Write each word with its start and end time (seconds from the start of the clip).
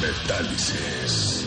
Metálisis. 0.00 1.40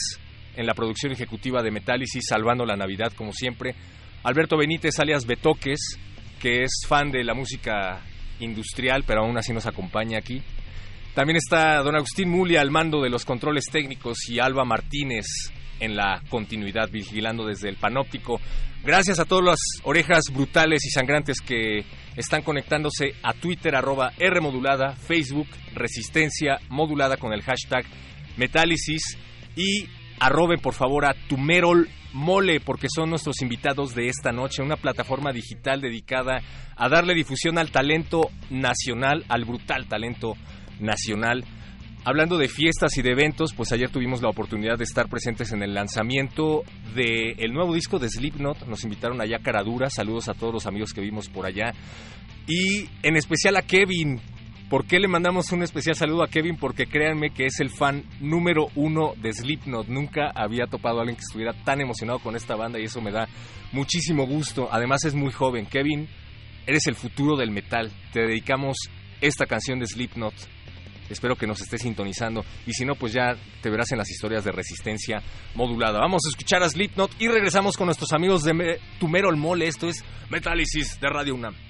en 0.56 0.66
la 0.66 0.74
producción 0.74 1.12
ejecutiva 1.12 1.62
de 1.62 1.70
Metálisis, 1.70 2.24
salvando 2.28 2.66
la 2.66 2.76
Navidad 2.76 3.12
como 3.14 3.32
siempre. 3.32 3.74
Alberto 4.24 4.56
Benítez, 4.56 4.98
alias 4.98 5.24
Betoques, 5.24 5.78
que 6.40 6.64
es 6.64 6.82
fan 6.86 7.12
de 7.12 7.22
la 7.22 7.34
música 7.34 8.00
industrial, 8.40 9.04
pero 9.06 9.22
aún 9.22 9.38
así 9.38 9.52
nos 9.52 9.66
acompaña 9.66 10.18
aquí. 10.18 10.42
También 11.18 11.38
está 11.38 11.82
don 11.82 11.96
Agustín 11.96 12.28
Mulia 12.28 12.60
al 12.60 12.70
mando 12.70 13.02
de 13.02 13.10
los 13.10 13.24
controles 13.24 13.64
técnicos 13.72 14.28
y 14.28 14.38
Alba 14.38 14.64
Martínez 14.64 15.26
en 15.80 15.96
la 15.96 16.22
continuidad, 16.30 16.88
vigilando 16.92 17.44
desde 17.44 17.68
el 17.68 17.74
panóptico. 17.74 18.40
Gracias 18.84 19.18
a 19.18 19.24
todas 19.24 19.44
las 19.44 19.58
orejas 19.82 20.26
brutales 20.32 20.84
y 20.86 20.90
sangrantes 20.90 21.40
que 21.40 21.84
están 22.14 22.42
conectándose 22.42 23.14
a 23.24 23.32
Twitter, 23.32 23.74
arroba 23.74 24.12
R 24.16 24.40
modulada, 24.40 24.94
Facebook, 24.94 25.48
Resistencia 25.74 26.60
modulada 26.68 27.16
con 27.16 27.32
el 27.32 27.42
hashtag 27.42 27.84
Metálisis 28.36 29.18
y 29.56 29.88
arroben 30.20 30.60
por 30.60 30.74
favor 30.74 31.04
a 31.04 31.16
Tumerol 31.28 31.88
Mole 32.12 32.60
porque 32.60 32.86
son 32.88 33.10
nuestros 33.10 33.42
invitados 33.42 33.92
de 33.92 34.06
esta 34.06 34.30
noche, 34.30 34.62
una 34.62 34.76
plataforma 34.76 35.32
digital 35.32 35.80
dedicada 35.80 36.42
a 36.76 36.88
darle 36.88 37.14
difusión 37.14 37.58
al 37.58 37.72
talento 37.72 38.30
nacional, 38.50 39.24
al 39.28 39.44
brutal 39.44 39.88
talento 39.88 40.34
nacional. 40.34 40.57
Hablando 42.04 42.38
de 42.38 42.48
fiestas 42.48 42.96
y 42.96 43.02
de 43.02 43.10
eventos, 43.10 43.52
pues 43.52 43.72
ayer 43.72 43.90
tuvimos 43.90 44.22
la 44.22 44.30
oportunidad 44.30 44.78
de 44.78 44.84
estar 44.84 45.08
presentes 45.08 45.52
en 45.52 45.62
el 45.62 45.74
lanzamiento 45.74 46.62
del 46.94 47.34
el 47.38 47.52
nuevo 47.52 47.74
disco 47.74 47.98
de 47.98 48.08
Slipknot. 48.08 48.66
Nos 48.66 48.84
invitaron 48.84 49.20
allá 49.20 49.36
a 49.36 49.42
Caradura. 49.42 49.90
Saludos 49.90 50.28
a 50.28 50.34
todos 50.34 50.54
los 50.54 50.66
amigos 50.66 50.94
que 50.94 51.00
vimos 51.00 51.28
por 51.28 51.44
allá. 51.44 51.74
Y 52.46 52.88
en 53.02 53.16
especial 53.16 53.56
a 53.56 53.62
Kevin. 53.62 54.20
¿Por 54.70 54.86
qué 54.86 54.98
le 55.00 55.08
mandamos 55.08 55.50
un 55.52 55.62
especial 55.62 55.96
saludo 55.96 56.22
a 56.22 56.28
Kevin? 56.28 56.56
Porque 56.56 56.86
créanme 56.86 57.30
que 57.30 57.46
es 57.46 57.58
el 57.60 57.70
fan 57.70 58.04
número 58.20 58.68
uno 58.74 59.14
de 59.20 59.32
Slipknot. 59.32 59.88
Nunca 59.88 60.30
había 60.34 60.66
topado 60.66 60.98
a 60.98 61.00
alguien 61.00 61.16
que 61.16 61.24
estuviera 61.28 61.52
tan 61.64 61.80
emocionado 61.80 62.20
con 62.20 62.36
esta 62.36 62.54
banda 62.54 62.78
y 62.78 62.84
eso 62.84 63.00
me 63.00 63.10
da 63.10 63.28
muchísimo 63.72 64.26
gusto. 64.26 64.68
Además 64.70 65.04
es 65.04 65.14
muy 65.14 65.32
joven. 65.32 65.66
Kevin, 65.66 66.08
eres 66.66 66.86
el 66.86 66.94
futuro 66.94 67.36
del 67.36 67.50
metal. 67.50 67.90
Te 68.12 68.20
dedicamos 68.20 68.76
esta 69.20 69.46
canción 69.46 69.78
de 69.78 69.86
Slipknot 69.86 70.57
Espero 71.10 71.36
que 71.36 71.46
nos 71.46 71.60
esté 71.60 71.78
sintonizando 71.78 72.44
y 72.66 72.72
si 72.72 72.84
no, 72.84 72.94
pues 72.94 73.12
ya 73.12 73.36
te 73.62 73.70
verás 73.70 73.92
en 73.92 73.98
las 73.98 74.10
historias 74.10 74.44
de 74.44 74.52
resistencia 74.52 75.22
modulada. 75.54 76.00
Vamos 76.00 76.22
a 76.26 76.30
escuchar 76.30 76.62
a 76.62 76.68
Slipknot 76.68 77.12
y 77.18 77.28
regresamos 77.28 77.76
con 77.76 77.86
nuestros 77.86 78.12
amigos 78.12 78.42
de 78.42 78.54
Me 78.54 78.78
Tumero 78.98 79.30
el 79.30 79.36
Mole. 79.36 79.66
Esto 79.68 79.88
es 79.88 80.04
Metálisis 80.30 80.98
de 81.00 81.08
Radio 81.08 81.34
UNAM. 81.34 81.67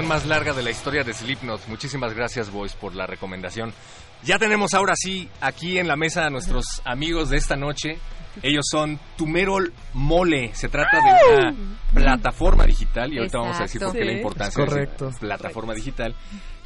Más 0.00 0.24
larga 0.26 0.54
de 0.54 0.62
la 0.62 0.70
historia 0.70 1.04
de 1.04 1.12
Slipknot. 1.12 1.68
Muchísimas 1.68 2.14
gracias, 2.14 2.50
Boys, 2.50 2.74
por 2.74 2.94
la 2.94 3.06
recomendación. 3.06 3.72
Ya 4.24 4.38
tenemos 4.38 4.72
ahora 4.72 4.94
sí 4.96 5.28
aquí 5.40 5.78
en 5.78 5.86
la 5.86 5.96
mesa 5.96 6.24
a 6.26 6.30
nuestros 6.30 6.80
amigos 6.86 7.28
de 7.28 7.36
esta 7.36 7.56
noche. 7.56 7.98
Ellos 8.42 8.64
son 8.70 8.98
Tumerol 9.16 9.72
Mole. 9.92 10.50
Se 10.54 10.68
trata 10.68 10.96
de 10.96 11.36
una 11.36 11.54
plataforma 11.92 12.64
digital 12.64 13.12
y 13.12 13.18
ahorita 13.18 13.38
vamos 13.38 13.58
a 13.60 13.62
decir 13.64 13.82
por 13.82 13.92
qué 13.92 14.04
la 14.04 14.12
importancia 14.12 14.48
Es 14.48 14.56
de 14.56 14.74
correcto. 14.74 15.10
plataforma 15.20 15.74
digital 15.74 16.16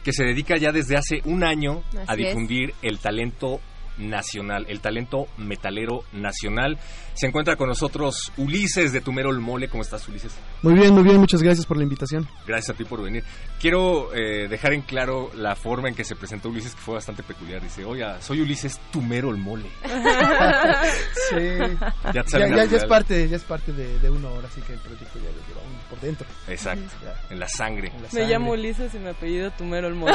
que 0.04 0.12
se 0.12 0.22
dedica 0.24 0.56
ya 0.56 0.70
desde 0.70 0.96
hace 0.96 1.20
un 1.24 1.42
año 1.42 1.82
a 2.06 2.12
es. 2.14 2.18
difundir 2.18 2.74
el 2.82 2.98
talento 3.00 3.60
nacional, 3.98 4.66
el 4.68 4.80
talento 4.80 5.26
metalero 5.38 6.04
nacional. 6.12 6.78
Se 7.14 7.26
encuentra 7.26 7.56
con 7.56 7.68
nosotros 7.68 8.30
Ulises 8.36 8.92
de 8.92 9.00
Tumerol 9.00 9.40
Mole. 9.40 9.68
¿Cómo 9.68 9.82
estás, 9.82 10.06
Ulises? 10.08 10.32
Muy 10.62 10.74
bien, 10.74 10.92
muy 10.92 11.02
bien, 11.02 11.16
muchas 11.16 11.42
gracias 11.42 11.64
por 11.66 11.76
la 11.78 11.82
invitación. 11.84 12.28
Gracias 12.46 12.74
a 12.74 12.76
ti 12.78 12.84
por 12.84 13.02
venir. 13.02 13.24
Quiero 13.60 14.14
eh, 14.14 14.48
dejar 14.48 14.74
en 14.74 14.82
claro 14.82 15.30
la 15.34 15.54
forma 15.56 15.88
en 15.88 15.94
que 15.94 16.04
se 16.04 16.14
presentó 16.16 16.50
Ulises, 16.50 16.74
que 16.74 16.80
fue 16.80 16.94
bastante 16.94 17.22
peculiar. 17.22 17.62
Dice, 17.62 17.84
oye, 17.84 18.04
soy 18.20 18.40
Ulises 18.42 18.78
Tumero 18.92 19.30
el 19.30 19.38
Mole. 19.38 19.68
Sí. 21.30 21.36
Ya 22.14 22.24
Ya, 22.24 22.46
ya- 22.48 22.64
ya 22.66 22.76
es 22.76 22.84
parte, 22.84 23.28
ya 23.28 23.36
es 23.36 23.42
parte 23.44 23.72
de, 23.72 23.98
de 23.98 24.10
uno 24.10 24.28
ahora, 24.28 24.48
así 24.48 24.60
que 24.60 24.74
el 24.74 24.78
proyecto 24.78 25.18
ya 25.18 25.24
lo 25.30 25.46
llevamos 25.48 25.84
por 25.88 26.00
dentro. 26.00 26.26
Exacto, 26.48 26.84
en 27.30 27.38
la 27.40 27.48
sangre. 27.48 27.92
Me 28.12 28.26
llamo 28.26 28.52
Ulises 28.52 28.94
y 28.94 28.98
mi 28.98 29.08
apellido 29.08 29.50
Tumero 29.52 29.88
el 29.88 29.94
Mole. 29.94 30.14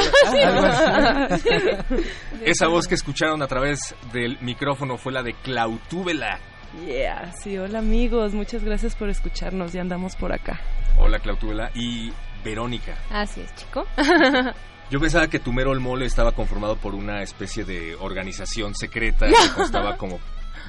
Así. 1.30 1.48
Esa 2.44 2.66
voz 2.68 2.86
que 2.86 2.94
escucharon 2.94 3.42
a 3.42 3.46
través 3.46 3.71
del 4.12 4.38
micrófono 4.40 4.96
fue 4.98 5.12
la 5.12 5.22
de 5.22 5.34
Clautúbela. 5.34 6.38
Yeah, 6.86 7.32
sí, 7.42 7.58
hola 7.58 7.80
amigos, 7.80 8.32
muchas 8.32 8.64
gracias 8.64 8.94
por 8.94 9.08
escucharnos, 9.10 9.72
ya 9.72 9.82
andamos 9.82 10.16
por 10.16 10.32
acá. 10.32 10.60
Hola, 10.98 11.18
Clautúbela. 11.18 11.70
Y 11.74 12.12
Verónica. 12.44 12.96
Así 13.10 13.40
es, 13.42 13.54
chico. 13.54 13.86
Yo 14.90 15.00
pensaba 15.00 15.28
que 15.28 15.38
Tumero 15.38 15.72
el 15.72 15.80
Mole 15.80 16.06
estaba 16.06 16.32
conformado 16.32 16.76
por 16.76 16.94
una 16.94 17.22
especie 17.22 17.64
de 17.64 17.94
organización 17.96 18.74
secreta 18.74 19.26
que 19.26 19.34
constaba 19.54 19.96
como 19.96 20.18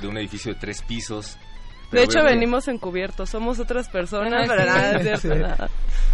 de 0.02 0.08
un 0.08 0.18
edificio 0.18 0.54
de 0.54 0.60
tres 0.60 0.82
pisos. 0.82 1.38
De 1.92 2.04
hecho, 2.04 2.20
veo 2.20 2.30
venimos 2.32 2.68
encubiertos, 2.68 3.30
somos 3.30 3.60
otras 3.60 3.88
personas, 3.90 4.48
pero 4.48 4.62
sí. 4.62 4.68
nada, 4.68 4.92
es 4.98 5.02
cierto, 5.22 5.36
Sí. 5.36 5.42
nada. 5.42 5.70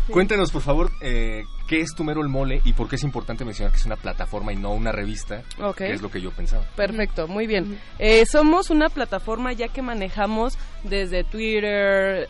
Cuéntenos, 0.10 0.52
por 0.52 0.62
favor, 0.62 0.92
eh, 1.02 1.44
qué 1.70 1.82
es 1.82 1.94
Tumero 1.96 2.22
el 2.22 2.30
Mole 2.30 2.62
y 2.66 2.74
por 2.74 2.90
qué 2.90 2.96
es 2.96 3.04
importante 3.04 3.46
mencionar 3.46 3.72
que 3.72 3.78
es 3.78 3.86
una 3.86 3.96
plataforma 3.96 4.52
y 4.52 4.56
no 4.56 4.74
una 4.74 4.92
revista, 4.92 5.44
Ok. 5.62 5.78
que 5.78 5.94
es 5.94 6.02
lo 6.02 6.10
que 6.10 6.20
yo 6.20 6.32
pensaba. 6.32 6.64
Perfecto, 6.76 7.28
muy 7.28 7.46
bien. 7.46 7.80
Eh, 8.00 8.26
somos 8.26 8.72
una 8.72 8.90
plataforma 8.90 9.54
ya 9.54 9.68
que 9.68 9.82
manejamos 9.84 10.58
desde 10.84 11.24
Twitter. 11.24 12.28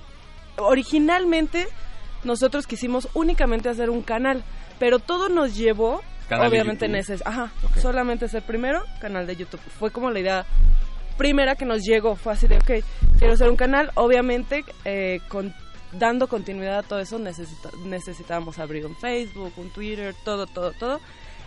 Originalmente 0.57 1.67
nosotros 2.23 2.67
quisimos 2.67 3.07
únicamente 3.13 3.69
hacer 3.69 3.89
un 3.89 4.01
canal, 4.01 4.43
pero 4.77 4.99
todo 4.99 5.29
nos 5.29 5.55
llevó, 5.55 6.01
Canal 6.27 6.43
de 6.43 6.49
obviamente, 6.49 6.85
YouTube. 6.85 6.97
neces 6.97 7.23
ajá, 7.25 7.51
Ok. 7.63 7.77
solamente 7.77 8.27
ser 8.27 8.43
primero 8.43 8.83
canal 8.99 9.25
de 9.25 9.35
YouTube. 9.37 9.61
Fue 9.79 9.89
como 9.89 10.11
la 10.11 10.19
idea 10.19 10.45
primera 11.17 11.55
que 11.55 11.65
nos 11.65 11.81
llegó, 11.83 12.15
fue 12.15 12.33
así 12.33 12.47
de, 12.47 12.57
ok, 12.57 12.71
quiero 13.17 13.33
hacer 13.33 13.49
un 13.49 13.55
canal, 13.55 13.91
obviamente 13.95 14.63
eh, 14.85 15.21
con 15.27 15.53
dando 15.91 16.27
continuidad 16.27 16.79
a 16.79 16.83
todo 16.83 16.99
eso 16.99 17.17
necesita- 17.19 17.71
necesitábamos 17.85 18.59
abrir 18.59 18.85
un 18.85 18.95
Facebook, 18.95 19.53
un 19.57 19.69
Twitter, 19.69 20.15
todo, 20.23 20.45
todo, 20.47 20.71
todo. 20.73 20.99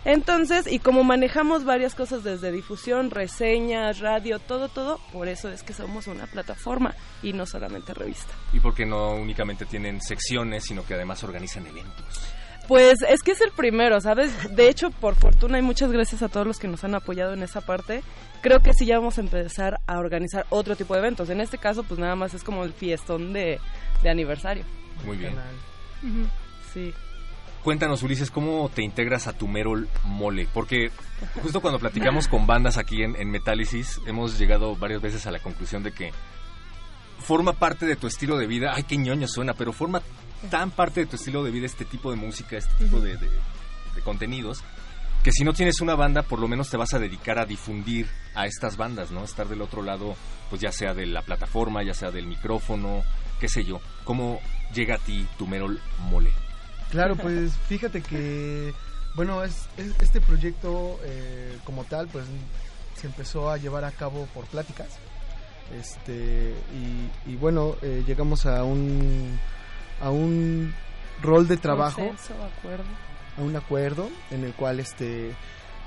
Entonces, 0.05 0.67
y 0.69 0.79
como 0.79 1.05
manejamos 1.05 1.63
varias 1.63 1.95
cosas 1.95 2.25
desde 2.25 2.51
difusión, 2.51 3.09
reseñas, 3.09 3.99
radio, 3.99 4.39
todo, 4.39 4.67
todo, 4.67 4.99
por 5.13 5.29
eso 5.29 5.49
es 5.49 5.63
que 5.63 5.71
somos 5.73 6.07
una 6.07 6.27
plataforma 6.27 6.93
y 7.21 7.31
no 7.31 7.45
solamente 7.45 7.93
revista. 7.93 8.33
Y 8.51 8.59
porque 8.59 8.85
no 8.85 9.11
únicamente 9.15 9.65
tienen 9.65 10.01
secciones, 10.01 10.65
sino 10.65 10.85
que 10.85 10.95
además 10.95 11.23
organizan 11.23 11.65
eventos. 11.67 12.21
Pues 12.67 12.95
es 13.07 13.21
que 13.21 13.31
es 13.31 13.41
el 13.41 13.51
primero, 13.51 13.99
¿sabes? 14.01 14.31
De 14.55 14.67
hecho, 14.69 14.89
por 14.91 15.15
fortuna 15.15 15.59
y 15.59 15.61
muchas 15.61 15.91
gracias 15.91 16.21
a 16.21 16.29
todos 16.29 16.47
los 16.47 16.59
que 16.59 16.67
nos 16.67 16.83
han 16.83 16.95
apoyado 16.95 17.33
en 17.33 17.43
esa 17.43 17.61
parte, 17.61 18.03
creo 18.41 18.59
que 18.61 18.73
sí 18.73 18.85
ya 18.85 18.97
vamos 18.99 19.17
a 19.17 19.21
empezar 19.21 19.79
a 19.87 19.99
organizar 19.99 20.45
otro 20.49 20.75
tipo 20.75 20.93
de 20.93 20.99
eventos. 21.01 21.29
En 21.29 21.39
este 21.41 21.57
caso, 21.57 21.83
pues 21.83 21.99
nada 21.99 22.15
más 22.15 22.33
es 22.33 22.43
como 22.43 22.63
el 22.63 22.71
fiestón 22.73 23.31
de, 23.33 23.59
de 24.03 24.09
aniversario. 24.09 24.63
Muy 25.05 25.17
bien. 25.17 25.33
Sí. 26.73 26.93
Cuéntanos, 27.63 28.03
Ulises, 28.03 28.29
¿cómo 28.29 28.69
te 28.73 28.83
integras 28.83 29.27
a 29.27 29.33
Tumerol 29.33 29.87
Mole? 30.03 30.47
Porque 30.53 30.91
justo 31.41 31.61
cuando 31.61 31.79
platicamos 31.79 32.27
con 32.27 32.45
bandas 32.45 32.77
aquí 32.77 33.03
en, 33.03 33.15
en 33.15 33.31
Metálisis, 33.31 34.01
hemos 34.05 34.37
llegado 34.37 34.75
varias 34.75 35.01
veces 35.01 35.25
a 35.27 35.31
la 35.31 35.39
conclusión 35.39 35.81
de 35.81 35.93
que 35.93 36.11
forma 37.19 37.53
parte 37.53 37.85
de 37.85 37.95
tu 37.95 38.07
estilo 38.07 38.37
de 38.37 38.47
vida. 38.47 38.73
Ay, 38.75 38.83
qué 38.83 38.97
ñoño 38.97 39.27
suena, 39.29 39.53
pero 39.53 39.71
forma 39.71 40.01
tan 40.51 40.71
parte 40.71 40.99
de 41.01 41.05
tu 41.05 41.15
estilo 41.15 41.41
de 41.43 41.51
vida 41.51 41.65
este 41.65 41.85
tipo 41.85 42.11
de 42.11 42.17
música, 42.17 42.57
este 42.57 42.73
tipo 42.83 42.99
de, 42.99 43.15
de- 43.15 43.29
de 43.29 44.01
contenidos, 44.03 44.61
que 45.23 45.31
si 45.31 45.45
no 45.45 45.53
tienes 45.53 45.79
una 45.79 45.95
banda, 45.95 46.23
por 46.23 46.39
lo 46.39 46.49
menos 46.49 46.69
te 46.69 46.75
vas 46.75 46.93
a 46.93 46.99
dedicar 46.99 47.39
a 47.39 47.45
difundir 47.45 48.07
a 48.35 48.45
estas 48.45 48.75
bandas, 48.75 49.11
¿no? 49.11 49.23
Estar 49.23 49.47
del 49.47 49.61
otro 49.61 49.83
lado, 49.83 50.17
pues 50.49 50.61
ya 50.61 50.73
sea 50.73 50.93
de 50.93 51.05
la 51.05 51.21
plataforma, 51.21 51.81
ya 51.81 51.93
sea 51.93 52.11
del 52.11 52.27
micrófono, 52.27 53.03
qué 53.43 53.49
sé 53.49 53.65
yo. 53.65 53.81
¿Cómo 54.05 54.39
llega 54.73 54.95
a 54.95 54.99
ti 54.99 55.27
Tumerol 55.37 55.77
Mole? 56.09 56.31
Claro, 56.91 57.17
pues 57.17 57.51
fíjate 57.67 58.01
que, 58.01 58.73
bueno, 59.15 59.43
es, 59.43 59.67
es- 59.75 59.99
este 60.01 60.21
proyecto 60.21 60.97
eh, 61.03 61.57
como 61.65 61.83
tal, 61.83 62.07
pues 62.07 62.23
se 62.95 63.07
empezó 63.07 63.49
a 63.51 63.57
llevar 63.57 63.83
a 63.83 63.91
cabo 63.91 64.27
por 64.33 64.45
pláticas. 64.45 64.87
Este, 65.77 66.53
y, 67.27 67.31
y 67.31 67.35
bueno, 67.35 67.75
eh, 67.81 68.01
llegamos 68.07 68.45
a 68.45 68.63
un, 68.63 69.37
a 70.01 70.09
un 70.09 70.73
rol 71.21 71.45
de 71.45 71.57
trabajo, 71.57 71.97
Consenso, 72.07 72.33
acuerdo. 72.45 72.85
a 73.37 73.41
un 73.41 73.55
acuerdo 73.57 74.09
en 74.31 74.45
el 74.45 74.53
cual, 74.53 74.79
este, 74.79 75.31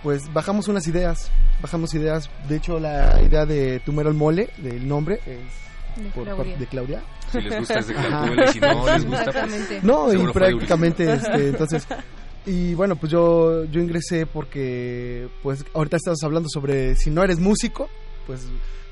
pues 0.03 0.31
bajamos 0.35 0.69
unas 0.69 0.87
ideas, 0.89 1.31
bajamos 1.63 1.95
ideas. 1.95 2.29
De 2.51 2.57
hecho, 2.57 2.79
la 2.79 3.23
idea 3.23 3.47
de 3.47 3.81
Tumero 3.81 4.11
el 4.11 4.15
Mole, 4.17 4.51
del 4.59 4.87
nombre, 4.87 5.21
es 5.25 6.03
De 6.05 6.11
por 6.11 6.25
Claudia. 6.25 6.37
parte 6.37 6.57
de 6.59 6.67
Claudia. 6.67 7.03
Si 7.33 7.41
les 7.41 7.59
gusta 7.59 7.79
es 7.81 7.87
de 7.89 7.95
Ajá. 7.97 8.09
Clautúbela 8.09 8.45
y 8.45 8.53
si 8.53 8.61
no 8.61 8.87
les 8.87 9.05
gusta, 9.05 9.25
pues, 9.25 9.29
Exactamente. 9.29 9.81
No, 9.83 10.13
y 10.15 10.33
prácticamente, 10.33 11.13
este, 11.15 11.49
entonces, 11.49 11.87
y 12.47 12.75
bueno, 12.75 12.97
pues 12.97 13.11
yo, 13.13 13.65
yo 13.65 13.81
ingresé 13.81 14.27
porque, 14.27 15.29
pues, 15.43 15.65
ahorita 15.75 15.97
estás 15.97 16.23
hablando 16.23 16.49
sobre 16.49 16.95
si 16.97 17.11
no 17.11 17.23
eres 17.25 17.39
músico, 17.39 17.89
pues 18.27 18.47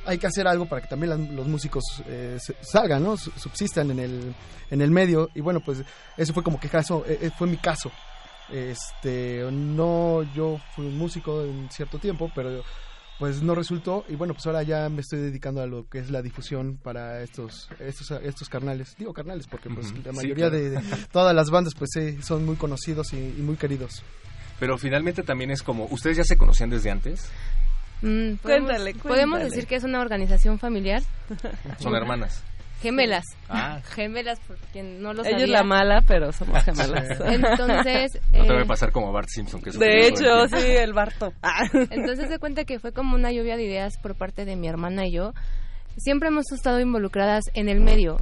hay 0.06 0.18
que 0.18 0.26
hacer 0.26 0.46
algo 0.46 0.66
para 0.66 0.82
que 0.82 0.88
también 0.88 1.10
las- 1.10 1.30
los 1.30 1.46
músicos 1.46 1.82
eh, 2.06 2.36
se- 2.40 2.56
salgan, 2.60 3.02
¿no? 3.02 3.16
Su- 3.16 3.30
Subsistan 3.32 3.90
en 3.92 3.98
el, 4.00 4.34
en 4.70 4.80
el 4.82 4.90
medio, 4.90 5.30
y 5.34 5.40
bueno, 5.40 5.60
pues 5.60 5.82
eso 6.16 6.32
fue 6.34 6.42
como 6.42 6.58
que 6.60 6.68
caso, 6.68 7.04
eh, 7.06 7.18
eh, 7.22 7.30
fue 7.38 7.46
mi 7.46 7.56
caso. 7.56 7.90
Este, 8.50 9.42
no, 9.50 10.22
yo 10.34 10.60
fui 10.74 10.86
un 10.86 10.98
músico 10.98 11.42
en 11.42 11.68
cierto 11.70 11.98
tiempo, 11.98 12.30
pero 12.34 12.62
pues 13.18 13.42
no 13.42 13.54
resultó 13.54 14.04
y 14.08 14.16
bueno 14.16 14.34
pues 14.34 14.44
ahora 14.46 14.62
ya 14.64 14.88
me 14.88 15.00
estoy 15.00 15.20
dedicando 15.20 15.60
a 15.62 15.66
lo 15.66 15.88
que 15.88 15.98
es 15.98 16.10
la 16.10 16.20
difusión 16.22 16.78
para 16.82 17.22
estos 17.22 17.68
estos 17.78 18.10
estos 18.22 18.48
carnales 18.48 18.94
digo 18.98 19.12
carnales 19.12 19.46
porque 19.46 19.70
pues 19.70 19.92
la 20.04 20.10
Sí, 20.10 20.16
mayoría 20.16 20.48
claro. 20.50 20.56
de, 20.56 20.70
de 20.70 20.80
todas 21.12 21.34
las 21.34 21.50
bandas 21.50 21.74
pues 21.74 21.90
sí, 21.94 22.20
son 22.22 22.44
muy 22.44 22.56
conocidos 22.56 23.12
y, 23.12 23.16
y 23.16 23.40
muy 23.42 23.56
queridos 23.56 24.02
Pero 24.58 24.78
finalmente 24.78 25.22
también 25.22 25.50
es 25.50 25.62
como, 25.62 25.86
¿ustedes 25.90 26.16
ya 26.16 26.24
se 26.24 26.36
conocían 26.36 26.70
desde 26.70 26.90
antes? 26.90 27.28
Mm, 28.02 28.34
podemos, 28.36 28.68
Cuéntale, 28.70 28.94
podemos 28.94 29.30
cuéntale. 29.38 29.44
decir 29.44 29.66
que 29.66 29.76
es 29.76 29.84
una 29.84 30.00
organización 30.00 30.58
familiar. 30.58 31.02
Son 31.80 31.94
hermanas. 31.94 32.42
Gemelas. 32.82 33.24
Ah. 33.48 33.80
Gemelas, 33.94 34.38
por 34.40 34.56
quien 34.72 35.02
no 35.02 35.12
lo 35.12 35.22
Ella 35.22 35.30
sabía. 35.30 35.44
es 35.44 35.50
la 35.50 35.62
mala, 35.62 36.02
pero 36.06 36.32
somos 36.32 36.62
gemelas. 36.64 37.20
Entonces, 37.26 38.20
No 38.32 38.44
te 38.44 38.52
eh, 38.52 38.56
va 38.56 38.62
a 38.62 38.66
pasar 38.66 38.92
como 38.92 39.12
Bart 39.12 39.28
Simpson, 39.28 39.60
que 39.62 39.70
es 39.70 39.78
De 39.78 40.06
hecho, 40.06 40.46
sí, 40.48 40.66
el 40.66 40.92
Barto. 40.92 41.32
Ah. 41.42 41.62
Entonces 41.72 42.28
se 42.28 42.38
cuenta 42.38 42.64
que 42.64 42.78
fue 42.78 42.92
como 42.92 43.14
una 43.14 43.32
lluvia 43.32 43.56
de 43.56 43.64
ideas 43.64 43.94
por 44.02 44.14
parte 44.14 44.44
de 44.44 44.56
mi 44.56 44.68
hermana 44.68 45.06
y 45.06 45.12
yo. 45.12 45.32
Siempre 45.96 46.28
hemos 46.28 46.50
estado 46.50 46.80
involucradas 46.80 47.44
en 47.54 47.68
el 47.68 47.78
medio, 47.80 48.16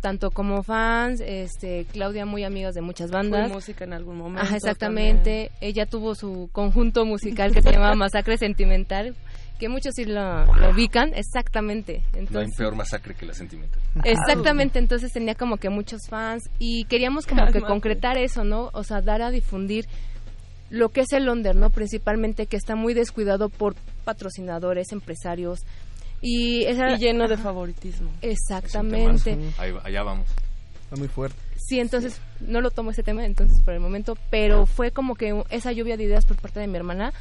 tanto 0.00 0.30
como 0.30 0.62
fans, 0.62 1.20
este, 1.20 1.84
Claudia 1.92 2.24
muy 2.24 2.44
amigas 2.44 2.74
de 2.74 2.80
muchas 2.80 3.10
bandas. 3.10 3.48
Fui 3.48 3.52
música 3.52 3.84
en 3.84 3.92
algún 3.92 4.16
momento. 4.16 4.40
Ajá, 4.40 4.56
exactamente. 4.56 5.50
Ella 5.60 5.84
tuvo 5.84 6.14
su 6.14 6.48
conjunto 6.52 7.04
musical 7.04 7.52
que 7.52 7.60
se 7.60 7.72
llamaba 7.72 7.94
Masacre 7.94 8.38
Sentimental 8.38 9.14
que 9.60 9.68
muchos 9.68 9.94
sí 9.94 10.04
lo, 10.06 10.52
lo 10.56 10.70
ubican, 10.70 11.12
exactamente. 11.14 11.98
No 12.12 12.18
hay 12.18 12.20
Entonces, 12.26 12.56
peor 12.56 12.74
masacre 12.74 13.14
que 13.14 13.26
la 13.26 13.34
sentimental. 13.34 13.80
Exactamente, 14.02 14.78
entonces 14.80 15.12
tenía 15.12 15.36
como 15.36 15.58
que 15.58 15.68
muchos 15.70 16.00
fans 16.08 16.50
y 16.58 16.84
queríamos 16.86 17.26
como 17.26 17.46
que 17.52 17.60
concretar 17.60 18.18
eso, 18.18 18.42
¿no? 18.42 18.70
O 18.72 18.82
sea, 18.82 19.00
dar 19.02 19.22
a 19.22 19.30
difundir 19.30 19.86
lo 20.70 20.88
que 20.88 21.02
es 21.02 21.12
el 21.12 21.28
under, 21.28 21.54
¿no? 21.54 21.70
Principalmente 21.70 22.46
que 22.46 22.56
está 22.56 22.74
muy 22.74 22.94
descuidado 22.94 23.48
por 23.48 23.74
patrocinadores, 24.04 24.90
empresarios 24.92 25.60
y, 26.22 26.64
esa- 26.64 26.92
Y 26.92 26.98
lleno 26.98 27.28
de 27.28 27.36
favoritismo. 27.36 28.10
Exactamente. 28.22 29.36
Ahí 29.58 29.72
va- 29.72 29.82
allá 29.84 30.02
vamos. 30.02 30.26
Está 30.84 30.96
muy 30.96 31.08
fuerte. 31.08 31.36
Sí, 31.56 31.78
entonces 31.78 32.20
no 32.40 32.60
lo 32.60 32.70
tomo 32.70 32.90
ese 32.90 33.02
tema 33.02 33.24
entonces 33.24 33.62
por 33.62 33.74
el 33.74 33.80
momento, 33.80 34.16
pero 34.30 34.66
fue 34.66 34.90
como 34.90 35.14
que 35.14 35.42
esa 35.50 35.70
lluvia 35.72 35.96
de 35.96 36.04
ideas 36.04 36.26
por 36.26 36.36
parte 36.36 36.58
de 36.58 36.66
mi 36.66 36.76
hermana, 36.76 37.12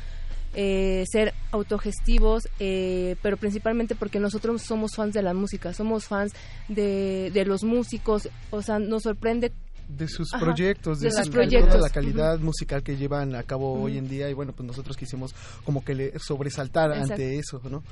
eh, 0.55 1.05
ser 1.11 1.33
autogestivos, 1.51 2.47
eh, 2.59 3.15
pero 3.21 3.37
principalmente 3.37 3.95
porque 3.95 4.19
nosotros 4.19 4.61
somos 4.63 4.91
fans 4.95 5.13
de 5.13 5.21
la 5.21 5.33
música, 5.33 5.73
somos 5.73 6.05
fans 6.05 6.33
de, 6.67 7.31
de 7.33 7.45
los 7.45 7.63
músicos, 7.63 8.29
o 8.51 8.61
sea, 8.61 8.79
nos 8.79 9.03
sorprende 9.03 9.51
de 9.87 10.07
sus 10.07 10.31
Ajá, 10.33 10.45
proyectos, 10.45 10.99
de, 10.99 11.09
de 11.09 11.13
sus- 11.15 11.29
proyectos. 11.29 11.69
toda 11.73 11.81
la 11.81 11.89
calidad 11.89 12.37
musical 12.39 12.83
que 12.83 12.95
llevan 12.95 13.33
a 13.35 13.41
cabo 13.43 13.73
hoy 13.81 13.97
en 13.97 14.07
día 14.07 14.29
y 14.29 14.33
bueno, 14.33 14.53
pues 14.53 14.67
nosotros 14.67 14.95
quisimos 14.95 15.33
como 15.65 15.83
que 15.83 15.95
le 15.95 16.19
sobresaltar 16.19 16.91
Exacto. 16.91 17.13
ante 17.13 17.39
eso, 17.39 17.61
¿no? 17.69 17.83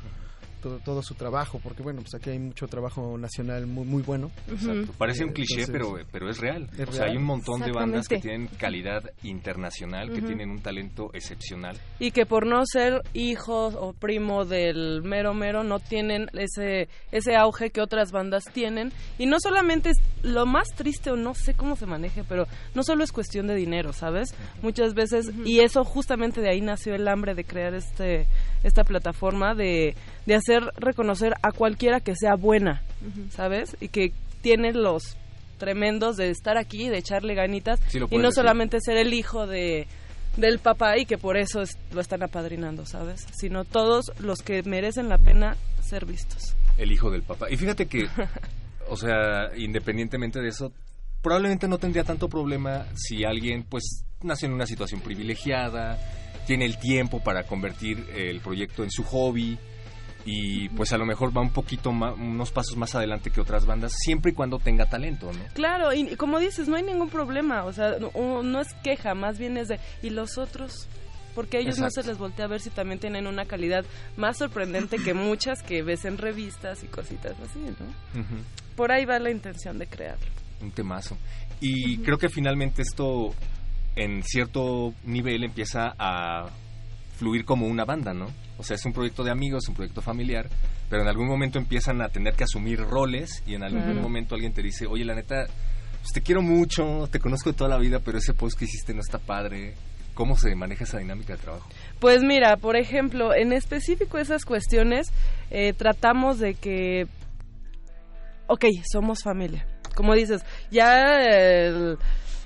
Todo, 0.61 0.79
todo 0.79 1.01
su 1.01 1.13
trabajo, 1.15 1.59
porque 1.63 1.83
bueno, 1.83 2.01
pues 2.01 2.15
aquí 2.15 2.31
hay 2.31 2.39
mucho 2.39 2.67
trabajo 2.67 3.17
nacional 3.17 3.67
muy 3.67 3.85
muy 3.85 4.03
bueno. 4.03 4.31
Exacto. 4.49 4.91
Parece 4.97 5.23
un 5.23 5.31
cliché, 5.31 5.61
Entonces, 5.61 5.71
pero, 5.71 6.07
pero 6.11 6.29
es 6.29 6.39
real. 6.39 6.69
es 6.77 6.89
o 6.89 6.91
sea, 6.91 7.05
hay 7.05 7.17
un 7.17 7.23
montón 7.23 7.61
de 7.61 7.71
bandas 7.71 8.07
que 8.07 8.17
tienen 8.17 8.47
calidad 8.47 9.03
internacional, 9.23 10.11
que 10.11 10.21
tienen 10.21 10.49
un 10.49 10.59
talento 10.59 11.09
excepcional. 11.13 11.77
Y 11.99 12.11
que 12.11 12.25
por 12.25 12.45
no 12.45 12.63
ser 12.65 13.01
hijos 13.13 13.75
o 13.75 13.93
primo 13.93 14.45
del 14.45 15.01
mero 15.03 15.33
mero 15.33 15.63
no 15.63 15.79
tienen 15.79 16.27
ese, 16.33 16.89
ese 17.11 17.35
auge 17.35 17.69
que 17.69 17.81
otras 17.81 18.11
bandas 18.11 18.43
tienen. 18.53 18.91
Y 19.17 19.25
no 19.25 19.39
solamente 19.39 19.91
es 19.91 19.97
lo 20.23 20.45
más 20.45 20.67
triste 20.75 21.11
o 21.11 21.15
no 21.15 21.33
sé 21.33 21.53
cómo 21.53 21.75
se 21.75 21.85
maneje, 21.85 22.23
pero 22.23 22.47
no 22.75 22.83
solo 22.83 23.03
es 23.03 23.11
cuestión 23.11 23.47
de 23.47 23.55
dinero, 23.55 23.93
¿sabes? 23.93 24.35
Muchas 24.61 24.93
veces, 24.93 25.31
y 25.45 25.59
eso 25.59 25.83
justamente 25.83 26.41
de 26.41 26.49
ahí 26.49 26.61
nació 26.61 26.95
el 26.95 27.07
hambre 27.07 27.35
de 27.35 27.43
crear 27.43 27.73
este 27.73 28.27
esta 28.63 28.83
plataforma 28.83 29.53
de, 29.55 29.95
de 30.25 30.35
hacer 30.35 30.63
reconocer 30.77 31.33
a 31.41 31.51
cualquiera 31.51 31.99
que 31.99 32.15
sea 32.15 32.35
buena, 32.35 32.81
¿sabes? 33.29 33.75
Y 33.79 33.87
que 33.89 34.11
tiene 34.41 34.73
los 34.73 35.17
tremendos 35.57 36.17
de 36.17 36.29
estar 36.29 36.57
aquí, 36.57 36.89
de 36.89 36.97
echarle 36.99 37.33
ganitas 37.35 37.79
Sí, 37.87 37.97
y 37.97 38.01
no 38.01 38.07
decir. 38.29 38.33
solamente 38.33 38.79
ser 38.81 38.97
el 38.97 39.13
hijo 39.13 39.47
de 39.47 39.87
del 40.35 40.59
papá 40.59 40.99
y 40.99 41.07
que 41.07 41.17
por 41.17 41.35
eso 41.35 41.63
es- 41.63 41.79
lo 41.91 41.99
están 41.99 42.21
apadrinando, 42.21 42.85
¿sabes? 42.85 43.25
Sino 43.35 43.65
todos 43.65 44.11
los 44.19 44.43
que 44.43 44.61
merecen 44.61 45.09
la 45.09 45.17
pena 45.17 45.57
ser 45.81 46.05
vistos. 46.05 46.55
El 46.77 46.91
hijo 46.91 47.09
del 47.09 47.23
papá. 47.23 47.47
Y 47.49 47.57
fíjate 47.57 47.87
que, 47.87 48.05
o 48.87 48.95
sea, 48.95 49.49
independientemente 49.57 50.39
de 50.39 50.49
eso, 50.49 50.71
probablemente 51.23 51.67
no 51.67 51.79
tendría 51.79 52.03
tanto 52.03 52.29
problema 52.29 52.85
si 52.93 53.23
alguien, 53.25 53.63
pues, 53.63 54.03
nace 54.21 54.45
en 54.45 54.53
una 54.53 54.67
situación 54.67 55.01
privilegiada, 55.01 55.97
tiene 56.47 56.65
el 56.65 56.79
tiempo 56.79 57.21
para 57.21 57.43
convertir 57.43 58.09
el 58.15 58.39
proyecto 58.39 58.83
en 58.83 58.89
su 58.89 59.03
hobby 59.03 59.59
y 60.25 60.67
pues 60.69 60.91
a 60.93 60.97
lo 60.97 61.05
mejor 61.05 61.35
va 61.35 61.41
un 61.41 61.51
poquito 61.51 61.91
ma- 61.91 62.13
unos 62.13 62.51
pasos 62.51 62.75
más 62.75 62.95
adelante 62.95 63.29
que 63.29 63.39
otras 63.39 63.65
bandas, 63.65 63.93
siempre 63.97 64.31
y 64.31 64.33
cuando 64.33 64.57
tenga 64.59 64.85
talento, 64.87 65.31
¿no? 65.31 65.39
Claro, 65.53 65.93
y, 65.93 66.15
como 66.17 66.39
dices, 66.39 66.67
no 66.67 66.75
hay 66.75 66.83
ningún 66.83 67.09
problema, 67.09 67.63
o 67.65 67.71
sea, 67.71 67.95
no, 67.99 68.43
no 68.43 68.59
es 68.61 68.73
queja, 68.83 69.13
más 69.13 69.37
bien 69.39 69.57
es 69.57 69.67
de, 69.69 69.79
¿y 70.01 70.09
los 70.09 70.37
otros? 70.37 70.87
Porque 71.33 71.57
a 71.57 71.59
ellos 71.59 71.77
no 71.79 71.89
se 71.91 72.01
les 72.03 72.17
voltea 72.17 72.45
a 72.45 72.47
ver 72.49 72.59
si 72.61 72.71
también 72.71 72.99
tienen 72.99 73.27
una 73.27 73.45
calidad 73.45 73.85
más 74.17 74.37
sorprendente 74.37 74.97
que 74.97 75.13
muchas 75.13 75.61
que 75.63 75.81
ves 75.83 76.03
en 76.03 76.17
revistas 76.17 76.83
y 76.83 76.87
cositas 76.87 77.35
así, 77.39 77.59
¿no? 77.59 78.25
Por 78.75 78.91
ahí 78.91 79.05
va 79.05 79.19
la 79.19 79.29
intención 79.31 79.77
de 79.77 79.87
crearlo. 79.87 80.25
un 80.61 80.71
temazo. 80.71 81.15
Y 81.61 81.99
creo 81.99 82.17
que 82.17 82.27
finalmente 82.29 82.81
esto 82.81 83.33
en 83.97 84.23
cierto 84.23 84.93
nivel 85.03 85.43
empieza 85.43 85.93
a 85.99 86.47
fluir 87.17 87.43
como 87.45 87.65
una 87.67 87.83
banda, 87.83 88.13
¿no? 88.13 88.27
O 88.57 88.63
sea, 88.63 88.75
es 88.75 88.85
un 88.85 88.93
proyecto 88.93 89.23
de 89.23 89.31
amigos, 89.31 89.67
un 89.67 89.75
proyecto 89.75 90.01
familiar, 90.01 90.47
pero 90.89 91.01
en 91.01 91.07
algún 91.07 91.27
momento 91.27 91.57
empiezan 91.59 92.01
a 92.01 92.09
tener 92.09 92.35
que 92.35 92.43
asumir 92.43 92.79
roles 92.79 93.43
y 93.45 93.55
en 93.55 93.63
algún 93.63 93.83
Claro. 93.83 94.01
momento 94.01 94.35
alguien 94.35 94.53
te 94.53 94.61
dice, 94.61 94.85
oye, 94.87 95.03
la 95.03 95.15
neta, 95.15 95.45
pues 96.01 96.13
te 96.13 96.21
quiero 96.21 96.41
mucho, 96.41 97.07
te 97.11 97.19
conozco 97.19 97.51
de 97.51 97.57
toda 97.57 97.69
la 97.71 97.77
vida, 97.77 97.99
pero 97.99 98.17
ese 98.19 98.33
post 98.33 98.57
que 98.57 98.65
hiciste 98.65 98.93
no 98.93 99.01
está 99.01 99.17
padre. 99.19 99.73
¿Cómo 100.13 100.35
se 100.35 100.55
maneja 100.55 100.83
esa 100.83 100.97
dinámica 100.97 101.33
de 101.35 101.39
trabajo? 101.43 101.69
Pues 101.99 102.23
mira, 102.23 102.57
por 102.57 102.75
ejemplo, 102.75 103.35
en 103.35 103.53
específico 103.53 104.17
esas 104.17 104.45
cuestiones 104.45 105.11
eh, 105.51 105.73
tratamos 105.73 106.39
de 106.39 106.55
que, 106.55 107.05
ok, 108.47 108.65
somos 108.91 109.23
familia. 109.23 109.65
Como 109.95 110.13
dices, 110.15 110.43
ya 110.71 111.03
el- 111.23 111.97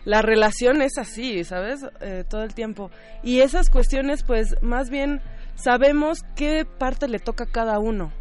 la 0.05 0.21
relación 0.21 0.81
es 0.81 0.97
así, 0.97 1.43
¿sabes? 1.43 1.85
Eh, 2.01 2.23
todo 2.27 2.43
el 2.43 2.53
tiempo. 2.53 2.91
Y 3.23 3.41
esas 3.41 3.69
cuestiones, 3.69 4.23
pues 4.23 4.55
más 4.61 4.89
bien 4.89 5.21
sabemos 5.55 6.19
qué 6.35 6.65
parte 6.65 7.07
le 7.07 7.19
toca 7.19 7.45
a 7.45 7.51
cada 7.51 7.79
uno. 7.79 8.11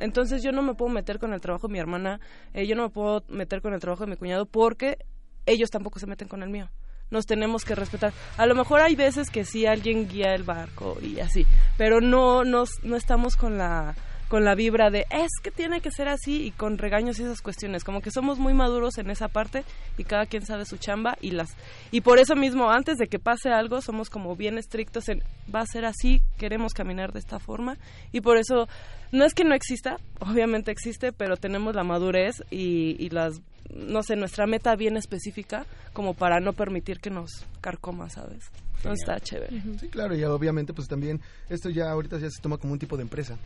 Entonces 0.00 0.42
yo 0.42 0.52
no 0.52 0.62
me 0.62 0.74
puedo 0.74 0.92
meter 0.92 1.18
con 1.18 1.32
el 1.32 1.40
trabajo 1.40 1.66
de 1.66 1.72
mi 1.72 1.78
hermana, 1.78 2.20
eh, 2.54 2.66
yo 2.66 2.76
no 2.76 2.84
me 2.84 2.90
puedo 2.90 3.24
meter 3.28 3.60
con 3.60 3.74
el 3.74 3.80
trabajo 3.80 4.04
de 4.04 4.10
mi 4.10 4.16
cuñado 4.16 4.46
porque 4.46 4.98
ellos 5.44 5.70
tampoco 5.70 5.98
se 5.98 6.06
meten 6.06 6.28
con 6.28 6.42
el 6.42 6.50
mío. 6.50 6.70
Nos 7.10 7.26
tenemos 7.26 7.64
que 7.64 7.74
respetar. 7.74 8.12
A 8.36 8.46
lo 8.46 8.54
mejor 8.54 8.80
hay 8.80 8.94
veces 8.94 9.30
que 9.30 9.44
sí 9.44 9.66
alguien 9.66 10.08
guía 10.08 10.34
el 10.34 10.42
barco 10.42 10.98
y 11.02 11.20
así, 11.20 11.46
pero 11.76 12.00
no 12.00 12.44
nos, 12.44 12.70
no 12.84 12.96
estamos 12.96 13.34
con 13.34 13.56
la 13.56 13.96
con 14.28 14.44
la 14.44 14.54
vibra 14.54 14.90
de 14.90 15.06
es 15.10 15.30
que 15.42 15.50
tiene 15.50 15.80
que 15.80 15.90
ser 15.90 16.08
así 16.08 16.46
y 16.46 16.50
con 16.50 16.78
regaños 16.78 17.18
y 17.18 17.22
esas 17.22 17.42
cuestiones, 17.42 17.84
como 17.84 18.00
que 18.00 18.10
somos 18.10 18.38
muy 18.38 18.54
maduros 18.54 18.98
en 18.98 19.10
esa 19.10 19.28
parte 19.28 19.64
y 19.96 20.04
cada 20.04 20.26
quien 20.26 20.44
sabe 20.44 20.64
su 20.64 20.76
chamba 20.76 21.16
y 21.20 21.30
las 21.30 21.56
y 21.90 22.02
por 22.02 22.18
eso 22.18 22.36
mismo 22.36 22.70
antes 22.70 22.98
de 22.98 23.08
que 23.08 23.18
pase 23.18 23.50
algo 23.50 23.80
somos 23.80 24.10
como 24.10 24.36
bien 24.36 24.58
estrictos 24.58 25.08
en 25.08 25.22
va 25.52 25.60
a 25.60 25.66
ser 25.66 25.84
así, 25.84 26.20
queremos 26.36 26.74
caminar 26.74 27.12
de 27.12 27.20
esta 27.20 27.38
forma 27.38 27.78
y 28.12 28.20
por 28.20 28.36
eso 28.36 28.68
no 29.10 29.24
es 29.24 29.32
que 29.32 29.44
no 29.44 29.54
exista, 29.54 29.96
obviamente 30.20 30.70
existe, 30.70 31.12
pero 31.12 31.36
tenemos 31.36 31.74
la 31.74 31.84
madurez 31.84 32.42
y, 32.50 32.96
y 32.98 33.08
las 33.10 33.40
no 33.74 34.02
sé, 34.02 34.16
nuestra 34.16 34.46
meta 34.46 34.74
bien 34.76 34.96
específica 34.96 35.66
como 35.92 36.14
para 36.14 36.40
no 36.40 36.52
permitir 36.52 37.00
que 37.00 37.10
nos 37.10 37.44
carcoma, 37.60 38.08
¿sabes? 38.08 38.50
Entonces 38.76 39.00
está 39.00 39.20
chévere. 39.20 39.60
Sí, 39.78 39.88
claro, 39.88 40.14
y 40.14 40.22
obviamente 40.24 40.72
pues 40.72 40.88
también 40.88 41.20
esto 41.48 41.68
ya 41.68 41.90
ahorita 41.90 42.18
ya 42.18 42.30
se 42.30 42.40
toma 42.40 42.58
como 42.58 42.72
un 42.72 42.78
tipo 42.78 42.96
de 42.96 43.02
empresa. 43.02 43.36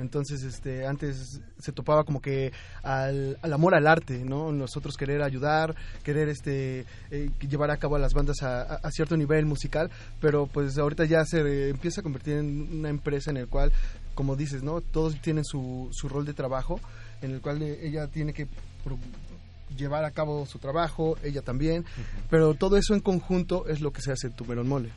Entonces, 0.00 0.42
este, 0.42 0.86
antes 0.86 1.40
se 1.58 1.72
topaba 1.72 2.04
como 2.04 2.20
que 2.20 2.52
al, 2.82 3.36
al 3.42 3.52
amor 3.52 3.74
al 3.74 3.86
arte, 3.86 4.24
¿no? 4.24 4.52
Nosotros 4.52 4.96
querer 4.96 5.22
ayudar, 5.22 5.74
querer 6.04 6.28
este, 6.28 6.84
eh, 7.10 7.30
llevar 7.48 7.70
a 7.70 7.76
cabo 7.78 7.96
a 7.96 7.98
las 7.98 8.14
bandas 8.14 8.42
a, 8.42 8.62
a- 8.62 8.74
a 8.82 8.90
cierto 8.90 9.16
nivel 9.16 9.44
musical, 9.46 9.90
pero 10.20 10.46
pues 10.46 10.78
ahorita 10.78 11.04
ya 11.04 11.24
se 11.24 11.70
empieza 11.70 12.00
a 12.00 12.04
convertir 12.04 12.34
en 12.34 12.68
una 12.78 12.88
empresa 12.90 13.30
en 13.30 13.38
el 13.38 13.48
cual, 13.48 13.72
como 14.14 14.36
dices, 14.36 14.62
¿no? 14.62 14.80
Todos 14.80 15.20
tienen 15.20 15.44
su, 15.44 15.88
su 15.92 16.08
rol 16.08 16.24
de 16.24 16.32
trabajo, 16.34 16.80
en 17.22 17.32
el 17.32 17.40
cual 17.40 17.60
eh, 17.62 17.78
ella 17.82 18.06
tiene 18.06 18.32
que 18.32 18.46
llevar 19.76 20.04
a 20.04 20.10
cabo 20.12 20.46
su 20.46 20.58
trabajo, 20.58 21.16
ella 21.22 21.42
también, 21.42 21.84
pero 22.30 22.54
todo 22.54 22.76
eso 22.76 22.94
en 22.94 23.00
conjunto 23.00 23.66
es 23.68 23.80
lo 23.80 23.92
que 23.92 24.00
se 24.00 24.12
hace 24.12 24.28
en 24.28 24.32
Tumerón 24.34 24.68
Mole. 24.68 24.90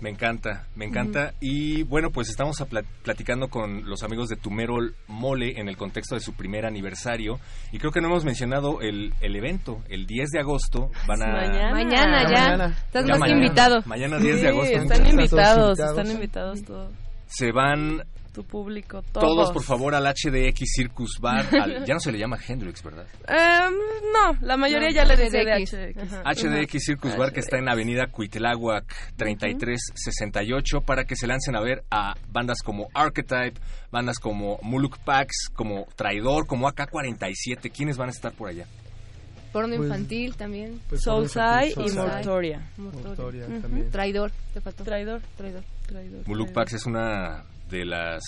Me 0.00 0.10
encanta, 0.10 0.66
me 0.76 0.84
encanta. 0.84 1.34
Y 1.40 1.82
bueno, 1.82 2.10
pues 2.10 2.28
estamos 2.28 2.60
a 2.60 2.66
pla- 2.66 2.84
platicando 3.02 3.48
con 3.48 3.88
los 3.88 4.04
amigos 4.04 4.28
de 4.28 4.36
Tumerol 4.36 4.94
Mole 5.08 5.58
en 5.60 5.68
el 5.68 5.76
contexto 5.76 6.14
de 6.14 6.20
su 6.20 6.34
primer 6.34 6.64
aniversario. 6.66 7.40
Y 7.72 7.78
creo 7.78 7.90
que 7.90 8.00
no 8.00 8.06
hemos 8.06 8.24
mencionado 8.24 8.80
el, 8.80 9.12
el 9.20 9.34
evento. 9.34 9.82
El 9.88 10.06
10 10.06 10.28
de 10.30 10.38
agosto 10.40 10.90
van 11.08 11.22
a... 11.22 11.26
Mañana. 11.26 11.70
Mañana 11.72 12.22
Ya 12.22 12.28
mañana. 12.28 12.66
Estás 12.86 13.04
Ya 13.04 13.08
más 13.10 13.16
que 13.16 13.18
mañana. 13.18 13.44
invitado. 13.44 13.82
Mañana 13.86 14.18
10 14.18 14.42
de 14.42 14.48
agosto. 14.48 14.70
están 14.72 14.88
todos 14.98 15.10
invitados, 15.10 15.68
invitados. 15.78 15.98
están 15.98 16.10
invitados 16.14 16.62
todo, 16.64 16.92
Se 17.26 17.50
van 17.52 18.02
tu 18.42 18.44
público, 18.44 19.02
todos. 19.12 19.26
todos, 19.26 19.52
por 19.52 19.62
favor, 19.64 19.94
al 19.94 20.04
HDX 20.04 20.60
Circus 20.76 21.18
Bar. 21.20 21.46
al- 21.60 21.84
ya 21.86 21.94
no 21.94 22.00
se 22.00 22.12
le 22.12 22.18
llama 22.18 22.38
Hendrix, 22.46 22.82
¿verdad? 22.82 23.06
Em, 23.26 23.74
no, 24.12 24.38
la 24.46 24.56
mayoría 24.56 24.88
No, 24.88 24.94
ya 24.94 25.04
le 25.04 25.16
dice 25.16 25.38
de 25.38 25.64
HDX. 25.64 25.72
HDX. 25.72 26.12
Ajá. 26.12 26.22
HDX 26.32 26.84
Circus 26.84 27.16
Bar 27.16 27.32
que 27.32 27.40
está 27.40 27.58
en 27.58 27.68
Avenida 27.68 28.06
Cuitláhuac 28.06 28.84
3368 29.16 30.80
para 30.82 31.04
que 31.04 31.16
se 31.16 31.26
lancen 31.26 31.56
a 31.56 31.60
ver 31.60 31.82
a 31.90 32.14
bandas 32.30 32.58
como 32.62 32.88
Archetype, 32.94 33.54
bandas 33.90 34.18
como 34.18 34.58
Muluk 34.62 34.98
Pax, 34.98 35.48
como 35.54 35.86
Traidor, 35.96 36.46
como 36.46 36.68
AK-47. 36.68 37.72
¿Quiénes 37.72 37.96
van 37.96 38.08
a 38.08 38.12
estar 38.12 38.32
por 38.32 38.48
allá? 38.48 38.66
Porno 39.52 39.76
Pues- 39.76 39.88
infantil 39.88 40.36
también. 40.36 40.80
Pues, 40.88 41.00
Soulside 41.02 41.68
y 41.70 41.72
Soulside. 41.72 41.96
Mortoria. 42.02 42.70
Mortoria 42.76 43.46
Ujú. 43.46 43.60
también. 43.60 43.90
Traidor, 43.90 44.30
te 44.52 44.60
faltó. 44.60 44.84
Traidor, 44.84 45.22
traidor, 45.36 45.64
traidor. 45.86 46.28
Muluk. 46.28 46.52
Pax 46.52 46.74
es 46.74 46.84
una 46.86 47.44
de 47.68 47.84
las 47.84 48.22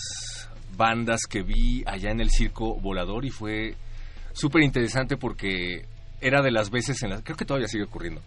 bandas 0.77 1.23
que 1.29 1.43
vi 1.43 1.83
allá 1.87 2.11
en 2.11 2.21
el 2.21 2.31
circo 2.31 2.77
volador 2.81 3.25
y 3.25 3.31
fue 3.31 3.75
súper 4.33 4.63
interesante 4.63 5.17
porque 5.17 5.85
era 6.21 6.43
de 6.43 6.51
las 6.51 6.71
veces 6.71 7.03
en 7.03 7.11
las 7.11 7.23
creo 7.23 7.37
que 7.37 7.45
todavía 7.45 7.69
sigue 7.69 7.85
ocurriendo 7.85 8.21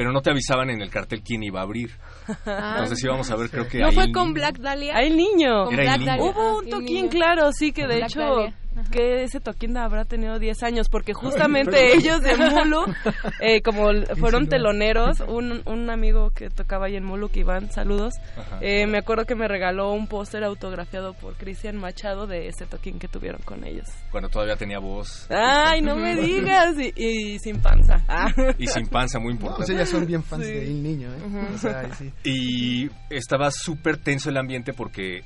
pero 0.00 0.12
no 0.12 0.22
te 0.22 0.30
avisaban 0.30 0.70
en 0.70 0.80
el 0.80 0.88
cartel 0.88 1.20
quién 1.22 1.42
iba 1.42 1.60
a 1.60 1.64
abrir. 1.64 1.90
Entonces 2.46 3.04
íbamos 3.04 3.30
a 3.30 3.36
ver, 3.36 3.50
creo 3.50 3.68
que 3.68 3.80
¿No 3.80 3.88
ahí 3.88 3.94
fue 3.94 4.12
con 4.12 4.28
niño. 4.28 4.34
Black 4.34 4.58
Dahlia? 4.58 4.96
Hay 4.96 5.10
niño. 5.10 5.64
Con 5.66 5.74
Era 5.74 5.82
Black 5.82 5.98
el 5.98 6.06
Dahlia. 6.06 6.16
niño. 6.24 6.30
Hubo 6.32 6.58
un 6.58 6.70
toquín, 6.70 7.08
claro, 7.08 7.52
sí, 7.52 7.72
que 7.72 7.86
de 7.86 7.96
Black 7.96 8.10
hecho, 8.10 8.20
Dahlia. 8.20 8.54
Que 8.92 9.24
ese 9.24 9.40
toquín 9.40 9.76
habrá 9.76 10.04
tenido 10.04 10.38
10 10.38 10.62
años, 10.62 10.88
porque 10.88 11.12
justamente 11.12 11.94
ellos 11.96 12.20
de 12.22 12.36
Mulu, 12.36 12.84
eh, 13.40 13.62
como 13.62 13.88
fueron 14.16 14.48
teloneros, 14.48 15.20
un, 15.20 15.62
un 15.66 15.90
amigo 15.90 16.30
que 16.30 16.50
tocaba 16.50 16.86
ahí 16.86 16.96
en 16.96 17.04
Mulu, 17.04 17.28
que 17.28 17.40
Iván, 17.40 17.70
saludos, 17.70 18.14
Ajá. 18.36 18.58
eh, 18.60 18.86
me 18.86 18.98
acuerdo 18.98 19.24
que 19.26 19.34
me 19.34 19.48
regaló 19.48 19.92
un 19.92 20.06
póster 20.06 20.44
autografiado 20.44 21.14
por 21.14 21.34
Cristian 21.36 21.76
Machado 21.76 22.26
de 22.26 22.48
ese 22.48 22.66
toquín 22.66 22.98
que 22.98 23.08
tuvieron 23.08 23.40
con 23.44 23.64
ellos. 23.64 23.86
Cuando 24.10 24.28
todavía 24.28 24.56
tenía 24.56 24.78
voz 24.78 25.26
Ay, 25.30 25.82
no 25.82 25.96
me 25.96 26.14
digas, 26.20 26.74
y, 26.78 26.92
y 26.96 27.38
sin 27.38 27.60
panza. 27.60 28.04
Ah. 28.08 28.28
y 28.58 28.66
sin 28.66 28.86
panza, 28.86 29.18
muy 29.18 29.34
No, 29.34 29.40
pues 29.40 29.50
importante. 29.50 29.72
ellas 29.74 29.88
son 29.88 30.06
bien 30.06 30.22
fans 30.22 30.44
Sí. 30.46 30.52
de 30.52 30.64
Il 30.66 30.82
Niño, 30.82 31.08
¿eh? 31.12 31.48
O 31.54 31.58
sea, 31.58 31.80
ahí 31.80 31.90
sí. 31.98 32.10
Y 32.24 32.90
estaba 33.14 33.50
súper 33.50 33.98
tenso 33.98 34.30
el 34.30 34.36
ambiente 34.36 34.72
porque 34.72 35.20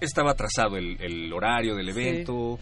estaba 0.00 0.32
atrasado 0.32 0.76
el, 0.76 0.96
el 1.00 1.32
horario 1.32 1.74
del 1.74 1.88
evento. 1.88 2.58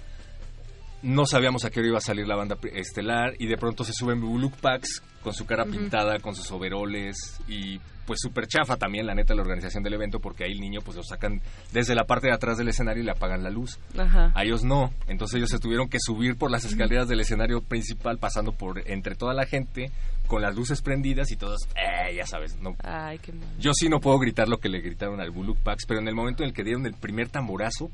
No 1.02 1.26
sabíamos 1.26 1.64
a 1.64 1.70
qué 1.70 1.80
hora 1.80 1.88
iba 1.90 1.98
a 1.98 2.00
salir 2.00 2.26
la 2.26 2.36
banda 2.36 2.56
estelar 2.72 3.34
y 3.38 3.46
de 3.46 3.56
pronto 3.56 3.84
se 3.84 3.92
suben 3.92 4.20
Buluk 4.20 4.54
Packs 4.56 5.02
con 5.22 5.34
su 5.34 5.44
cara 5.46 5.64
pintada, 5.64 6.18
con 6.20 6.34
sus 6.34 6.50
overoles 6.50 7.16
y 7.48 7.80
pues 8.06 8.20
súper 8.22 8.46
chafa 8.46 8.76
también 8.76 9.04
la 9.04 9.14
neta 9.16 9.34
la 9.34 9.42
organización 9.42 9.82
del 9.82 9.94
evento 9.94 10.20
porque 10.20 10.44
ahí 10.44 10.52
el 10.52 10.60
niño 10.60 10.80
pues 10.84 10.96
lo 10.96 11.02
sacan 11.02 11.42
desde 11.72 11.96
la 11.96 12.04
parte 12.04 12.28
de 12.28 12.32
atrás 12.34 12.56
del 12.56 12.68
escenario 12.68 13.02
y 13.02 13.06
le 13.06 13.10
apagan 13.12 13.42
la 13.42 13.50
luz. 13.50 13.78
Ajá. 13.98 14.30
A 14.34 14.44
ellos 14.44 14.62
no, 14.64 14.92
entonces 15.08 15.36
ellos 15.38 15.50
se 15.50 15.58
tuvieron 15.58 15.88
que 15.88 15.98
subir 16.00 16.36
por 16.36 16.50
las 16.50 16.64
escaleras 16.64 17.08
del 17.08 17.20
escenario 17.20 17.60
principal 17.60 18.18
pasando 18.18 18.52
por 18.52 18.88
entre 18.88 19.16
toda 19.16 19.34
la 19.34 19.46
gente 19.46 19.90
con 20.28 20.42
las 20.42 20.54
luces 20.54 20.82
prendidas 20.82 21.30
y 21.32 21.36
todos, 21.36 21.60
eh, 21.74 22.14
ya 22.16 22.26
sabes, 22.26 22.56
no 22.60 22.74
Ay, 22.82 23.18
qué 23.18 23.32
mal. 23.32 23.48
yo 23.58 23.72
sí 23.74 23.88
no 23.88 24.00
puedo 24.00 24.18
gritar 24.18 24.48
lo 24.48 24.58
que 24.58 24.68
le 24.68 24.80
gritaron 24.80 25.20
al 25.20 25.30
Buluk 25.30 25.58
Pax, 25.58 25.84
pero 25.86 26.00
en 26.00 26.08
el 26.08 26.14
momento 26.14 26.42
en 26.42 26.48
el 26.48 26.54
que 26.54 26.64
dieron 26.64 26.86
el 26.86 26.94
primer 26.94 27.28
tamborazo, 27.28 27.90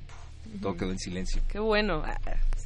todo 0.61 0.77
quedó 0.77 0.91
en 0.91 0.99
silencio. 0.99 1.43
Qué 1.49 1.59
bueno. 1.59 2.03
Ah, 2.05 2.17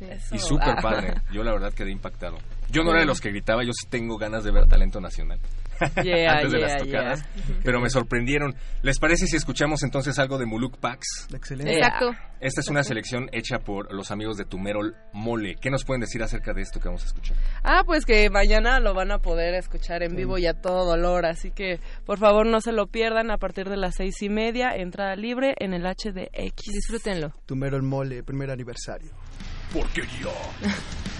eso. 0.00 0.34
Y 0.34 0.38
súper 0.38 0.76
padre. 0.82 1.14
Yo 1.32 1.42
la 1.42 1.52
verdad 1.52 1.72
quedé 1.72 1.90
impactado. 1.90 2.38
Yo 2.70 2.82
no 2.82 2.90
era 2.90 3.00
de 3.00 3.06
los 3.06 3.20
que 3.20 3.30
gritaba, 3.30 3.62
yo 3.62 3.70
sí 3.72 3.86
tengo 3.88 4.16
ganas 4.18 4.42
de 4.42 4.50
ver 4.50 4.66
talento 4.66 5.00
nacional. 5.00 5.38
Yeah, 6.02 6.32
Antes 6.32 6.52
de 6.52 6.58
las 6.58 6.76
tocadas. 6.76 7.22
yeah. 7.34 7.56
Pero 7.64 7.80
me 7.80 7.90
sorprendieron. 7.90 8.54
¿Les 8.82 8.98
parece 8.98 9.26
si 9.26 9.36
escuchamos 9.36 9.82
entonces 9.82 10.18
algo 10.18 10.38
de 10.38 10.46
Muluk 10.46 10.78
Pax? 10.78 11.28
Excelente. 11.34 11.74
Exacto. 11.74 12.10
Esta 12.40 12.60
es 12.60 12.68
una 12.68 12.82
selección 12.84 13.28
hecha 13.32 13.58
por 13.58 13.92
los 13.94 14.10
amigos 14.10 14.36
de 14.36 14.44
Tumerol 14.44 14.94
Mole. 15.12 15.56
¿Qué 15.60 15.70
nos 15.70 15.84
pueden 15.84 16.00
decir 16.02 16.22
acerca 16.22 16.52
de 16.52 16.62
esto 16.62 16.80
que 16.80 16.88
vamos 16.88 17.02
a 17.02 17.06
escuchar? 17.06 17.36
Ah, 17.64 17.82
pues 17.86 18.04
que 18.04 18.28
mañana 18.30 18.78
lo 18.80 18.92
van 18.94 19.10
a 19.10 19.18
poder 19.18 19.54
escuchar 19.54 20.02
en 20.02 20.14
vivo 20.16 20.36
y 20.38 20.46
a 20.46 20.52
todo 20.54 20.84
dolor, 20.84 21.24
así 21.24 21.50
que 21.50 21.80
por 22.04 22.18
favor 22.18 22.46
no 22.46 22.60
se 22.60 22.72
lo 22.72 22.86
pierdan 22.88 23.30
a 23.30 23.38
partir 23.38 23.68
de 23.70 23.76
las 23.78 23.94
seis 23.96 24.20
y 24.22 24.28
media, 24.28 24.70
entrada 24.76 25.16
libre 25.16 25.54
en 25.58 25.72
el 25.72 25.82
HDX. 25.84 26.62
Disfrútenlo. 26.72 27.32
Tumero 27.46 27.76
el 27.76 27.82
Mole, 27.82 28.22
primer 28.22 28.50
aniversario. 28.50 29.12
Porquería. 29.72 30.28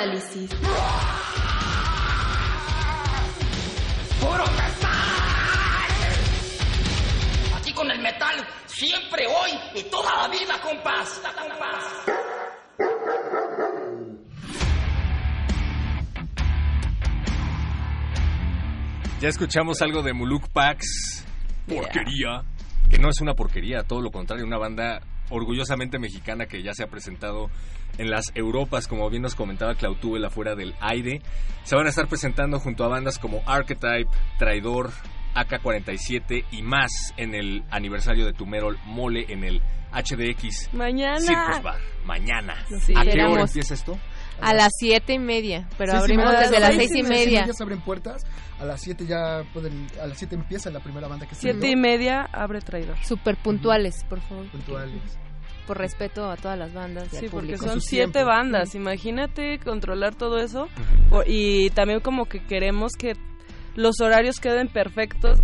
Metálisis. 0.00 0.50
¡Puro 4.18 4.44
metal! 4.46 5.10
Aquí 7.58 7.72
con 7.74 7.90
el 7.90 8.00
metal, 8.00 8.34
siempre, 8.64 9.26
hoy 9.26 9.50
y 9.74 9.82
toda 9.90 10.22
la 10.22 10.28
vida, 10.28 10.58
compás. 10.62 11.20
compás. 11.38 11.84
Ya 19.20 19.28
escuchamos 19.28 19.82
algo 19.82 20.02
de 20.02 20.14
Muluk 20.14 20.48
Pax, 20.48 21.26
porquería, 21.68 22.44
que 22.88 22.98
no 22.98 23.10
es 23.10 23.20
una 23.20 23.34
porquería, 23.34 23.82
todo 23.82 24.00
lo 24.00 24.10
contrario, 24.10 24.46
una 24.46 24.56
banda 24.56 25.02
orgullosamente 25.28 25.98
mexicana 25.98 26.46
que 26.46 26.62
ya 26.62 26.72
se 26.72 26.84
ha 26.84 26.86
presentado 26.86 27.49
en 28.00 28.10
las 28.10 28.24
Europas, 28.34 28.86
como 28.88 29.08
bien 29.10 29.22
nos 29.22 29.34
comentaba 29.34 29.74
Clautúbel 29.74 30.24
afuera 30.24 30.54
del 30.54 30.74
aire. 30.80 31.20
Se 31.64 31.76
van 31.76 31.86
a 31.86 31.90
estar 31.90 32.08
presentando 32.08 32.58
junto 32.58 32.84
a 32.84 32.88
bandas 32.88 33.18
como 33.18 33.42
Archetype, 33.46 34.08
Traidor, 34.38 34.90
AK-47 35.34 36.44
y 36.50 36.62
más 36.62 36.90
en 37.16 37.34
el 37.34 37.62
aniversario 37.70 38.24
de 38.26 38.32
Tumerol 38.32 38.78
Mole 38.86 39.26
en 39.28 39.44
el 39.44 39.60
HDX 39.92 40.72
Mañana. 40.72 41.18
Circus 41.20 41.62
Bar. 41.62 41.80
Mañana. 42.04 42.54
Sí, 42.80 42.94
¿A 42.96 43.02
qué 43.04 43.22
hora 43.22 43.42
empieza 43.42 43.74
esto? 43.74 43.98
A 44.40 44.54
las 44.54 44.70
siete 44.78 45.12
y 45.14 45.18
media, 45.18 45.68
pero 45.76 45.92
Seis 45.92 46.02
abrimos 46.02 46.26
media, 46.26 46.40
desde 46.40 46.60
las 46.60 46.74
seis 46.74 46.90
seis 46.90 47.04
y 47.04 47.08
media. 47.08 47.52
se 47.52 47.62
abren 47.62 47.80
puertas, 47.82 48.24
a 48.58 48.64
las 48.64 48.80
7 48.80 49.04
ya 49.06 49.42
pueden, 49.52 49.86
a 50.02 50.06
las 50.06 50.16
7 50.16 50.34
empieza 50.34 50.70
la 50.70 50.80
primera 50.80 51.08
banda 51.08 51.26
que 51.26 51.34
se 51.34 51.42
Siete 51.42 51.68
y 51.68 51.76
media 51.76 52.22
abre 52.32 52.60
traidor. 52.60 52.96
Súper 53.04 53.36
puntuales, 53.36 54.02
por 54.08 54.20
favor. 54.22 54.46
puntuales. 54.50 55.18
Por 55.66 55.78
respeto 55.78 56.28
a 56.30 56.36
todas 56.36 56.58
las 56.58 56.72
bandas 56.74 57.08
Sí, 57.08 57.26
porque 57.30 57.56
son 57.56 57.80
su 57.80 57.88
siete 57.88 58.12
tiempo. 58.12 58.30
bandas. 58.30 58.74
Imagínate 58.74 59.58
controlar 59.60 60.14
todo 60.14 60.38
eso. 60.38 60.68
Y 61.26 61.70
también 61.70 62.00
como 62.00 62.26
que 62.26 62.42
queremos 62.44 62.92
que 62.98 63.12
los 63.76 64.00
horarios 64.00 64.40
queden 64.40 64.68
perfectos. 64.68 65.38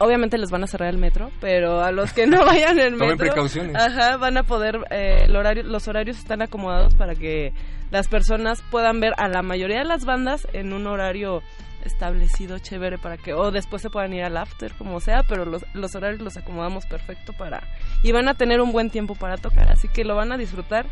Obviamente 0.00 0.38
les 0.38 0.50
van 0.52 0.62
a 0.62 0.68
cerrar 0.68 0.90
el 0.90 0.98
metro, 0.98 1.32
pero 1.40 1.80
a 1.82 1.90
los 1.90 2.12
que 2.12 2.26
no 2.28 2.44
vayan 2.46 2.78
en 2.78 2.92
Tomen 2.92 3.08
metro, 3.10 3.26
precauciones. 3.26 3.74
ajá, 3.74 4.16
van 4.16 4.36
a 4.36 4.44
poder, 4.44 4.76
eh, 4.90 5.24
el 5.24 5.34
horario, 5.34 5.64
los 5.64 5.88
horarios 5.88 6.18
están 6.18 6.40
acomodados 6.40 6.94
para 6.94 7.16
que 7.16 7.52
las 7.90 8.06
personas 8.06 8.62
puedan 8.70 9.00
ver 9.00 9.12
a 9.16 9.26
la 9.28 9.42
mayoría 9.42 9.78
de 9.78 9.84
las 9.86 10.04
bandas 10.04 10.46
en 10.52 10.72
un 10.72 10.86
horario 10.86 11.42
establecido, 11.88 12.58
chévere, 12.58 12.98
para 12.98 13.16
que, 13.16 13.34
o 13.34 13.50
después 13.50 13.82
se 13.82 13.90
puedan 13.90 14.12
ir 14.14 14.22
al 14.22 14.36
after, 14.36 14.72
como 14.74 15.00
sea, 15.00 15.22
pero 15.28 15.44
los, 15.44 15.64
los 15.74 15.94
horarios 15.96 16.20
los 16.22 16.36
acomodamos 16.36 16.86
perfecto 16.86 17.32
para, 17.32 17.62
y 18.02 18.12
van 18.12 18.28
a 18.28 18.34
tener 18.34 18.60
un 18.60 18.70
buen 18.72 18.90
tiempo 18.90 19.14
para 19.16 19.36
tocar, 19.36 19.70
así 19.72 19.88
que 19.88 20.04
lo 20.04 20.14
van 20.14 20.30
a 20.32 20.36
disfrutar, 20.36 20.86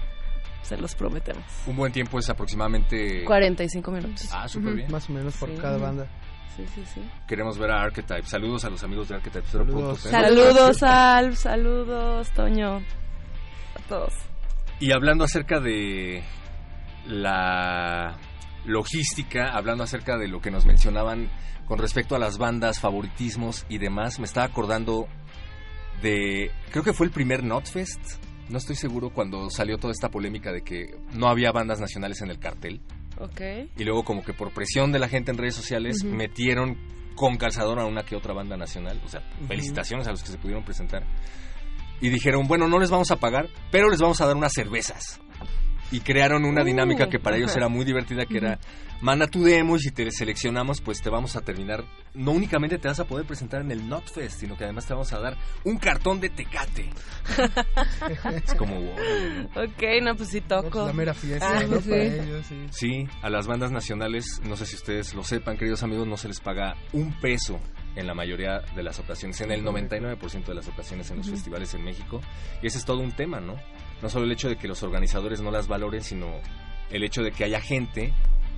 se 0.62 0.76
los 0.76 0.94
prometemos. 0.96 1.44
Un 1.66 1.76
buen 1.76 1.92
tiempo 1.92 2.18
es 2.18 2.28
aproximadamente... 2.28 3.24
45 3.24 3.90
minutos. 3.92 4.28
Ah, 4.32 4.48
súper 4.48 4.74
bien. 4.74 4.90
Más 4.90 5.08
o 5.08 5.12
menos 5.12 5.36
por 5.36 5.48
Sí. 5.48 5.56
cada 5.60 5.78
banda. 5.78 6.06
Sí, 6.56 6.64
sí, 6.74 6.82
sí. 6.94 7.00
Queremos 7.28 7.58
ver 7.58 7.70
a 7.70 7.82
Archetype. 7.82 8.24
Saludos 8.24 8.64
a 8.64 8.70
los 8.70 8.82
amigos 8.82 9.08
de 9.08 9.14
Archetype. 9.16 9.46
Saludos. 9.46 10.00
Saludos, 10.00 10.82
Alf, 10.82 11.36
saludos, 11.36 12.30
Toño, 12.32 12.76
a 12.78 13.88
todos. 13.88 14.12
Y 14.80 14.90
hablando 14.92 15.24
acerca 15.24 15.60
de 15.60 16.24
la 17.06 18.16
logística, 18.66 19.50
hablando 19.52 19.84
acerca 19.84 20.16
de 20.18 20.28
lo 20.28 20.40
que 20.40 20.50
nos 20.50 20.66
mencionaban 20.66 21.30
con 21.66 21.78
respecto 21.78 22.14
a 22.14 22.18
las 22.18 22.38
bandas, 22.38 22.80
favoritismos 22.80 23.66
y 23.68 23.78
demás, 23.78 24.18
me 24.18 24.26
estaba 24.26 24.46
acordando 24.46 25.08
de, 26.02 26.50
creo 26.70 26.84
que 26.84 26.92
fue 26.92 27.06
el 27.06 27.12
primer 27.12 27.42
Notfest, 27.42 28.00
no 28.48 28.58
estoy 28.58 28.76
seguro 28.76 29.10
cuando 29.10 29.50
salió 29.50 29.76
toda 29.76 29.92
esta 29.92 30.08
polémica 30.08 30.52
de 30.52 30.62
que 30.62 30.96
no 31.14 31.28
había 31.28 31.50
bandas 31.50 31.80
nacionales 31.80 32.20
en 32.22 32.30
el 32.30 32.38
cartel. 32.38 32.80
Ok. 33.18 33.40
Y 33.76 33.84
luego 33.84 34.04
como 34.04 34.22
que 34.22 34.34
por 34.34 34.52
presión 34.52 34.92
de 34.92 34.98
la 34.98 35.08
gente 35.08 35.32
en 35.32 35.38
redes 35.38 35.54
sociales 35.54 36.04
metieron 36.04 36.76
con 37.16 37.38
calzador 37.38 37.80
a 37.80 37.86
una 37.86 38.04
que 38.04 38.14
otra 38.14 38.34
banda 38.34 38.56
nacional. 38.56 39.00
O 39.04 39.08
sea, 39.08 39.22
felicitaciones 39.48 40.06
a 40.06 40.10
los 40.10 40.22
que 40.22 40.28
se 40.28 40.38
pudieron 40.38 40.64
presentar. 40.64 41.04
Y 42.00 42.10
dijeron, 42.10 42.46
bueno, 42.46 42.68
no 42.68 42.78
les 42.78 42.90
vamos 42.90 43.10
a 43.10 43.16
pagar, 43.16 43.48
pero 43.72 43.88
les 43.88 44.00
vamos 44.00 44.20
a 44.20 44.26
dar 44.26 44.36
unas 44.36 44.52
cervezas. 44.52 45.20
Y 45.92 46.00
crearon 46.00 46.44
una 46.44 46.62
Uh, 46.62 46.64
dinámica 46.64 47.08
que 47.08 47.18
para 47.20 47.36
ellos 47.36 47.54
era 47.56 47.68
muy 47.68 47.84
divertida, 47.86 48.26
que 48.26 48.38
era, 48.38 48.58
manda 49.00 49.26
tu 49.28 49.44
demo 49.44 49.76
y 49.76 49.80
si 49.80 49.90
te 49.92 50.10
seleccionamos, 50.10 50.80
pues 50.80 51.00
te 51.00 51.10
vamos 51.10 51.36
a 51.36 51.42
terminar. 51.42 51.84
No 52.14 52.32
únicamente 52.32 52.78
te 52.78 52.88
vas 52.88 52.98
a 52.98 53.04
poder 53.04 53.24
presentar 53.26 53.60
en 53.60 53.70
el 53.70 53.88
Notfest, 53.88 54.40
sino 54.40 54.56
que 54.56 54.64
además 54.64 54.86
te 54.86 54.94
vamos 54.94 55.12
a 55.12 55.20
dar 55.20 55.36
un 55.64 55.76
cartón 55.78 56.18
de 56.20 56.30
tecate. 56.30 56.90
es 58.44 58.54
como, 58.54 58.74
wow. 58.80 58.94
Ok, 59.64 59.82
no, 60.02 60.16
pues 60.16 60.30
sí 60.30 60.40
No, 60.48 60.62
toco. 60.62 60.70
pues 60.70 60.86
la 60.86 60.92
mera 60.92 61.14
fiesta, 61.14 61.58
Ah, 61.58 61.62
¿no? 61.68 61.80
sí. 61.80 61.88
Para 61.90 62.02
ellos, 62.02 62.46
sí. 62.46 62.66
Sí, 62.70 63.08
a 63.22 63.30
las 63.30 63.46
bandas 63.46 63.70
nacionales, 63.70 64.40
no 64.44 64.56
sé 64.56 64.66
si 64.66 64.76
ustedes 64.76 65.14
lo 65.14 65.24
sepan, 65.24 65.56
queridos 65.56 65.82
amigos, 65.82 66.06
no 66.06 66.16
se 66.16 66.28
les 66.28 66.40
paga 66.40 66.76
un 66.92 67.12
peso 67.20 67.60
en 67.94 68.06
la 68.06 68.14
mayoría 68.14 68.60
de 68.74 68.82
las 68.82 68.98
ocasiones, 68.98 69.40
en 69.40 69.50
el 69.52 69.64
99% 69.64 70.44
de 70.46 70.54
las 70.54 70.68
ocasiones 70.68 71.10
en 71.10 71.18
los 71.18 71.30
festivales 71.30 71.72
en 71.74 71.82
México. 71.84 72.20
Y 72.62 72.66
ese 72.66 72.78
es 72.78 72.84
todo 72.84 72.98
un 72.98 73.12
tema, 73.12 73.40
¿no? 73.40 73.54
No 74.02 74.08
solo 74.08 74.24
el 74.24 74.32
hecho 74.32 74.48
de 74.48 74.56
que 74.56 74.68
los 74.68 74.82
organizadores 74.82 75.40
no 75.40 75.50
las 75.50 75.68
valoren, 75.68 76.02
sino 76.02 76.26
el 76.90 77.02
hecho 77.02 77.22
de 77.22 77.32
que 77.32 77.44
haya 77.44 77.60
gente 77.60 78.12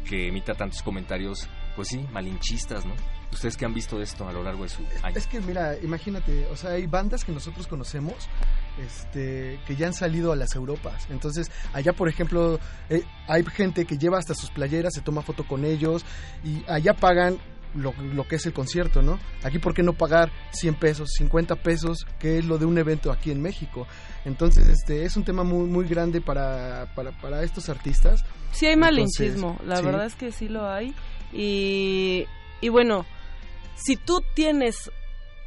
que 0.05 0.29
emita 0.29 0.55
tantos 0.55 0.83
comentarios, 0.83 1.49
pues 1.77 1.89
sí, 1.89 2.05
malinchistas, 2.13 2.87
¿no? 2.87 2.95
¿Ustedes 3.33 3.57
qué 3.57 3.67
han 3.67 3.75
visto 3.75 3.99
de 3.99 4.05
esto 4.05 4.27
a 4.27 4.33
lo 4.33 4.43
largo 4.43 4.63
de 4.63 4.71
su 4.71 4.83
año? 5.03 5.17
Es 5.17 5.27
que 5.27 5.41
mira, 5.41 5.77
imagínate, 5.83 6.47
o 6.47 6.57
sea, 6.57 6.71
hay 6.71 6.87
bandas 6.87 7.25
que 7.25 7.33
nosotros 7.33 7.67
conocemos 7.67 8.15
este, 8.85 9.61
que 9.67 9.77
ya 9.77 9.87
han 9.89 9.93
salido 9.93 10.33
a 10.33 10.37
las 10.37 10.55
Europas. 10.55 11.07
Entonces, 11.11 11.51
allá, 11.73 11.93
por 11.93 12.09
ejemplo, 12.09 12.59
eh, 12.89 13.03
hay 13.27 13.45
gente 13.45 13.85
que 13.85 13.99
lleva 13.99 14.19
hasta 14.19 14.35
sus 14.35 14.51
playeras, 14.51 14.95
se 14.95 15.03
toma 15.03 15.23
foto 15.23 15.47
con 15.47 15.65
ellos 15.65 16.05
y 16.43 16.65
allá 16.69 16.95
pagan 16.95 17.39
lo, 17.75 17.93
lo 17.93 18.27
que 18.27 18.37
es 18.37 18.47
el 18.47 18.53
concierto, 18.53 19.03
¿no? 19.03 19.19
Aquí, 19.43 19.59
¿por 19.59 19.75
qué 19.75 19.83
no 19.83 19.93
pagar 19.93 20.33
100 20.53 20.75
pesos, 20.77 21.11
50 21.19 21.57
pesos, 21.57 22.07
que 22.19 22.39
es 22.39 22.47
lo 22.47 22.57
de 22.59 22.65
un 22.65 22.79
evento 22.79 23.13
aquí 23.13 23.31
en 23.31 23.43
México? 23.43 23.87
Entonces, 24.29 24.69
este, 24.69 25.05
es 25.05 25.17
un 25.17 25.25
tema 25.25 25.43
muy, 25.43 25.67
muy 25.67 25.87
grande 25.89 26.21
para, 26.21 26.87
para, 26.95 27.11
para 27.13 27.43
estos 27.43 27.69
artistas. 27.69 28.25
Sí 28.53 28.67
hay 28.67 28.75
Entonces, 28.75 28.97
malinchismo, 29.31 29.59
la 29.67 29.77
sí. 29.79 29.85
verdad 29.85 30.07
es 30.07 30.15
que 30.15 30.31
sí 30.33 30.49
lo 30.49 30.69
hay. 30.71 30.95
Y, 31.33 32.27
y 32.61 32.69
bueno, 32.69 33.05
si 33.75 33.97
tú 33.97 34.23
tienes, 34.35 34.91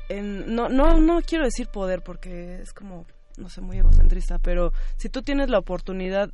en- 0.09 0.53
no, 0.53 0.67
no, 0.69 0.99
no 0.99 1.21
quiero 1.21 1.45
decir 1.45 1.67
poder 1.67 2.01
porque 2.01 2.61
es 2.61 2.73
como, 2.73 3.05
no 3.37 3.49
sé, 3.49 3.61
muy 3.61 3.77
egocentrista, 3.77 4.39
pero 4.39 4.73
si 4.97 5.09
tú 5.09 5.21
tienes 5.21 5.49
la 5.49 5.59
oportunidad 5.59 6.29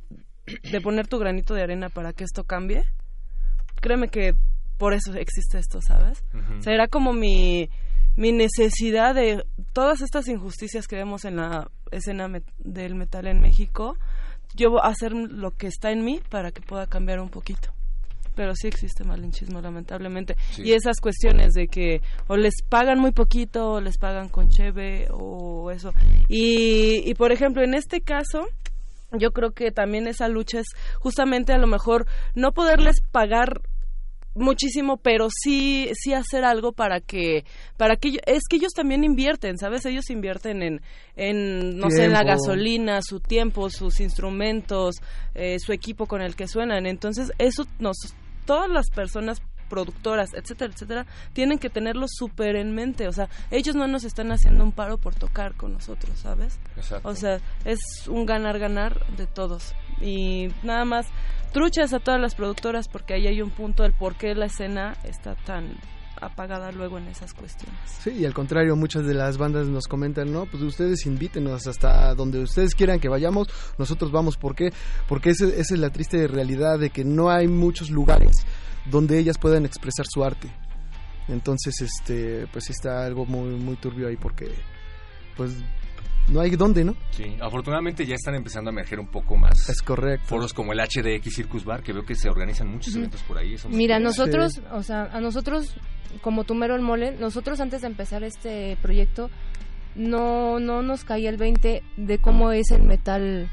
de 0.46 0.80
poner 0.80 1.06
tu 1.06 1.18
granito 1.18 1.54
de 1.54 1.62
arena 1.62 1.88
para 1.90 2.12
que 2.12 2.24
esto 2.24 2.44
cambie, 2.44 2.84
créeme 3.80 4.08
que 4.08 4.34
por 4.78 4.94
eso 4.94 5.12
existe 5.14 5.58
esto, 5.58 5.80
¿sabes? 5.82 6.22
O 6.66 6.70
era 6.70 6.88
como 6.88 7.12
mi, 7.12 7.68
mi 8.18 8.32
necesidad 8.32 9.14
de 9.14 9.44
todas 9.72 10.00
estas 10.02 10.26
injusticias 10.26 10.88
que 10.88 10.96
vemos 10.96 11.24
en 11.24 11.36
la 11.36 11.70
escena 11.92 12.26
met- 12.28 12.42
del 12.58 12.96
metal 12.96 13.28
en 13.28 13.40
México, 13.40 13.96
yo 14.56 14.82
hacer 14.82 15.12
lo 15.12 15.52
que 15.52 15.68
está 15.68 15.92
en 15.92 16.04
mí 16.04 16.20
para 16.28 16.50
que 16.50 16.60
pueda 16.60 16.86
cambiar 16.88 17.20
un 17.20 17.28
poquito. 17.28 17.68
Pero 18.34 18.54
sí 18.56 18.66
existe 18.66 19.04
malinchismo, 19.04 19.60
lamentablemente. 19.60 20.36
Sí. 20.50 20.62
Y 20.62 20.72
esas 20.72 21.00
cuestiones 21.00 21.54
de 21.54 21.68
que 21.68 22.00
o 22.26 22.36
les 22.36 22.62
pagan 22.68 22.98
muy 22.98 23.12
poquito, 23.12 23.74
o 23.74 23.80
les 23.80 23.98
pagan 23.98 24.28
con 24.28 24.48
cheve, 24.48 25.06
o 25.12 25.70
eso. 25.70 25.92
Y, 26.28 27.08
y 27.08 27.14
por 27.14 27.30
ejemplo, 27.32 27.62
en 27.62 27.74
este 27.74 28.00
caso, 28.00 28.46
yo 29.12 29.30
creo 29.32 29.52
que 29.52 29.70
también 29.70 30.06
esa 30.08 30.28
lucha 30.28 30.58
es 30.60 30.66
justamente 30.98 31.52
a 31.52 31.58
lo 31.58 31.66
mejor 31.66 32.06
no 32.34 32.52
poderles 32.52 33.00
pagar 33.12 33.60
muchísimo 34.38 34.96
pero 34.96 35.28
sí 35.30 35.90
sí 35.94 36.12
hacer 36.12 36.44
algo 36.44 36.72
para 36.72 37.00
que 37.00 37.44
para 37.76 37.96
que 37.96 38.20
es 38.26 38.42
que 38.48 38.56
ellos 38.56 38.72
también 38.72 39.04
invierten 39.04 39.58
sabes 39.58 39.84
ellos 39.86 40.10
invierten 40.10 40.62
en 40.62 40.80
en 41.16 41.78
no 41.78 41.90
sé 41.90 42.04
en 42.04 42.12
la 42.12 42.24
gasolina 42.24 43.00
su 43.02 43.20
tiempo 43.20 43.70
sus 43.70 44.00
instrumentos 44.00 44.96
eh, 45.34 45.58
su 45.58 45.72
equipo 45.72 46.06
con 46.06 46.22
el 46.22 46.36
que 46.36 46.48
suenan 46.48 46.86
entonces 46.86 47.32
eso 47.38 47.66
nos 47.78 47.96
todas 48.46 48.70
las 48.70 48.88
personas 48.88 49.42
productoras, 49.68 50.30
etcétera, 50.34 50.72
etcétera, 50.72 51.06
tienen 51.32 51.58
que 51.58 51.70
tenerlo 51.70 52.06
súper 52.08 52.56
en 52.56 52.74
mente. 52.74 53.06
O 53.06 53.12
sea, 53.12 53.28
ellos 53.50 53.76
no 53.76 53.86
nos 53.86 54.04
están 54.04 54.32
haciendo 54.32 54.64
un 54.64 54.72
paro 54.72 54.98
por 54.98 55.14
tocar 55.14 55.54
con 55.54 55.72
nosotros, 55.74 56.18
¿sabes? 56.18 56.58
Exacto. 56.76 57.08
O 57.08 57.14
sea, 57.14 57.40
es 57.64 58.08
un 58.08 58.26
ganar-ganar 58.26 59.06
de 59.16 59.26
todos. 59.26 59.74
Y 60.02 60.48
nada 60.62 60.84
más, 60.84 61.06
truchas 61.52 61.92
a 61.92 61.98
todas 62.00 62.20
las 62.20 62.34
productoras 62.34 62.88
porque 62.88 63.14
ahí 63.14 63.26
hay 63.26 63.42
un 63.42 63.50
punto 63.50 63.82
del 63.82 63.92
por 63.92 64.14
qué 64.16 64.34
la 64.34 64.46
escena 64.46 64.96
está 65.04 65.34
tan 65.34 65.76
apagada 66.20 66.72
luego 66.72 66.98
en 66.98 67.06
esas 67.06 67.32
cuestiones. 67.32 67.78
Sí, 68.02 68.10
y 68.10 68.24
al 68.24 68.34
contrario, 68.34 68.74
muchas 68.74 69.04
de 69.06 69.14
las 69.14 69.38
bandas 69.38 69.68
nos 69.68 69.86
comentan, 69.86 70.32
no, 70.32 70.46
pues 70.46 70.62
ustedes 70.64 71.06
invítenos 71.06 71.66
hasta 71.68 72.12
donde 72.16 72.40
ustedes 72.40 72.74
quieran 72.74 72.98
que 72.98 73.08
vayamos, 73.08 73.46
nosotros 73.78 74.10
vamos. 74.10 74.36
¿Por 74.36 74.56
qué? 74.56 74.72
Porque 75.08 75.30
ese- 75.30 75.60
esa 75.60 75.74
es 75.74 75.80
la 75.80 75.90
triste 75.90 76.26
realidad 76.26 76.78
de 76.80 76.90
que 76.90 77.04
no 77.04 77.30
hay 77.30 77.46
muchos 77.46 77.90
lugares 77.90 78.44
donde 78.90 79.18
ellas 79.18 79.38
puedan 79.38 79.64
expresar 79.64 80.06
su 80.08 80.24
arte. 80.24 80.48
Entonces, 81.28 81.80
este, 81.82 82.46
pues 82.52 82.64
sí 82.64 82.72
está 82.72 83.04
algo 83.04 83.24
muy, 83.26 83.50
muy 83.54 83.76
turbio 83.76 84.08
ahí 84.08 84.16
porque, 84.16 84.48
pues, 85.36 85.52
no 86.28 86.40
hay 86.40 86.50
dónde, 86.50 86.84
¿no? 86.84 86.94
Sí, 87.10 87.36
afortunadamente 87.40 88.04
ya 88.06 88.14
están 88.14 88.34
empezando 88.34 88.70
a 88.70 88.72
emerger 88.72 89.00
un 89.00 89.08
poco 89.08 89.36
más. 89.36 89.68
Es 89.68 89.82
correcto. 89.82 90.26
Foros 90.26 90.52
como 90.52 90.72
el 90.72 90.80
HDX 90.80 91.34
Circus 91.34 91.64
Bar, 91.64 91.82
que 91.82 91.92
veo 91.92 92.04
que 92.04 92.14
se 92.14 92.28
organizan 92.28 92.68
muchos 92.68 92.94
eventos 92.96 93.22
por 93.22 93.38
ahí. 93.38 93.54
eso 93.54 93.68
Mira, 93.68 93.98
nosotros, 93.98 94.60
o 94.72 94.82
sea, 94.82 95.04
a 95.04 95.20
nosotros, 95.20 95.74
como 96.20 96.44
Tumero 96.44 96.74
el 96.74 96.82
Mole, 96.82 97.16
nosotros 97.18 97.60
antes 97.60 97.82
de 97.82 97.88
empezar 97.88 98.22
este 98.24 98.76
proyecto, 98.82 99.30
no, 99.94 100.60
no 100.60 100.82
nos 100.82 101.04
caía 101.04 101.30
el 101.30 101.36
20 101.36 101.82
de 101.96 102.18
cómo 102.18 102.52
es 102.52 102.70
el 102.70 102.82
metal 102.82 103.50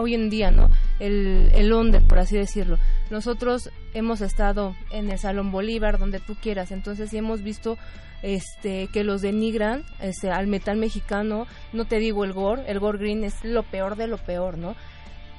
hoy 0.00 0.14
en 0.14 0.30
día, 0.30 0.50
¿no? 0.50 0.70
El, 0.98 1.50
el 1.54 1.72
under, 1.72 2.02
por 2.02 2.18
así 2.18 2.36
decirlo. 2.36 2.78
Nosotros 3.10 3.70
hemos 3.94 4.20
estado 4.20 4.74
en 4.90 5.10
el 5.10 5.18
Salón 5.18 5.50
Bolívar, 5.50 5.98
donde 5.98 6.20
tú 6.20 6.34
quieras, 6.34 6.70
entonces 6.70 7.10
sí 7.10 7.18
hemos 7.18 7.42
visto 7.42 7.78
este 8.22 8.88
que 8.92 9.04
los 9.04 9.22
denigran 9.22 9.84
este, 10.00 10.30
al 10.30 10.48
metal 10.48 10.76
mexicano, 10.76 11.46
no 11.72 11.84
te 11.86 11.98
digo 11.98 12.24
el 12.24 12.32
gore, 12.32 12.62
el 12.66 12.80
gore 12.80 12.98
green 12.98 13.22
es 13.24 13.44
lo 13.44 13.62
peor 13.62 13.96
de 13.96 14.08
lo 14.08 14.18
peor, 14.18 14.58
¿no? 14.58 14.74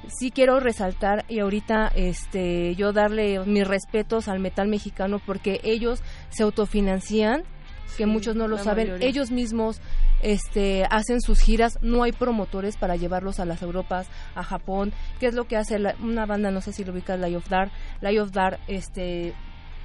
sí 0.08 0.30
quiero 0.30 0.60
resaltar 0.60 1.24
y 1.28 1.40
ahorita 1.40 1.92
este 1.94 2.74
yo 2.74 2.92
darle 2.92 3.40
mis 3.46 3.66
respetos 3.66 4.28
al 4.28 4.40
metal 4.40 4.68
mexicano 4.68 5.20
porque 5.24 5.60
ellos 5.62 6.02
se 6.30 6.42
autofinancian 6.42 7.44
que 7.96 8.04
Sí, 8.04 8.10
muchos 8.10 8.36
no 8.36 8.48
lo 8.48 8.58
saben 8.58 8.88
mayoría. 8.88 9.08
ellos 9.08 9.30
mismos 9.30 9.80
este 10.22 10.84
hacen 10.90 11.20
sus 11.20 11.40
giras 11.40 11.78
no 11.82 12.02
hay 12.02 12.12
promotores 12.12 12.76
para 12.76 12.96
llevarlos 12.96 13.40
a 13.40 13.44
las 13.44 13.62
Europas 13.62 14.06
a 14.34 14.42
Japón 14.42 14.92
qué 15.18 15.26
es 15.26 15.34
lo 15.34 15.46
que 15.46 15.56
hace 15.56 15.78
la- 15.78 15.94
una 16.02 16.26
banda 16.26 16.50
no 16.50 16.60
sé 16.60 16.72
si 16.72 16.84
lo 16.84 16.92
ubicas 16.92 17.18
Lie 17.18 17.36
of 17.36 17.48
Dark 17.48 17.70
Lie 18.02 18.20
of 18.20 18.30
Dark 18.32 18.58
este 18.68 19.34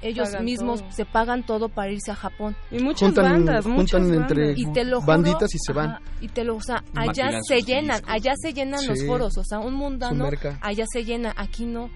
ellos 0.02 0.28
Pagan 0.28 0.44
mismos 0.44 0.80
todo. 0.82 0.92
se 0.92 1.04
pagan 1.06 1.42
todo 1.46 1.70
para 1.70 1.90
irse 1.90 2.10
a 2.10 2.14
Japón 2.14 2.54
Y 2.70 2.80
muchas 2.80 3.08
Juntan- 3.14 3.22
bandas, 3.32 3.66
muchas 3.66 4.02
juntan 4.02 4.18
bandas. 4.26 4.30
entre- 4.38 4.52
y 4.60 4.72
te 4.72 4.84
lo 4.84 5.00
juro, 5.00 5.06
banditas 5.12 5.54
y 5.54 5.58
se 5.58 5.72
van. 5.72 5.88
ajá, 5.92 6.00
y 6.20 6.28
te 6.28 6.44
lo 6.44 6.56
o 6.56 6.60
sea 6.60 6.76
allá 6.94 7.06
Maquilan 7.24 7.42
se 7.44 7.62
llenan 7.62 7.96
discos. 7.96 8.10
allá 8.14 8.32
se 8.36 8.52
llenan 8.52 8.86
los 8.86 9.06
foros 9.06 9.38
o 9.38 9.42
sea 9.42 9.58
un 9.58 9.74
mundano 9.74 10.28
allá 10.60 10.84
se 10.92 11.02
llena 11.04 11.32
aquí 11.34 11.64
no 11.64 11.88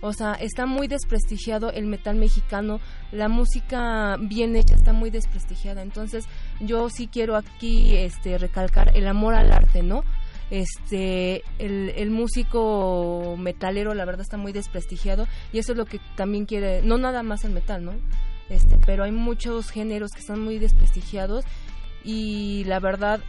o 0.00 0.12
sea 0.12 0.34
está 0.34 0.66
muy 0.66 0.88
desprestigiado 0.88 1.70
el 1.70 1.86
metal 1.86 2.16
mexicano 2.16 2.80
la 3.12 3.28
música 3.28 4.16
bien 4.20 4.56
hecha 4.56 4.74
está 4.74 4.92
muy 4.92 5.10
desprestigiada. 5.10 5.82
Entonces 5.82 6.26
yo 6.60 6.88
sí 6.90 7.08
quiero 7.08 7.36
aquí 7.36 7.96
este 7.96 8.38
recalcar 8.38 8.96
el 8.96 9.06
amor 9.06 9.34
al 9.34 9.52
arte 9.52 9.82
no 9.82 10.02
este 10.50 11.42
el, 11.58 12.10
músico 12.10 13.36
metalero 13.38 13.92
la 13.94 14.06
verdad 14.06 14.22
está 14.22 14.38
muy 14.38 14.52
desprestigiado 14.52 15.26
y 15.52 15.58
eso 15.58 15.72
es 15.72 15.78
lo 15.78 15.84
que 15.84 16.00
también 16.16 16.46
quiere 16.46 16.80
no 16.82 16.96
nada 16.96 17.22
más 17.22 17.44
el 17.44 17.52
metal 17.52 17.84
no 17.84 17.92
este 18.48 18.78
pero 18.86 19.04
hay 19.04 19.12
muchos 19.12 19.70
géneros 19.70 20.10
que 20.12 20.20
están 20.20 20.40
muy 20.40 20.58
desprestigiados 20.58 21.44
y 22.02 22.64
la 22.64 22.80
verdad 22.80 23.20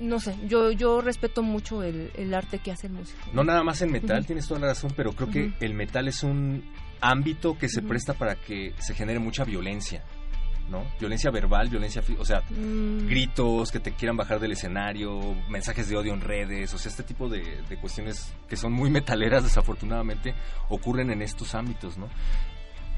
no 0.00 0.20
sé 0.20 0.36
yo 0.46 0.70
yo 0.72 1.00
respeto 1.00 1.42
mucho 1.42 1.82
el, 1.82 2.10
el 2.16 2.34
arte 2.34 2.58
que 2.58 2.72
hace 2.72 2.88
el 2.88 2.94
músico. 2.94 3.18
No 3.32 3.44
nada 3.44 3.62
más 3.62 3.80
en 3.82 3.92
metal, 3.92 4.26
tienes 4.26 4.46
toda 4.46 4.60
la 4.60 4.66
razón, 4.68 4.92
pero 4.96 5.12
creo 5.12 5.30
que 5.30 5.52
el 5.60 5.74
metal 5.74 6.08
es 6.08 6.22
un 6.22 6.64
ámbito 7.00 7.56
que 7.58 7.68
se 7.68 7.82
presta 7.82 8.14
para 8.14 8.36
que 8.36 8.72
se 8.78 8.94
genere 8.94 9.18
mucha 9.18 9.44
violencia, 9.44 10.02
¿no? 10.70 10.84
Violencia 10.98 11.30
verbal, 11.30 11.68
violencia, 11.68 12.02
o 12.18 12.24
sea, 12.24 12.42
Mm, 12.50 13.06
gritos 13.06 13.70
que 13.70 13.80
te 13.80 13.92
quieran 13.92 14.16
bajar 14.16 14.40
del 14.40 14.52
escenario, 14.52 15.34
mensajes 15.48 15.88
de 15.88 15.96
odio 15.96 16.14
en 16.14 16.20
redes, 16.22 16.72
o 16.74 16.78
sea, 16.78 16.90
este 16.90 17.02
tipo 17.02 17.28
de, 17.28 17.62
de 17.68 17.76
cuestiones 17.76 18.32
que 18.48 18.56
son 18.56 18.72
muy 18.72 18.90
metaleras, 18.90 19.44
desafortunadamente, 19.44 20.34
ocurren 20.68 21.10
en 21.10 21.22
estos 21.22 21.54
ámbitos, 21.54 21.98
¿no? 21.98 22.08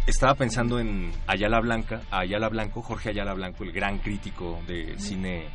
Estaba 0.07 0.35
pensando 0.37 0.79
en 0.79 1.11
Ayala 1.27 1.59
Blanca, 1.61 2.01
Ayala 2.13 2.49
Blanco, 2.49 2.81
Jorge 2.81 3.11
Ayala 3.11 3.35
Blanco, 3.35 3.65
el 3.65 3.73
gran 3.73 3.99
crítico 3.99 4.61
de 4.67 4.95
cine 4.99 5.49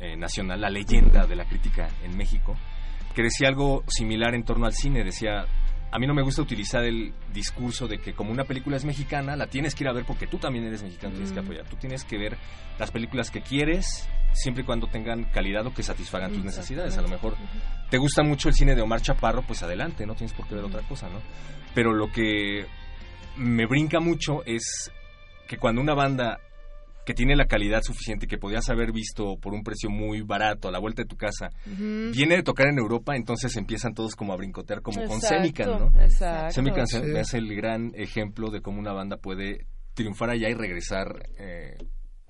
eh, 0.00 0.16
nacional, 0.16 0.60
la 0.60 0.68
leyenda 0.68 1.26
de 1.26 1.36
la 1.36 1.44
crítica 1.44 1.88
en 2.02 2.16
México, 2.16 2.56
que 3.14 3.22
decía 3.22 3.46
algo 3.48 3.84
similar 3.86 4.34
en 4.34 4.42
torno 4.42 4.66
al 4.66 4.72
cine, 4.72 5.04
decía, 5.04 5.46
a 5.92 5.98
mí 6.00 6.08
no 6.08 6.14
me 6.14 6.22
gusta 6.22 6.42
utilizar 6.42 6.82
el 6.84 7.14
discurso 7.32 7.86
de 7.86 7.98
que 7.98 8.14
como 8.14 8.32
una 8.32 8.42
película 8.42 8.76
es 8.76 8.84
mexicana, 8.84 9.36
la 9.36 9.46
tienes 9.46 9.76
que 9.76 9.84
ir 9.84 9.88
a 9.88 9.92
ver 9.92 10.04
porque 10.04 10.26
tú 10.26 10.38
también 10.38 10.64
eres 10.64 10.82
mexicano, 10.82 11.12
tienes 11.14 11.30
que 11.32 11.40
Mm. 11.40 11.44
apoyar, 11.44 11.64
tú 11.68 11.76
tienes 11.76 12.04
que 12.04 12.18
ver 12.18 12.36
las 12.80 12.90
películas 12.90 13.30
que 13.30 13.42
quieres, 13.42 14.08
siempre 14.32 14.64
y 14.64 14.66
cuando 14.66 14.88
tengan 14.88 15.22
calidad 15.26 15.64
o 15.68 15.72
que 15.72 15.84
satisfagan 15.84 16.32
tus 16.32 16.42
necesidades. 16.44 16.98
A 16.98 17.02
lo 17.02 17.06
mejor 17.08 17.36
te 17.90 17.98
gusta 17.98 18.24
mucho 18.24 18.48
el 18.48 18.54
cine 18.56 18.74
de 18.74 18.82
Omar 18.82 19.00
Chaparro, 19.02 19.42
pues 19.46 19.62
adelante, 19.62 20.04
no 20.04 20.16
tienes 20.16 20.32
por 20.34 20.48
qué 20.48 20.56
ver 20.56 20.64
otra 20.64 20.82
cosa, 20.88 21.08
¿no? 21.08 21.20
Pero 21.76 21.92
lo 21.92 22.10
que 22.10 22.66
me 23.36 23.66
brinca 23.66 24.00
mucho 24.00 24.44
es 24.44 24.90
que 25.48 25.56
cuando 25.58 25.80
una 25.80 25.94
banda 25.94 26.38
que 27.04 27.12
tiene 27.12 27.36
la 27.36 27.44
calidad 27.44 27.82
suficiente 27.82 28.26
que 28.26 28.38
podías 28.38 28.70
haber 28.70 28.90
visto 28.90 29.36
por 29.36 29.52
un 29.52 29.62
precio 29.62 29.90
muy 29.90 30.22
barato 30.22 30.68
a 30.68 30.72
la 30.72 30.78
vuelta 30.78 31.02
de 31.02 31.08
tu 31.08 31.16
casa, 31.16 31.50
viene 31.66 32.36
de 32.36 32.42
tocar 32.42 32.68
en 32.68 32.78
Europa, 32.78 33.14
entonces 33.14 33.54
empiezan 33.56 33.92
todos 33.92 34.16
como 34.16 34.32
a 34.32 34.36
brincotear 34.36 34.80
como 34.80 35.04
con 35.04 35.20
Semican, 35.20 35.68
¿no? 35.68 36.00
Exacto. 36.00 36.52
Semican 36.54 36.86
se 36.86 37.00
Sí. 37.00 37.06
me 37.06 37.20
hace 37.20 37.36
el 37.38 37.54
gran 37.54 37.92
ejemplo 37.94 38.50
de 38.50 38.62
cómo 38.62 38.78
una 38.78 38.92
banda 38.94 39.18
puede 39.18 39.66
triunfar 39.92 40.30
allá 40.30 40.48
y 40.48 40.54
regresar. 40.54 41.28
Eh, 41.38 41.76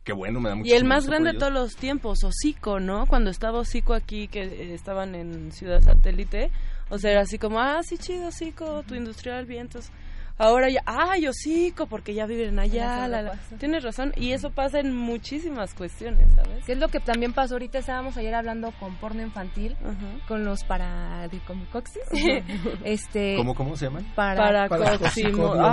qué 0.02 0.12
bueno, 0.12 0.40
me 0.40 0.48
da 0.48 0.56
mucho 0.56 0.68
Y 0.68 0.72
el 0.76 0.84
más 0.84 1.06
grande 1.06 1.34
de 1.34 1.38
todos 1.38 1.52
los 1.52 1.76
tiempos, 1.76 2.24
Hocico, 2.24 2.80
¿no? 2.80 3.06
Cuando 3.06 3.30
estaba 3.30 3.60
Hocico 3.60 3.94
aquí, 3.94 4.26
que 4.26 4.42
eh, 4.42 4.74
estaban 4.74 5.14
en 5.14 5.52
Ciudad 5.52 5.80
Satélite, 5.82 6.50
o 6.90 6.98
sea, 6.98 7.12
era 7.12 7.20
así 7.20 7.38
como, 7.38 7.60
ah, 7.60 7.80
sí, 7.84 7.96
chido, 7.96 8.26
Hocico, 8.26 8.82
tu 8.82 8.96
industrial, 8.96 9.46
vientos. 9.46 9.90
Ahora 10.36 10.68
ya, 10.68 10.80
ay, 10.84 11.28
Hocico, 11.28 11.86
porque 11.86 12.12
ya 12.12 12.26
viven 12.26 12.58
allá. 12.58 13.06
La- 13.06 13.22
la-. 13.22 13.38
Tienes 13.58 13.84
razón, 13.84 14.12
y 14.16 14.32
eso 14.32 14.50
pasa 14.50 14.80
en 14.80 14.92
muchísimas 14.94 15.74
cuestiones, 15.74 16.26
¿sabes? 16.34 16.64
¿Qué 16.64 16.72
es 16.72 16.78
lo 16.78 16.88
que 16.88 16.98
también 16.98 17.32
pasó 17.32 17.54
ahorita? 17.54 17.78
Estábamos 17.78 18.16
ayer 18.16 18.34
hablando 18.34 18.72
con 18.80 18.96
porno 18.96 19.22
infantil, 19.22 19.76
Ajá. 19.84 20.26
con 20.26 20.44
los 20.44 20.64
paradicomicoxis. 20.64 22.02
este, 22.84 23.36
¿Cómo, 23.36 23.54
¿Cómo 23.54 23.76
se 23.76 23.86
llaman? 23.86 24.04
para, 24.16 24.68
Para. 24.68 24.98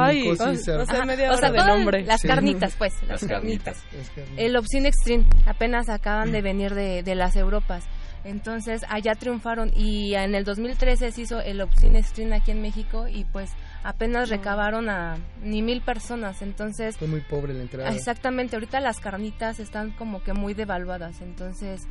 Ay, 0.06 0.30
o 0.30 0.36
sea, 0.36 0.82
Ajá, 0.82 1.06
media 1.06 1.32
o 1.32 1.38
sea, 1.38 1.50
hora 1.50 1.52
de 1.52 1.58
todas 1.58 1.68
nombre. 1.78 2.04
Las 2.06 2.22
Sí. 2.22 2.28
carnitas, 2.28 2.76
pues. 2.78 2.94
Las, 3.08 3.22
Las 3.24 3.32
carnitas. 3.32 3.84
carnitas. 3.92 4.38
El 4.38 4.56
Obscene 4.58 4.90
Extreme. 4.90 5.26
Apenas 5.48 5.90
acaban 5.90 6.32
de 6.32 6.42
venir 6.42 6.76
de, 6.76 7.02
de 7.04 7.16
las 7.16 7.36
Europas. 7.36 7.84
Entonces, 8.24 8.84
allá 8.90 9.16
triunfaron. 9.16 9.72
Y 9.76 10.14
en 10.16 10.36
el 10.36 10.44
2013 10.44 11.12
se 11.12 11.22
hizo 11.22 11.40
el 11.42 11.62
Obscene 11.62 12.00
Extreme 12.00 12.36
aquí 12.36 12.52
en 12.52 12.62
México. 12.62 13.08
Y 13.08 13.26
pues 13.26 13.52
apenas 13.84 14.30
recabaron 14.30 14.90
a 14.90 15.18
ni 15.44 15.62
mil 15.62 15.82
personas. 15.82 16.42
Entonces, 16.42 16.98
Fue 16.98 17.08
muy 17.08 17.22
pobre 17.22 17.54
la 17.54 17.62
entrada. 17.62 17.90
exactamente. 17.90 18.56
Ahorita 18.56 18.80
las 18.80 19.00
carnitas 19.00 19.60
están 19.60 19.92
como 19.92 20.24
que 20.24 20.34
muy 20.34 20.54
devaluadas. 20.54 21.22
Entonces, 21.22 21.88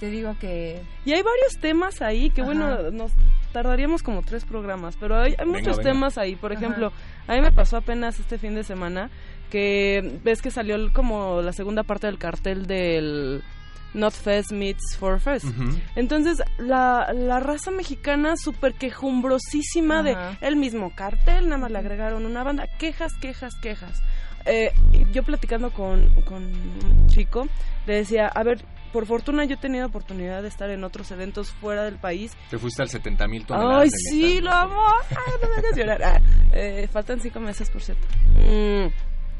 te 0.00 0.08
digo 0.10 0.36
que. 0.40 0.80
Y 1.04 1.12
hay 1.12 1.22
varios 1.22 1.58
temas 1.60 2.00
ahí 2.02 2.30
que, 2.30 2.42
Ajá. 2.42 2.50
bueno, 2.52 2.90
nos 2.90 3.12
tardaríamos 3.52 4.02
como 4.02 4.22
tres 4.22 4.44
programas, 4.44 4.96
pero 4.98 5.20
hay, 5.20 5.34
hay 5.38 5.46
muchos 5.46 5.76
venga. 5.78 5.90
temas 5.92 6.16
ahí. 6.18 6.36
Por 6.36 6.52
Ajá. 6.52 6.60
ejemplo, 6.60 6.92
a 7.26 7.34
mí 7.34 7.40
me 7.40 7.52
pasó 7.52 7.76
apenas 7.76 8.18
este 8.18 8.38
fin 8.38 8.54
de 8.54 8.64
semana 8.64 9.10
que 9.50 10.18
ves 10.24 10.40
que 10.40 10.50
salió 10.50 10.76
como 10.94 11.42
la 11.42 11.52
segunda 11.52 11.82
parte 11.82 12.06
del 12.06 12.18
cartel 12.18 12.66
del 12.66 13.42
Not 13.94 14.12
Fest 14.14 14.52
Meets 14.52 14.96
For 14.98 15.20
Fest. 15.20 15.44
Ujú. 15.46 15.78
Entonces, 15.96 16.42
la, 16.58 17.12
la 17.12 17.40
raza 17.40 17.70
mexicana 17.70 18.36
súper 18.36 18.74
quejumbrosísima 18.74 20.00
Ajá. 20.00 20.02
de 20.40 20.46
el 20.46 20.56
mismo 20.56 20.94
cartel, 20.94 21.48
nada 21.48 21.58
más 21.62 21.70
le 21.70 21.78
agregaron 21.78 22.26
una 22.26 22.42
banda, 22.42 22.66
quejas, 22.78 23.12
quejas, 23.20 23.54
quejas. 23.62 24.02
Eh, 24.44 24.72
yo 25.12 25.22
platicando 25.22 25.70
con, 25.70 26.08
con 26.24 26.42
un 26.42 27.06
chico, 27.06 27.46
le 27.86 27.94
decía, 27.94 28.26
a 28.26 28.42
ver, 28.42 28.64
por 28.92 29.06
fortuna 29.06 29.44
yo 29.44 29.54
he 29.54 29.58
tenido 29.58 29.86
oportunidad 29.86 30.42
de 30.42 30.48
estar 30.48 30.68
en 30.70 30.82
otros 30.84 31.10
eventos 31.12 31.52
fuera 31.52 31.84
del 31.84 31.96
país. 31.98 32.32
Te 32.50 32.58
fuiste 32.58 32.82
al 32.82 32.88
70 32.88 33.28
mil 33.28 33.46
toneladas 33.46 33.84
Ay, 33.84 33.90
sí, 34.10 34.22
metal, 34.40 34.44
lo 34.44 34.50
¿no? 34.50 34.56
amo. 34.56 34.82
Ay, 35.10 35.32
no 35.42 35.48
me 35.48 35.54
hagas 35.56 35.76
llorar. 35.76 36.02
Ah, 36.02 36.20
eh, 36.52 36.88
faltan 36.92 37.20
cinco 37.20 37.38
meses, 37.40 37.70
por 37.70 37.82
cierto. 37.82 38.04
Mm, 38.34 38.88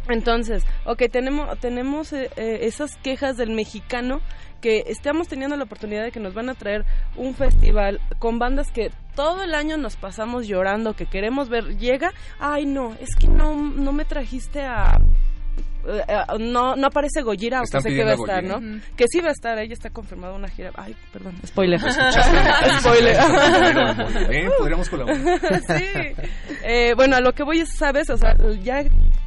Entonces, 0.08 0.64
ok, 0.84 1.02
tenemos, 1.10 1.58
tenemos 1.60 2.12
eh, 2.12 2.30
eh, 2.36 2.60
esas 2.62 2.96
quejas 2.96 3.36
del 3.36 3.50
mexicano 3.50 4.20
que 4.60 4.84
estamos 4.86 5.28
teniendo 5.28 5.56
la 5.56 5.64
oportunidad 5.64 6.04
de 6.04 6.12
que 6.12 6.20
nos 6.20 6.34
van 6.34 6.48
a 6.48 6.54
traer 6.54 6.84
un 7.16 7.34
festival 7.34 8.00
con 8.18 8.38
bandas 8.38 8.70
que 8.70 8.92
todo 9.16 9.42
el 9.42 9.54
año 9.54 9.76
nos 9.76 9.96
pasamos 9.96 10.46
llorando, 10.46 10.94
que 10.94 11.06
queremos 11.06 11.48
ver. 11.48 11.76
Llega, 11.78 12.12
ay 12.38 12.64
no, 12.66 12.94
es 13.00 13.14
que 13.16 13.26
no, 13.28 13.54
no 13.56 13.92
me 13.92 14.04
trajiste 14.04 14.62
a... 14.62 15.00
eh, 15.84 16.04
eh, 16.06 16.38
no, 16.38 16.76
no 16.76 16.86
aparece 16.86 17.22
Gojira, 17.22 17.58
aunque 17.58 17.76
Están 17.76 17.82
sé 17.82 17.90
que 17.90 18.04
va 18.04 18.12
a 18.12 18.14
estar, 18.14 18.44
¿no? 18.44 18.80
Que 18.96 19.06
sí 19.08 19.20
va 19.20 19.28
a 19.30 19.32
estar, 19.32 19.58
ella 19.58 19.74
está 19.74 19.90
confirmada 19.90 20.34
una 20.34 20.48
gira. 20.48 20.70
Ay, 20.74 20.94
perdón, 21.12 21.34
spoiler. 21.44 21.80
Spoiler. 22.80 23.16
Ven, 24.28 24.50
podríamos 24.58 24.88
colaborar. 24.88 25.18
sí. 25.76 25.84
Eh, 26.64 26.94
bueno, 26.94 27.16
a 27.16 27.20
lo 27.20 27.32
que 27.32 27.42
voy 27.42 27.60
es, 27.60 27.70
¿sabes? 27.76 28.10
O 28.10 28.16
sea, 28.16 28.36
ya 28.62 28.84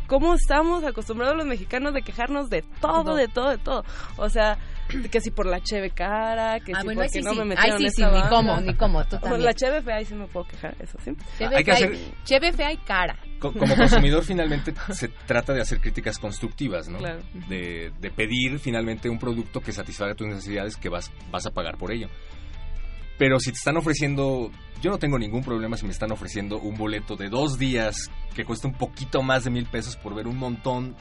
cómo 0.08 0.34
estamos 0.36 0.84
acostumbrados 0.84 1.36
los 1.36 1.46
mexicanos 1.46 1.94
de 1.94 2.02
quejarnos 2.02 2.50
de 2.50 2.64
todo, 2.80 3.16
de 3.16 3.28
todo, 3.28 3.50
de 3.50 3.58
todo. 3.58 3.84
O 4.18 4.30
sea, 4.30 4.58
que 5.12 5.20
si 5.22 5.32
por 5.32 5.46
la 5.46 5.62
cheve 5.62 5.90
cara, 5.92 6.60
que 6.60 6.72
Ah, 6.74 6.80
si 6.82 6.86
bueno, 6.86 7.02
porque 7.02 7.20
sí, 7.20 7.22
no 7.22 7.32
sí. 7.34 7.40
me 7.40 7.46
metieron 7.46 7.78
sí, 7.80 7.86
en 7.86 7.92
sí, 7.92 8.02
esta 8.02 8.12
ni 8.14 8.20
banda. 8.22 8.30
cómo, 8.30 8.62
ni 8.62 8.74
cómo, 8.76 9.06
tú 9.06 9.20
Por 9.20 9.40
la 9.40 9.54
cheve 9.54 9.82
fea, 9.82 9.96
ahí 9.98 10.06
sí 10.06 10.14
me 10.16 10.28
puedo 10.28 10.46
quejar, 10.48 10.76
eso 10.80 10.98
sí. 11.04 11.12
Cheve 11.38 11.58
Hay 11.58 11.64
que 11.64 11.76
fea, 11.76 11.88
hacer- 11.88 12.00
cheve 12.24 12.54
fea 12.54 12.72
y 12.74 12.78
cara. 12.78 13.18
Co- 13.40 13.54
Como 13.54 13.76
consumidor 13.76 14.24
finalmente 14.24 14.74
se 14.92 15.08
trata 15.08 15.54
de 15.54 15.62
hacer 15.62 15.80
críticas 15.82 16.18
constructivas, 16.20 16.88
¿no? 16.88 17.00
Claro. 17.00 17.20
De, 17.50 17.92
de 18.00 18.12
pedir 18.12 18.60
finalmente 18.60 19.10
un 19.10 19.20
producto 19.20 19.60
que 19.62 19.72
satisfaga 19.72 20.14
tus 20.16 20.28
necesidades 20.28 20.78
que 20.78 20.90
vas, 20.90 21.12
vas 21.32 21.46
a 21.46 21.52
pagar 21.52 21.78
por 21.78 21.92
ello. 21.92 22.08
Pero 23.18 23.40
si 23.40 23.52
te 23.52 23.58
están 23.58 23.78
ofreciendo, 23.78 24.52
yo 24.82 24.92
no 24.92 24.98
tengo 25.00 25.18
ningún 25.18 25.42
problema 25.42 25.78
si 25.78 25.86
me 25.86 25.92
están 25.94 26.12
ofreciendo 26.12 26.60
un 26.60 26.76
boleto 26.78 27.16
de 27.16 27.30
dos 27.30 27.58
días 27.58 28.12
que 28.36 28.44
cuesta 28.44 28.68
un 28.68 28.74
poquito 28.74 29.22
más 29.22 29.46
de 29.46 29.52
mil 29.52 29.66
pesos 29.68 29.96
por 29.96 30.14
ver 30.14 30.28
un 30.28 30.38
montón 30.38 30.96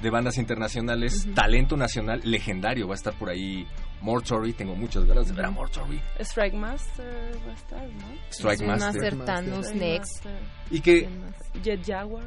de 0.00 0.10
bandas 0.10 0.38
internacionales, 0.38 1.28
talento 1.34 1.76
nacional 1.76 2.20
legendario. 2.24 2.86
Va 2.88 2.94
a 2.94 2.96
estar 2.96 3.14
por 3.14 3.30
ahí 3.30 3.66
Mortuary, 4.00 4.52
tengo 4.52 4.74
muchas 4.74 5.04
ganas 5.04 5.28
de 5.28 5.34
ver 5.34 5.44
a 5.46 5.50
Mortuary. 5.50 6.00
Strike 6.20 6.54
Master 6.54 7.36
va 7.46 7.52
a 7.52 7.54
estar, 7.54 7.88
¿no? 7.88 8.06
Strike 8.30 8.66
Master. 8.66 9.24
Thanos, 9.24 9.66
Strike 9.66 9.80
Next. 9.80 10.24
Master. 10.24 10.59
Y 10.70 10.80
que 10.80 11.08
Jet 11.62 11.84
Jaguar. 11.84 12.24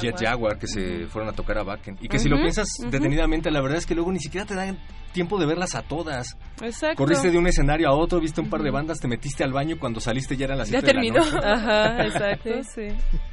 Jet 0.00 0.16
Jaguar 0.20 0.58
que 0.58 0.66
se 0.66 1.06
fueron 1.06 1.30
a 1.30 1.32
tocar 1.32 1.58
a 1.58 1.62
Bakken. 1.62 1.98
Y 2.00 2.08
que 2.08 2.18
si 2.18 2.28
lo 2.28 2.36
piensas 2.36 2.66
ujú. 2.80 2.90
detenidamente, 2.90 3.50
la 3.50 3.60
verdad 3.60 3.78
es 3.78 3.86
que 3.86 3.94
luego 3.94 4.12
ni 4.12 4.20
siquiera 4.20 4.46
te 4.46 4.54
dan 4.54 4.78
tiempo 5.12 5.38
de 5.38 5.46
verlas 5.46 5.74
a 5.74 5.82
todas. 5.82 6.36
Exacto. 6.62 6.96
Corriste 6.96 7.30
de 7.30 7.38
un 7.38 7.46
escenario 7.46 7.88
a 7.88 7.92
otro, 7.92 8.20
viste 8.20 8.40
un 8.40 8.48
par 8.48 8.62
de 8.62 8.70
bandas, 8.70 8.98
te 8.98 9.08
metiste 9.08 9.44
al 9.44 9.52
baño 9.52 9.74
y 9.76 9.78
cuando 9.78 10.00
saliste 10.00 10.36
ya 10.36 10.44
eran 10.46 10.58
las 10.58 10.70
Ya 10.70 10.80
7 10.80 10.86
de 10.86 10.94
la 10.94 11.00
terminó. 11.00 11.24
noche. 11.24 11.36
Ajá, 11.46 12.04
exacto, 12.06 12.50
sí. 12.74 12.88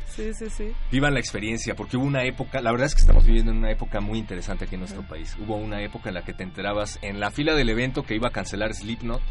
Sí, 0.07 0.33
sí, 0.33 0.49
sí. 0.49 0.71
Vivan 0.91 1.13
la 1.13 1.19
experiencia, 1.19 1.75
porque 1.75 1.95
hubo 1.95 2.05
una 2.05 2.23
época, 2.25 2.59
la 2.61 2.71
verdad 2.71 2.87
es 2.87 2.95
que 2.95 3.01
estamos 3.01 3.25
viviendo 3.25 3.51
en 3.51 3.57
una 3.59 3.71
época 3.71 4.01
muy 4.01 4.17
interesante 4.19 4.65
aquí 4.65 4.75
en 4.75 4.81
nuestro 4.81 5.03
país. 5.03 5.37
Hubo 5.39 5.55
una 5.55 5.81
época 5.81 6.09
en 6.09 6.15
la 6.15 6.23
que 6.23 6.33
te 6.33 6.43
enterabas 6.43 6.99
en 7.01 7.19
la 7.19 7.31
fila 7.31 7.53
del 7.55 7.69
evento 7.69 8.03
que 8.03 8.15
iba 8.15 8.27
a 8.27 8.31
cancelar 8.31 8.73
Slipknot 8.73 9.21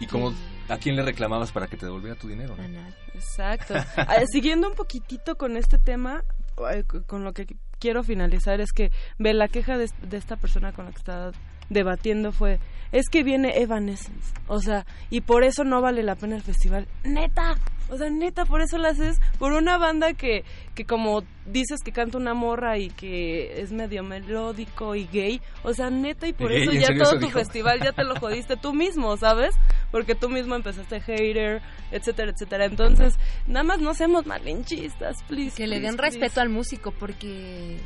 y 0.00 0.06
como 0.06 0.32
a 0.68 0.78
quién 0.78 0.96
le 0.96 1.02
reclamabas 1.02 1.52
para 1.52 1.66
que 1.66 1.76
te 1.76 1.86
devolviera 1.86 2.18
tu 2.18 2.28
dinero. 2.28 2.56
¿no? 2.56 2.64
Exacto. 3.14 3.74
Ah, 3.96 4.24
Siguiendo 4.30 4.68
un 4.68 4.74
poquitito 4.74 5.36
con 5.36 5.56
este 5.56 5.78
tema, 5.78 6.22
eh, 6.72 6.84
con 7.06 7.24
lo 7.24 7.32
que 7.32 7.46
quiero 7.78 8.02
finalizar 8.02 8.60
es 8.60 8.72
que, 8.72 8.90
ve, 9.18 9.34
la 9.34 9.48
queja 9.48 9.78
de, 9.78 9.90
de 10.02 10.16
esta 10.16 10.36
persona 10.36 10.72
con 10.72 10.86
la 10.86 10.92
que 10.92 10.98
estaba 10.98 11.32
debatiendo 11.70 12.32
fue, 12.32 12.58
es 12.92 13.08
que 13.10 13.22
viene 13.22 13.60
Evanescence, 13.60 14.32
o 14.46 14.60
sea, 14.60 14.86
y 15.10 15.20
por 15.20 15.44
eso 15.44 15.64
no 15.64 15.80
vale 15.80 16.02
la 16.02 16.14
pena 16.14 16.36
el 16.36 16.42
festival. 16.42 16.86
Neta, 17.04 17.56
o 17.88 17.96
sea, 17.96 18.10
neta, 18.10 18.44
por 18.44 18.60
eso 18.62 18.78
lo 18.78 18.88
haces, 18.88 19.18
por 19.38 19.52
una 19.52 19.76
banda 19.76 20.12
que, 20.14 20.44
que 20.74 20.84
como 20.84 21.22
dices 21.46 21.80
que 21.84 21.92
canta 21.92 22.18
una 22.18 22.34
morra 22.34 22.78
y 22.78 22.88
que 22.90 23.60
es 23.60 23.72
medio 23.72 24.02
melódico 24.02 24.94
y 24.94 25.06
gay, 25.06 25.40
o 25.62 25.72
sea, 25.72 25.90
neta, 25.90 26.26
y 26.28 26.32
por 26.32 26.52
eso 26.52 26.70
¿En 26.70 26.80
ya 26.80 26.88
todo 26.88 27.02
eso 27.02 27.18
tu 27.18 27.26
dijo? 27.26 27.38
festival 27.38 27.80
ya 27.82 27.92
te 27.92 28.04
lo 28.04 28.16
jodiste 28.16 28.56
tú 28.56 28.72
mismo, 28.72 29.16
¿sabes? 29.16 29.54
Porque 29.90 30.14
tú 30.14 30.28
mismo 30.28 30.54
empezaste 30.54 31.00
hater, 31.00 31.62
etcétera, 31.90 32.32
etcétera. 32.32 32.64
Entonces, 32.66 33.14
nada 33.46 33.64
más 33.64 33.80
no 33.80 33.94
seamos 33.94 34.26
malinchistas, 34.26 35.22
please. 35.24 35.56
Que 35.56 35.66
le 35.66 35.80
den 35.80 35.96
please, 35.96 36.18
respeto 36.18 36.40
al 36.40 36.48
músico 36.48 36.92
porque, 36.92 37.78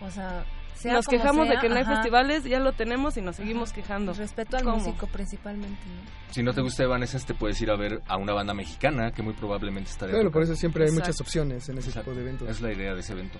o 0.00 0.10
sea, 0.10 0.44
sea 0.76 0.94
Nos 0.94 1.06
quejamos 1.06 1.48
de 1.48 1.56
que 1.58 1.68
no 1.68 1.74
hay 1.76 1.82
ajá. 1.82 1.96
festivales, 1.96 2.44
ya 2.44 2.60
lo 2.60 2.72
tenemos 2.72 3.16
y 3.16 3.22
nos 3.22 3.36
seguimos 3.36 3.72
quejando. 3.72 4.12
Respeto 4.12 4.56
al 4.56 4.64
¿Cómo? 4.64 4.76
músico 4.78 5.06
principalmente, 5.08 5.82
¿no? 5.86 6.32
Si 6.32 6.42
no 6.42 6.52
te 6.52 6.60
gusta 6.60 6.84
Evanescence, 6.84 7.26
te 7.26 7.34
puedes 7.34 7.60
ir 7.60 7.70
a 7.70 7.76
ver 7.76 8.00
a 8.06 8.16
una 8.16 8.32
banda 8.34 8.54
mexicana 8.54 9.10
que 9.12 9.22
muy 9.22 9.34
probablemente 9.34 9.90
estaría 9.90 10.14
Claro, 10.14 10.30
por 10.30 10.42
eso 10.42 10.54
siempre 10.54 10.84
hay 10.84 10.88
Exacto. 10.90 11.08
muchas 11.08 11.20
opciones 11.20 11.68
en 11.68 11.78
ese 11.78 11.88
Exacto. 11.88 12.10
tipo 12.10 12.16
de 12.16 12.22
eventos. 12.22 12.48
Es 12.48 12.60
la 12.60 12.72
idea 12.72 12.94
de 12.94 13.00
ese 13.00 13.12
evento. 13.12 13.38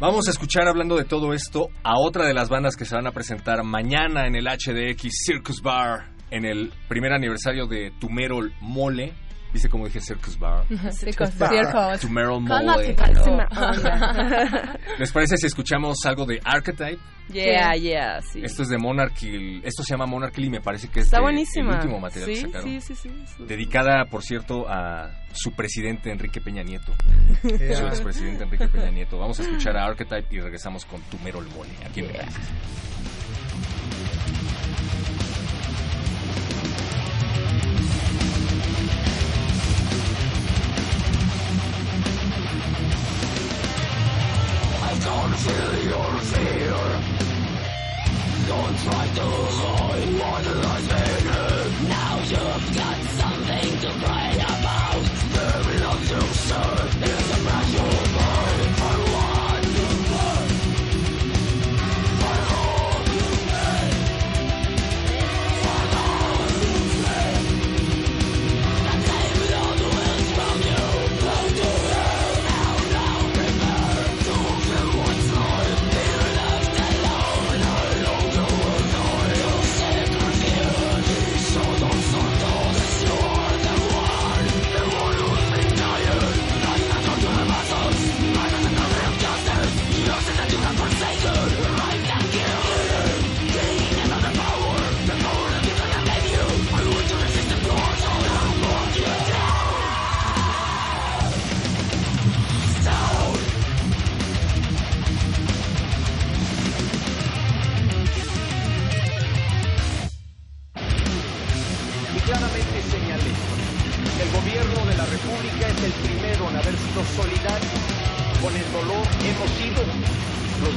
Vamos 0.00 0.28
a 0.28 0.30
escuchar 0.30 0.68
hablando 0.68 0.96
de 0.96 1.04
todo 1.04 1.32
esto 1.32 1.68
a 1.82 1.98
otra 1.98 2.26
de 2.26 2.34
las 2.34 2.48
bandas 2.50 2.76
que 2.76 2.84
se 2.84 2.94
van 2.94 3.06
a 3.06 3.12
presentar 3.12 3.62
mañana 3.64 4.26
en 4.26 4.34
el 4.36 4.46
HDX 4.46 5.08
Circus 5.24 5.62
Bar 5.62 6.10
en 6.30 6.44
el 6.44 6.70
primer 6.88 7.12
aniversario 7.12 7.66
de 7.66 7.92
Tumerol 7.98 8.52
Mole. 8.60 9.14
¿Viste 9.56 9.70
cómo 9.70 9.86
dije 9.86 10.02
Circus 10.02 10.38
Bar? 10.38 10.66
Circus 10.92 11.30
Circus. 11.30 12.00
Tumerol 12.02 12.46
Con 12.46 12.66
la 12.66 12.74
Mole. 12.74 12.94
máxima 12.94 13.48
¿Les 14.98 15.10
parece 15.12 15.38
si 15.38 15.46
escuchamos 15.46 15.96
algo 16.04 16.26
de 16.26 16.38
Archetype? 16.44 16.98
Yeah, 17.32 17.74
yeah, 17.74 18.20
sí. 18.20 18.42
Esto 18.44 18.64
es 18.64 18.68
de 18.68 18.76
Monarchy. 18.76 19.62
Esto 19.64 19.82
se 19.82 19.94
llama 19.94 20.04
Monarchy 20.04 20.44
y 20.44 20.50
me 20.50 20.60
parece 20.60 20.88
que 20.88 21.00
es 21.00 21.06
Está 21.06 21.16
de- 21.16 21.22
buenísima. 21.22 21.70
el 21.70 21.76
último 21.76 21.98
material 22.00 22.28
sí, 22.28 22.34
que 22.34 22.40
sacaron. 22.48 22.68
sí, 22.68 22.80
sí, 22.82 22.94
sí, 22.94 23.10
sí. 23.34 23.44
Dedicada, 23.46 24.04
por 24.10 24.22
cierto, 24.22 24.68
a 24.68 25.10
su 25.32 25.52
presidente 25.52 26.10
Enrique 26.12 26.42
Peña 26.42 26.62
Nieto. 26.62 26.92
Yeah. 27.42 27.76
Su 27.76 27.86
expresidente 27.86 28.44
Enrique 28.44 28.68
Peña 28.68 28.90
Nieto. 28.90 29.16
Vamos 29.18 29.40
a 29.40 29.42
escuchar 29.42 29.74
a 29.78 29.86
Archetype 29.86 30.26
y 30.36 30.40
regresamos 30.40 30.84
con 30.84 31.00
Tumerol 31.02 31.48
Mole. 31.56 31.70
Aquí 31.88 32.00
en 32.00 32.08
Feel 45.36 45.74
your 45.84 46.12
fear. 46.32 46.76
Don't 48.48 48.76
try 48.84 49.06
to 49.18 49.26
hide 49.58 50.12
what 50.20 50.44
lies 50.64 50.88
beneath. 50.88 51.88
Now 51.88 52.16
you've 52.32 52.66
got 52.74 52.98
something 53.20 53.70
to 53.82 53.90
cry 54.02 54.32
about. 54.32 55.02
There 55.34 55.74
is 55.74 55.80
nothing 55.82 56.20
to 56.20 56.34
serve. 56.34 57.25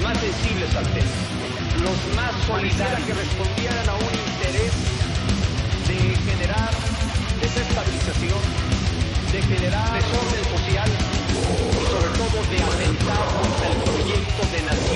Más 0.10 0.22
sensibles 0.22 0.76
al 0.76 0.88
tema, 0.88 1.12
los 1.86 2.15
más 2.15 2.34
solidarios 2.48 3.06
que 3.08 3.13
respondieran 3.13 3.89
a 3.89 3.93
un 3.93 4.13
interés 4.26 4.74
de 5.88 5.98
generar 6.26 6.72
desestabilización, 7.39 8.41
de 9.32 9.41
generar 9.43 9.93
desorden 9.93 10.45
social 10.50 10.89
y 10.89 11.86
sobre 11.93 12.10
todo 12.17 12.38
de 12.50 12.58
atentar 12.58 13.26
contra 13.38 13.67
el 13.69 13.78
proyecto 13.86 14.41
de 14.52 14.60
nación 14.65 14.88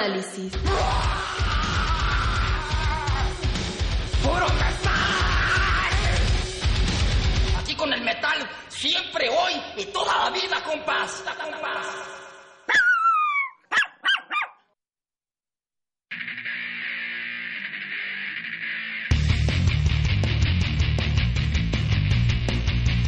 ¡Puro 0.00 0.08
metal! 4.48 4.88
Aquí 7.58 7.74
con 7.74 7.92
el 7.92 8.02
metal, 8.02 8.48
siempre, 8.68 9.28
hoy 9.28 9.60
y 9.76 9.84
toda 9.92 10.24
la 10.24 10.30
vida, 10.30 10.62
compás. 10.64 11.22
compás. 11.38 11.86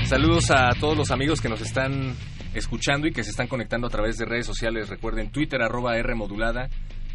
Saludos 0.04 0.50
a 0.50 0.74
todos 0.78 0.98
los 0.98 1.10
amigos 1.10 1.40
que 1.40 1.48
nos 1.48 1.62
están 1.62 2.14
escuchando 2.54 3.06
y 3.06 3.12
que 3.12 3.24
se 3.24 3.30
están 3.30 3.48
conectando 3.48 3.86
a 3.86 3.90
través 3.90 4.16
de 4.18 4.24
redes 4.24 4.46
sociales. 4.46 4.88
Recuerden 4.88 5.30
Twitter 5.30 5.62
arroba 5.62 5.96
R 5.96 6.14
modulada, 6.14 6.68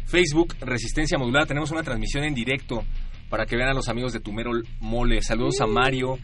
Facebook 0.06 0.54
Resistencia 0.60 1.18
Modulada. 1.18 1.46
Tenemos 1.46 1.70
una 1.70 1.82
transmisión 1.82 2.24
en 2.24 2.34
directo 2.34 2.84
para 3.28 3.46
que 3.46 3.56
vean 3.56 3.70
a 3.70 3.74
los 3.74 3.88
amigos 3.88 4.12
de 4.12 4.20
Tumero 4.20 4.52
Mole. 4.80 5.22
Saludos 5.22 5.60
a 5.60 5.66
Mario, 5.66 6.18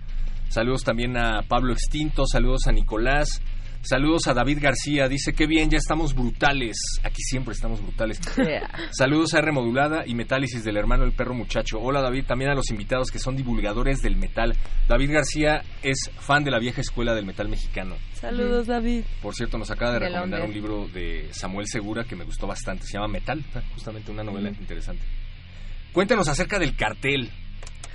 saludos 0.48 0.82
también 0.84 1.16
a 1.16 1.42
Pablo 1.42 1.72
Extinto, 1.72 2.26
saludos 2.26 2.66
a 2.66 2.72
Nicolás. 2.72 3.42
Saludos 3.85 4.26
a 4.28 4.32
David 4.32 4.61
García, 4.62 5.09
dice 5.11 5.35
que 5.35 5.47
bien, 5.47 5.68
ya 5.68 5.76
estamos 5.76 6.14
brutales. 6.14 6.78
Aquí 7.03 7.20
siempre 7.20 7.53
estamos 7.53 7.82
brutales. 7.82 8.18
Saludos 8.93 9.35
a 9.35 9.41
R 9.41 9.53
Modulada 9.53 10.05
y 10.07 10.14
Metálisis 10.14 10.64
del 10.64 10.78
hermano 10.78 11.03
del 11.05 11.12
perro 11.12 11.35
muchacho. 11.35 11.78
Hola 11.78 12.01
David, 12.01 12.24
también 12.24 12.51
a 12.51 12.55
los 12.55 12.70
invitados 12.70 13.11
que 13.11 13.18
son 13.18 13.37
divulgadores 13.37 14.01
del 14.01 14.16
metal. 14.16 14.57
David 14.89 15.12
García 15.12 15.62
es 15.82 16.11
fan 16.18 16.45
de 16.45 16.51
la 16.51 16.59
vieja 16.59 16.80
escuela 16.80 17.14
del 17.14 17.26
metal 17.26 17.51
mexicano. 17.51 17.97
Saludos, 18.14 18.68
David. 18.68 19.05
Por 19.20 19.35
cierto, 19.35 19.59
nos 19.59 19.70
acaba 19.70 19.93
de 19.93 19.99
recomendar 19.99 20.41
un 20.41 20.55
libro 20.55 20.89
de 20.89 21.28
Samuel 21.32 21.66
Segura 21.68 22.05
que 22.05 22.16
me 22.16 22.24
gustó 22.24 22.47
bastante. 22.47 22.87
Se 22.87 22.95
llama 22.95 23.09
Metal, 23.09 23.45
justamente 23.74 24.11
una 24.11 24.24
novela 24.24 24.49
interesante. 24.49 25.05
Cuéntanos 25.93 26.26
acerca 26.26 26.59
del 26.59 26.74
cartel. 26.74 27.30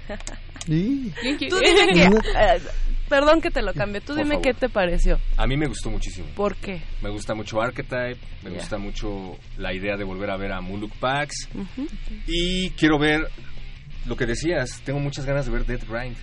Tú 0.65 0.71
dime 0.71 1.13
que, 1.39 1.47
eh, 2.37 2.61
perdón 3.09 3.41
que 3.41 3.51
te 3.51 3.61
lo 3.61 3.73
cambie, 3.73 3.99
tú 4.01 4.07
Por 4.13 4.17
dime 4.17 4.35
favor. 4.35 4.41
qué 4.43 4.53
te 4.53 4.69
pareció. 4.69 5.19
A 5.37 5.45
mí 5.47 5.57
me 5.57 5.67
gustó 5.67 5.89
muchísimo. 5.89 6.27
¿Por 6.35 6.55
qué? 6.55 6.81
Me 7.01 7.09
gusta 7.09 7.33
mucho 7.35 7.61
Archetype, 7.61 8.17
me 8.43 8.51
gusta 8.51 8.77
mucho 8.77 9.37
la 9.57 9.73
idea 9.73 9.97
de 9.97 10.03
volver 10.03 10.29
a 10.29 10.37
ver 10.37 10.51
a 10.53 10.61
Muluk 10.61 10.93
Pax. 10.97 11.49
Y 12.27 12.69
quiero 12.71 12.97
ver 12.99 13.27
lo 14.05 14.15
que 14.15 14.25
decías, 14.25 14.81
tengo 14.85 14.99
muchas 14.99 15.25
ganas 15.25 15.45
de 15.45 15.51
ver 15.51 15.65
Dead 15.65 15.81
Grind. 15.89 16.15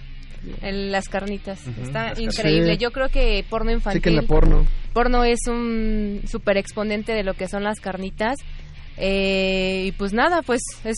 El- 0.63 0.93
las 0.93 1.09
carnitas. 1.09 1.67
Está 1.67 2.11
las 2.11 2.21
increíble. 2.21 2.77
Yo 2.79 2.93
creo 2.93 3.09
que 3.09 3.45
porno 3.51 3.73
infantil. 3.73 4.01
Sí 4.01 4.03
que 4.03 4.11
en 4.11 4.17
la 4.17 4.23
porno. 4.23 4.65
porno 4.93 5.25
es 5.25 5.41
un 5.49 6.23
super 6.27 6.57
exponente 6.57 7.13
de 7.13 7.25
lo 7.25 7.35
que 7.35 7.49
son 7.49 7.65
las 7.65 7.81
carnitas. 7.81 8.37
Eh, 8.97 9.85
y 9.87 9.93
pues 9.93 10.13
nada, 10.13 10.43
pues 10.43 10.61
es 10.85 10.97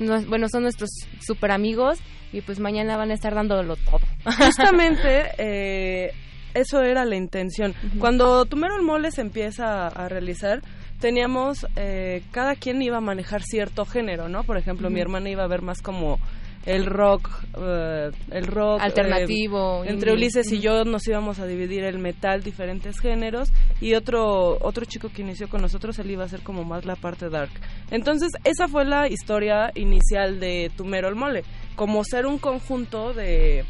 no- 0.00 0.22
bueno, 0.22 0.48
son 0.48 0.64
nuestros 0.64 0.90
super 1.20 1.52
amigos 1.52 1.98
y 2.32 2.40
pues 2.40 2.58
mañana 2.60 2.96
van 2.96 3.10
a 3.10 3.14
estar 3.14 3.34
dándolo 3.34 3.76
todo. 3.76 4.00
Justamente 4.36 5.30
eh, 5.38 6.12
eso 6.54 6.82
era 6.82 7.04
la 7.04 7.16
intención. 7.16 7.74
Cuando 7.98 8.44
Tumero 8.46 8.76
el 8.76 8.82
Mole 8.82 9.10
se 9.12 9.20
empieza 9.20 9.86
a, 9.86 9.88
a 9.88 10.08
realizar, 10.08 10.62
teníamos, 11.00 11.66
eh, 11.76 12.22
cada 12.32 12.56
quien 12.56 12.82
iba 12.82 12.98
a 12.98 13.00
manejar 13.00 13.42
cierto 13.42 13.84
género, 13.86 14.28
¿no? 14.28 14.44
Por 14.44 14.56
ejemplo, 14.56 14.90
mi 14.90 15.00
hermana 15.00 15.30
iba 15.30 15.44
a 15.44 15.48
ver 15.48 15.62
más 15.62 15.80
como 15.82 16.18
el 16.66 16.86
rock, 16.86 17.30
eh, 17.58 18.10
el 18.30 18.46
rock 18.46 18.80
Alternativo, 18.80 19.84
eh, 19.84 19.90
entre. 19.90 20.12
Ulises 20.12 20.50
y 20.52 20.60
yo 20.60 20.84
nos 20.84 21.06
íbamos 21.08 21.38
a 21.38 21.46
dividir 21.46 21.84
el 21.84 21.98
metal, 21.98 22.42
diferentes 22.42 23.00
géneros, 23.00 23.50
y 23.80 23.94
otro 23.94 24.58
otro 24.60 24.84
chico 24.84 25.08
que 25.08 25.22
inició 25.22 25.48
con 25.48 25.62
nosotros, 25.62 25.98
él 25.98 26.10
iba 26.10 26.22
a 26.22 26.26
hacer 26.26 26.42
como 26.42 26.64
más 26.64 26.84
la 26.84 26.96
parte 26.96 27.30
dark. 27.30 27.50
Entonces, 27.90 28.30
esa 28.44 28.68
fue 28.68 28.84
la 28.84 29.08
historia 29.08 29.70
inicial 29.74 30.38
de 30.40 30.70
Tumero 30.76 31.08
el 31.08 31.14
Mole, 31.14 31.44
como 31.76 32.04
ser 32.04 32.26
un 32.26 32.38
conjunto 32.38 33.12
de 33.14 33.64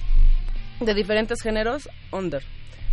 de 0.81 0.95
diferentes 0.95 1.43
géneros 1.43 1.89
under. 2.11 2.43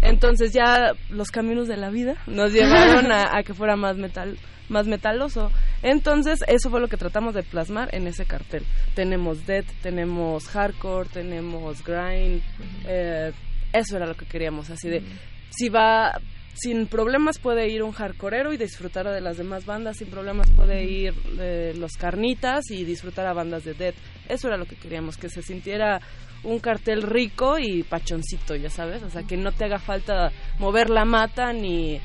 Entonces 0.02 0.54
ya 0.54 0.94
los 1.10 1.32
caminos 1.32 1.68
de 1.68 1.78
la 1.78 1.90
vida 1.90 2.16
nos 2.28 2.52
llevaron 2.54 3.12
a, 3.12 3.36
a 3.36 3.44
que 3.44 3.54
fuera 3.54 3.76
más 3.76 3.98
metal, 3.98 4.38
más 4.70 4.88
metaloso. 4.88 5.52
Entonces 5.82 6.40
eso 6.48 6.70
fue 6.70 6.80
lo 6.80 6.88
que 6.88 6.98
tratamos 6.98 7.34
de 7.34 7.44
plasmar 7.44 7.94
en 7.94 8.08
ese 8.08 8.26
cartel. 8.26 8.64
Tenemos 8.96 9.46
death, 9.46 9.68
tenemos 9.82 10.48
hardcore, 10.48 11.10
tenemos 11.10 11.84
grind. 11.84 12.42
eh, 12.88 13.32
eso 13.74 13.98
era 13.98 14.06
lo 14.06 14.16
que 14.16 14.26
queríamos, 14.26 14.70
así 14.70 14.90
de 14.90 15.04
si 15.50 15.70
va 15.70 16.14
sin 16.54 16.88
problemas 16.88 17.38
puede 17.38 17.70
ir 17.70 17.84
un 17.84 17.92
hardcoreero 17.92 18.52
y 18.52 18.58
disfrutar 18.58 19.08
de 19.08 19.22
las 19.22 19.38
demás 19.38 19.66
bandas, 19.66 19.98
sin 19.98 20.10
problemas 20.10 20.50
puede 20.52 20.86
ir 20.86 21.14
eh, 21.40 21.74
los 21.78 21.92
carnitas 21.94 22.72
y 22.72 22.84
disfrutar 22.84 23.28
a 23.28 23.34
bandas 23.34 23.64
de 23.64 23.76
death. 23.76 23.96
Eso 24.28 24.48
era 24.48 24.58
lo 24.58 24.66
que 24.66 24.76
queríamos, 24.76 25.18
que 25.18 25.30
se 25.30 25.44
sintiera 25.44 26.02
un 26.44 26.60
cartel 26.60 27.04
rico 27.04 27.60
y 27.60 27.84
pachoncito, 27.84 28.56
ya 28.56 28.70
sabes, 28.70 29.04
o 29.04 29.10
sea, 29.10 29.24
que 29.24 29.38
no 29.38 29.52
te 29.52 29.66
haga 29.66 29.80
falta 29.80 30.32
mover 30.60 30.90
la 30.90 31.06
mata 31.06 31.54
ni 31.54 32.00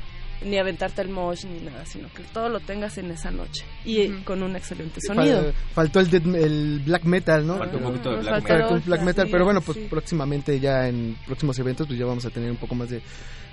ni 0.45 0.57
aventarte 0.57 1.01
el 1.01 1.09
mosh 1.09 1.45
ni 1.45 1.59
nada, 1.61 1.85
sino 1.85 2.07
que 2.13 2.23
todo 2.33 2.49
lo 2.49 2.59
tengas 2.59 2.97
en 2.97 3.11
esa 3.11 3.31
noche 3.31 3.65
y 3.85 4.09
con 4.23 4.43
un 4.43 4.55
excelente 4.55 4.99
sonido. 5.01 5.41
Fal- 5.41 5.53
faltó 5.73 5.99
el, 5.99 6.09
death- 6.09 6.35
el 6.35 6.81
black 6.85 7.03
metal, 7.05 7.45
¿no? 7.47 7.57
Faltó 7.57 7.77
un 7.77 7.83
poquito 7.83 8.11
de 8.11 8.17
black 8.17 8.43
metal. 8.43 8.61
Faltó 8.69 8.85
black 8.85 9.01
metal, 9.01 9.27
pero 9.31 9.45
bueno, 9.45 9.61
pues 9.61 9.77
sí. 9.77 9.87
próximamente 9.89 10.59
ya 10.59 10.87
en 10.87 11.15
próximos 11.25 11.57
eventos 11.59 11.87
pues 11.87 11.97
ya 11.99 12.05
vamos 12.05 12.25
a 12.25 12.29
tener 12.29 12.51
un 12.51 12.57
poco 12.57 12.75
más 12.75 12.89
de, 12.89 13.01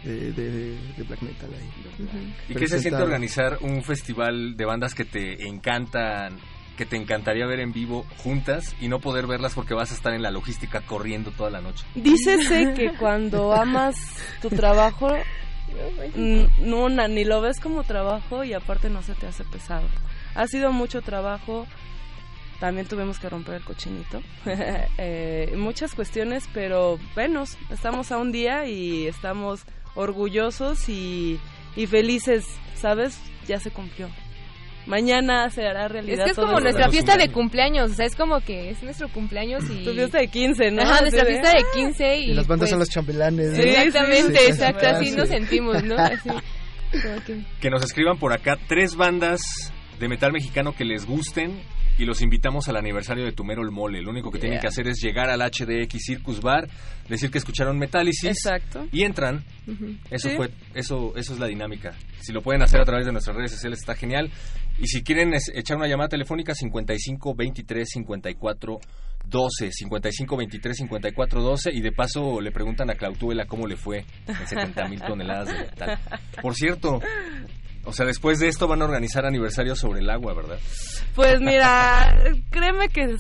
de, 0.04 0.32
de- 0.32 0.76
de 0.96 1.02
black 1.06 1.22
metal 1.22 1.50
ahí. 1.52 2.06
¿Y 2.48 2.54
qué 2.54 2.66
se 2.66 2.78
siente 2.80 3.02
organizar 3.02 3.58
un 3.60 3.82
festival 3.82 4.56
de 4.56 4.64
bandas 4.64 4.94
que 4.94 5.04
te 5.04 5.46
encantan, 5.46 6.38
que 6.76 6.86
te 6.86 6.96
encantaría 6.96 7.46
ver 7.46 7.60
en 7.60 7.72
vivo 7.72 8.06
juntas 8.18 8.74
y 8.80 8.88
no 8.88 9.00
poder 9.00 9.26
verlas 9.26 9.54
porque 9.54 9.74
vas 9.74 9.90
a 9.92 9.94
estar 9.94 10.14
en 10.14 10.22
la 10.22 10.30
logística 10.30 10.80
corriendo 10.80 11.30
toda 11.30 11.50
la 11.50 11.60
noche? 11.60 11.84
Dícese 11.94 12.72
que 12.76 12.92
cuando 12.98 13.52
amas 13.52 13.96
tu 14.40 14.48
trabajo, 14.48 15.14
no, 16.58 16.88
ni 16.88 17.24
lo 17.24 17.40
ves 17.40 17.60
como 17.60 17.84
trabajo 17.84 18.44
y 18.44 18.52
aparte 18.52 18.90
no 18.90 19.02
se 19.02 19.14
te 19.14 19.26
hace 19.26 19.44
pesado. 19.44 19.86
Ha 20.34 20.46
sido 20.46 20.72
mucho 20.72 21.02
trabajo, 21.02 21.66
también 22.60 22.86
tuvimos 22.86 23.18
que 23.18 23.28
romper 23.28 23.56
el 23.56 23.64
cochinito, 23.64 24.22
eh, 24.46 25.54
muchas 25.56 25.94
cuestiones, 25.94 26.48
pero 26.52 26.98
venos, 27.16 27.56
estamos 27.70 28.12
a 28.12 28.18
un 28.18 28.32
día 28.32 28.66
y 28.66 29.06
estamos 29.06 29.62
orgullosos 29.94 30.88
y, 30.88 31.40
y 31.76 31.86
felices, 31.86 32.46
¿sabes? 32.74 33.18
Ya 33.46 33.58
se 33.58 33.70
cumplió. 33.70 34.08
Mañana 34.90 35.48
se 35.50 35.64
hará 35.66 35.86
Es 35.86 35.92
realidad. 35.92 36.24
que 36.24 36.30
es 36.32 36.36
como 36.36 36.60
nuestra 36.60 36.90
fiesta 36.90 37.16
de 37.16 37.30
cumpleaños, 37.30 37.92
o 37.92 37.94
sea, 37.94 38.06
es 38.06 38.14
como 38.16 38.40
que 38.40 38.70
es 38.70 38.82
nuestro 38.82 39.08
cumpleaños 39.08 39.62
y... 39.70 39.84
Tu 39.84 39.92
fiesta 39.94 40.18
de 40.18 40.28
15, 40.28 40.70
¿no? 40.72 40.82
Ajá, 40.82 41.00
nuestra 41.00 41.24
fiesta 41.24 41.50
de 41.56 41.62
15 41.74 42.18
y... 42.18 42.30
Y 42.30 42.34
las 42.34 42.46
bandas 42.46 42.64
pues, 42.64 42.70
son 42.70 42.78
los 42.80 42.88
chambelanes. 42.90 43.52
¿no? 43.52 43.58
Exactamente, 43.62 44.38
Sí, 44.38 44.44
sí, 44.44 44.50
exacto, 44.50 44.80
sí, 44.80 44.86
así 44.86 45.06
sí. 45.10 45.16
nos 45.16 45.28
sentimos, 45.28 45.82
¿no? 45.84 45.94
Así, 45.98 46.28
que- 47.24 47.44
Que 47.60 47.70
nos 47.70 47.84
escriban 47.84 48.18
por 48.18 48.32
acá 48.32 48.58
tres 48.66 48.96
bandas 48.96 49.40
de 50.00 50.08
metal 50.08 50.32
mexicano 50.32 50.72
que 50.74 50.84
les 50.84 51.06
gusten 51.06 51.60
y 51.98 52.04
los 52.04 52.22
invitamos 52.22 52.66
al 52.68 52.76
aniversario 52.76 53.24
de 53.26 53.32
Tumero 53.32 53.62
el 53.62 53.70
Mole. 53.70 54.00
Lo 54.00 54.10
único 54.10 54.30
que 54.30 54.38
tienen 54.38 54.58
que 54.58 54.66
hacer 54.66 54.88
es 54.88 54.98
llegar 55.02 55.28
al 55.28 55.40
HDX 55.40 55.98
Circus 56.02 56.40
Bar, 56.40 56.66
decir 57.08 57.30
que 57.30 57.36
escucharon 57.38 57.78
Metálisis 57.78 58.24
Exacto. 58.24 58.86
y 58.90 59.02
entran. 59.04 59.44
Eso 60.10 60.30
Sí. 60.30 60.36
fue 60.36 60.48
eso 60.74 61.12
eso 61.16 61.34
es 61.34 61.38
la 61.38 61.46
dinámica. 61.46 61.92
Si 62.22 62.32
lo 62.32 62.40
pueden 62.40 62.62
hacer 62.62 62.80
a 62.80 62.84
través 62.84 63.04
de 63.04 63.12
nuestras 63.12 63.36
redes 63.36 63.52
sociales 63.52 63.80
está 63.80 63.94
genial. 63.94 64.30
Y 64.80 64.86
si 64.86 65.02
quieren 65.02 65.34
es- 65.34 65.50
echar 65.54 65.76
una 65.76 65.86
llamada 65.86 66.08
telefónica 66.08 66.54
55 66.54 67.34
23 67.34 67.88
54 67.88 68.78
12 69.26 69.70
55 69.72 70.36
23 70.36 70.76
54 70.78 71.42
12 71.42 71.70
y 71.72 71.80
de 71.82 71.92
paso 71.92 72.40
le 72.40 72.50
preguntan 72.50 72.90
a 72.90 72.94
Clautuela 72.94 73.44
cómo 73.46 73.66
le 73.66 73.76
fue 73.76 74.04
en 74.26 74.46
70 74.46 74.88
mil 74.88 75.00
toneladas 75.02 75.48
de 75.48 75.54
metal. 75.58 75.98
Por 76.40 76.54
cierto, 76.54 77.00
o 77.84 77.92
sea, 77.92 78.06
después 78.06 78.38
de 78.40 78.48
esto 78.48 78.66
van 78.66 78.80
a 78.82 78.86
organizar 78.86 79.26
aniversario 79.26 79.76
sobre 79.76 80.00
el 80.00 80.08
agua, 80.10 80.32
¿verdad? 80.34 80.58
Pues 81.14 81.40
mira, 81.40 82.14
créeme 82.50 82.88
que 82.88 83.14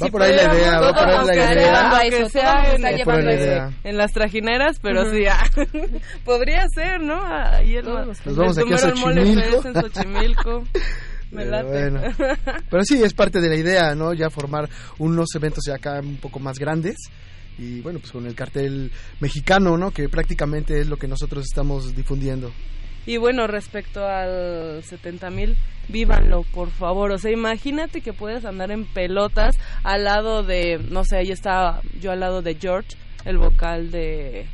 Va 0.00 0.06
por 0.08 0.22
ahí 0.22 0.34
la 0.34 0.54
idea, 0.54 0.80
va 0.80 0.92
por 0.94 1.08
ahí 1.08 1.16
nos 1.16 1.26
la 1.26 1.34
idea. 1.34 1.90
Aunque 1.90 2.28
sea 2.30 2.74
en- 3.84 3.96
las 3.96 4.12
trajineras, 4.12 4.78
pero 4.80 5.10
sí, 5.10 5.24
ah, 5.26 5.44
podría 6.24 6.66
ser, 6.74 7.00
¿no? 7.00 7.20
Ahí 7.24 7.76
el, 7.76 7.84
Todos 7.84 8.06
nos 8.24 8.36
vamos 8.36 8.58
aquí 8.58 8.72
a 8.72 8.78
Xochimilco. 8.78 9.68
En 9.68 9.74
Xochimilco. 9.74 10.64
Me 11.30 11.46
late. 11.46 11.66
bueno. 11.68 12.00
Pero 12.70 12.84
sí, 12.84 13.02
es 13.02 13.14
parte 13.14 13.40
de 13.40 13.48
la 13.48 13.56
idea, 13.56 13.94
¿no? 13.94 14.12
Ya 14.12 14.28
formar 14.28 14.68
unos 14.98 15.28
eventos 15.34 15.64
ya 15.66 15.76
acá 15.76 15.98
un 16.00 16.16
poco 16.18 16.38
más 16.38 16.58
grandes. 16.58 16.96
Y 17.58 17.80
bueno, 17.80 17.98
pues 18.00 18.12
con 18.12 18.26
el 18.26 18.34
cartel 18.34 18.90
mexicano, 19.20 19.76
¿no? 19.78 19.90
Que 19.92 20.08
prácticamente 20.10 20.80
es 20.80 20.88
lo 20.88 20.96
que 20.96 21.08
nosotros 21.08 21.44
estamos 21.44 21.94
difundiendo. 21.94 22.52
Y 23.06 23.16
bueno, 23.16 23.46
respecto 23.46 24.06
al 24.06 24.82
70 24.84 25.30
mil, 25.30 25.56
vívanlo, 25.88 26.44
por 26.54 26.70
favor. 26.70 27.10
O 27.12 27.18
sea, 27.18 27.32
imagínate 27.32 28.00
que 28.00 28.12
puedes 28.12 28.44
andar 28.44 28.70
en 28.70 28.84
pelotas 28.84 29.56
al 29.82 30.04
lado 30.04 30.42
de, 30.42 30.78
no 30.90 31.02
sé, 31.04 31.16
ahí 31.18 31.30
está 31.30 31.80
yo 32.00 32.12
al 32.12 32.20
lado 32.20 32.42
de 32.42 32.54
George, 32.54 32.90
el 33.24 33.38
vocal 33.38 33.90
de 33.90 34.46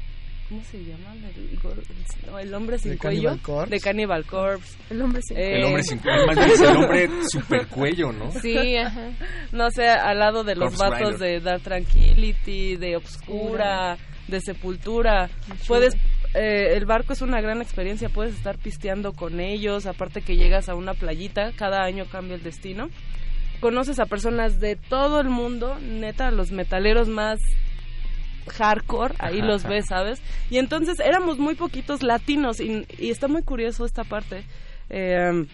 ¿Cómo 0.49 0.63
se 0.65 0.79
llama? 0.83 1.15
El, 1.15 2.39
el- 2.49 2.55
hombre 2.55 2.79
sin 2.79 2.93
¿De 2.93 2.97
cuello. 2.99 3.23
Cannibal 3.29 3.43
Corpse? 3.43 3.71
De 3.75 3.81
Cannibal 3.81 4.25
Corpse. 4.25 4.79
El 4.89 5.03
hombre 5.03 5.21
sin 5.23 5.37
Eh, 5.37 5.57
El 5.59 5.65
hombre 5.65 5.83
sin 5.83 5.99
dice 5.99 6.65
el 6.71 6.77
hombre 6.77 7.11
super 7.31 7.67
cuello, 7.67 8.13
¿no? 8.13 8.31
Sí, 8.41 8.77
ajá. 8.77 9.11
No 9.53 9.71
sé, 9.71 9.87
al 9.89 10.19
lado 10.19 10.45
de 10.45 10.55
los 10.57 10.75
Corpse 10.75 10.91
vatos 11.05 11.21
Rider. 11.21 11.41
de 11.43 11.51
Dark 11.51 11.63
Tranquility, 11.65 12.77
de 12.77 12.97
Obscura, 12.97 13.99
de 14.27 14.41
Sepultura. 14.41 15.29
Puedes, 15.67 15.95
eh, 16.35 16.77
el 16.77 16.87
barco 16.87 17.13
es 17.13 17.23
una 17.23 17.41
gran 17.41 17.63
experiencia, 17.63 18.09
puedes 18.09 18.35
estar 18.35 18.59
pisteando 18.59 19.13
con 19.13 19.41
ellos, 19.41 19.87
aparte 19.87 20.21
que 20.21 20.37
llegas 20.37 20.69
a 20.69 20.75
una 20.75 20.95
playita, 20.95 21.53
cada 21.53 21.83
año 21.83 22.05
cambia 22.11 22.37
el 22.37 22.43
destino. 22.43 22.91
Conoces 23.61 23.99
a 23.99 24.07
personas 24.07 24.61
de 24.61 24.77
todo 24.77 25.21
el 25.21 25.31
mundo, 25.31 25.79
neta, 25.81 26.31
los 26.31 26.53
metaleros 26.53 27.09
más 27.09 27.41
hardcore, 28.49 29.15
ahí 29.19 29.41
los 29.43 29.65
ves, 29.65 29.87
¿sabes? 29.89 30.23
Y 30.49 30.59
entonces 30.59 31.01
éramos 31.01 31.39
muy 31.39 31.55
poquitos 31.55 32.03
latinos 32.03 32.61
y, 32.61 32.87
y 32.99 33.11
está 33.11 33.29
muy 33.29 33.43
curioso 33.43 33.85
esta 33.85 34.05
parte. 34.05 34.45
Eh, 34.91 35.47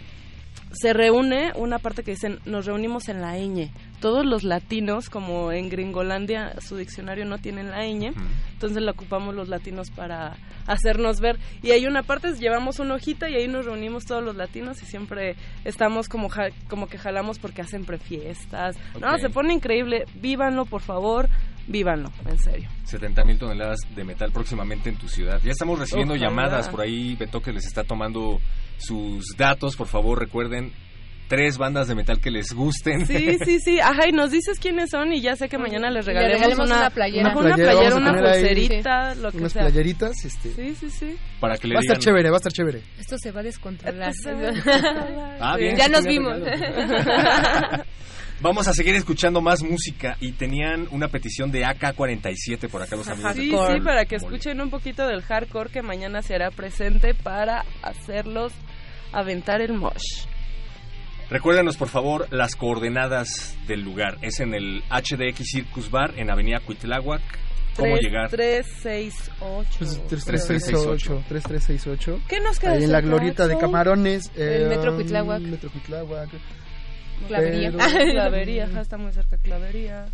se 0.72 0.92
reúne 0.92 1.52
una 1.54 1.78
parte 1.78 2.02
que 2.02 2.12
dicen, 2.12 2.40
nos 2.44 2.66
reunimos 2.66 3.08
en 3.08 3.20
la 3.20 3.36
ñ. 3.36 3.70
Todos 4.04 4.26
los 4.26 4.42
latinos, 4.44 5.08
como 5.08 5.50
en 5.50 5.70
Gringolandia, 5.70 6.60
su 6.60 6.76
diccionario 6.76 7.24
no 7.24 7.38
tiene 7.38 7.64
la 7.64 7.86
ñ, 7.86 8.12
entonces 8.52 8.82
la 8.82 8.90
ocupamos 8.90 9.34
los 9.34 9.48
latinos 9.48 9.90
para 9.90 10.36
hacernos 10.66 11.20
ver. 11.20 11.38
Y 11.62 11.70
hay 11.70 11.86
una 11.86 12.02
parte, 12.02 12.34
llevamos 12.34 12.80
una 12.80 12.96
hojita 12.96 13.30
y 13.30 13.36
ahí 13.36 13.48
nos 13.48 13.64
reunimos 13.64 14.04
todos 14.04 14.22
los 14.22 14.36
latinos 14.36 14.82
y 14.82 14.84
siempre 14.84 15.36
estamos 15.64 16.10
como, 16.10 16.28
ja- 16.28 16.50
como 16.68 16.86
que 16.86 16.98
jalamos 16.98 17.38
porque 17.38 17.62
hacen 17.62 17.86
prefiestas. 17.86 18.76
No, 19.00 19.16
se 19.16 19.30
pone 19.30 19.54
increíble. 19.54 20.04
Vívanlo, 20.16 20.66
por 20.66 20.82
favor. 20.82 21.30
Vívanlo, 21.66 22.10
en 22.28 22.38
serio. 22.38 22.68
70 22.84 23.24
mil 23.24 23.38
toneladas 23.38 23.78
de 23.96 24.04
metal 24.04 24.32
próximamente 24.32 24.90
en 24.90 24.96
tu 24.96 25.08
ciudad. 25.08 25.40
Ya 25.42 25.52
estamos 25.52 25.78
recibiendo 25.78 26.12
Ojalá. 26.12 26.28
llamadas 26.28 26.68
por 26.68 26.82
ahí. 26.82 27.16
Beto 27.16 27.40
que 27.40 27.52
les 27.54 27.64
está 27.64 27.84
tomando 27.84 28.38
sus 28.76 29.24
datos. 29.38 29.76
Por 29.76 29.86
favor, 29.86 30.18
recuerden 30.18 30.72
tres 31.28 31.58
bandas 31.58 31.88
de 31.88 31.94
metal 31.94 32.20
que 32.20 32.30
les 32.30 32.52
gusten. 32.52 33.06
Sí, 33.06 33.36
sí, 33.44 33.60
sí. 33.60 33.80
Ajá, 33.80 34.08
y 34.08 34.12
nos 34.12 34.30
dices 34.30 34.58
quiénes 34.58 34.90
son 34.90 35.12
y 35.12 35.20
ya 35.20 35.36
sé 35.36 35.48
que 35.48 35.58
mañana 35.58 35.90
les 35.90 36.06
Le 36.06 36.12
regalemos 36.14 36.58
una, 36.68 36.76
una 36.78 36.90
playera. 36.90 37.30
Una, 37.32 37.40
Una 37.40 37.54
playera, 37.56 37.96
una 37.96 38.10
ahí 38.10 38.16
pulserita, 38.42 39.14
lo 39.16 39.30
que 39.30 39.38
Unas 39.38 39.52
sea. 39.52 39.62
playeritas, 39.62 40.24
este. 40.24 40.50
Sí, 40.52 40.74
sí, 40.74 40.90
sí. 40.90 41.16
Para 41.40 41.56
que 41.56 41.68
le 41.68 41.74
Va 41.74 41.80
a 41.80 41.82
estar 41.82 41.98
digan. 41.98 42.14
chévere, 42.14 42.30
va 42.30 42.36
a 42.36 42.38
estar 42.38 42.52
chévere. 42.52 42.82
Esto 42.98 43.16
se 43.18 43.30
va 43.30 43.40
a 43.40 43.44
descontrolar. 43.44 44.12
Ah, 45.40 45.56
bien. 45.56 45.76
ya 45.76 45.88
nos 45.88 46.04
vimos. 46.04 46.38
Vamos 48.40 48.68
a 48.68 48.74
seguir 48.74 48.94
escuchando 48.96 49.40
más 49.40 49.62
música 49.62 50.16
y 50.20 50.32
tenían 50.32 50.86
una 50.90 51.08
petición 51.08 51.50
de 51.50 51.64
AK-47 51.64 52.68
por 52.68 52.82
acá 52.82 52.96
los 52.96 53.08
amigos. 53.08 53.32
Sí, 53.34 53.50
de 53.50 53.78
sí, 53.78 53.84
para 53.84 54.04
que 54.04 54.16
escuchen 54.16 54.60
un 54.60 54.70
poquito 54.70 55.06
del 55.06 55.22
hardcore 55.22 55.70
que 55.70 55.82
mañana 55.82 56.20
se 56.20 56.34
hará 56.34 56.50
presente 56.50 57.14
para 57.14 57.64
hacerlos 57.82 58.52
aventar 59.12 59.60
el 59.62 59.72
mosh. 59.74 60.26
Recuérdenos, 61.30 61.76
por 61.76 61.88
favor, 61.88 62.26
las 62.30 62.54
coordenadas 62.54 63.56
del 63.66 63.80
lugar. 63.82 64.18
Es 64.22 64.40
en 64.40 64.54
el 64.54 64.82
HDX 64.90 65.44
Circus 65.50 65.90
Bar 65.90 66.14
en 66.18 66.30
Avenida 66.30 66.60
Cuitláhuac. 66.60 67.22
¿Cómo 67.76 67.96
Tres- 67.96 68.02
llegar? 68.04 68.30
368. 68.30 69.78
Pues, 69.78 70.06
3368. 70.06 71.24
3368. 71.28 71.28
3368. 71.28 72.20
¿Qué 72.28 72.40
nos 72.40 72.60
queda? 72.60 72.72
Ahí 72.72 72.84
en 72.84 72.92
la 72.92 73.00
glorieta 73.00 73.48
de? 73.48 73.58
Camarones. 73.58 74.30
El 74.36 74.62
eh, 74.62 74.66
Metro 74.68 74.94
Cuitláhuac. 74.94 75.40
Metro 75.40 75.70
Cuitláhuac. 75.70 76.28
Clavería. 77.26 77.72
Pero- 77.72 78.10
Clavería, 78.12 78.64
ajá, 78.66 78.80
está 78.82 78.96
muy 78.96 79.12
cerca 79.12 79.38
Clavería. 79.38 80.06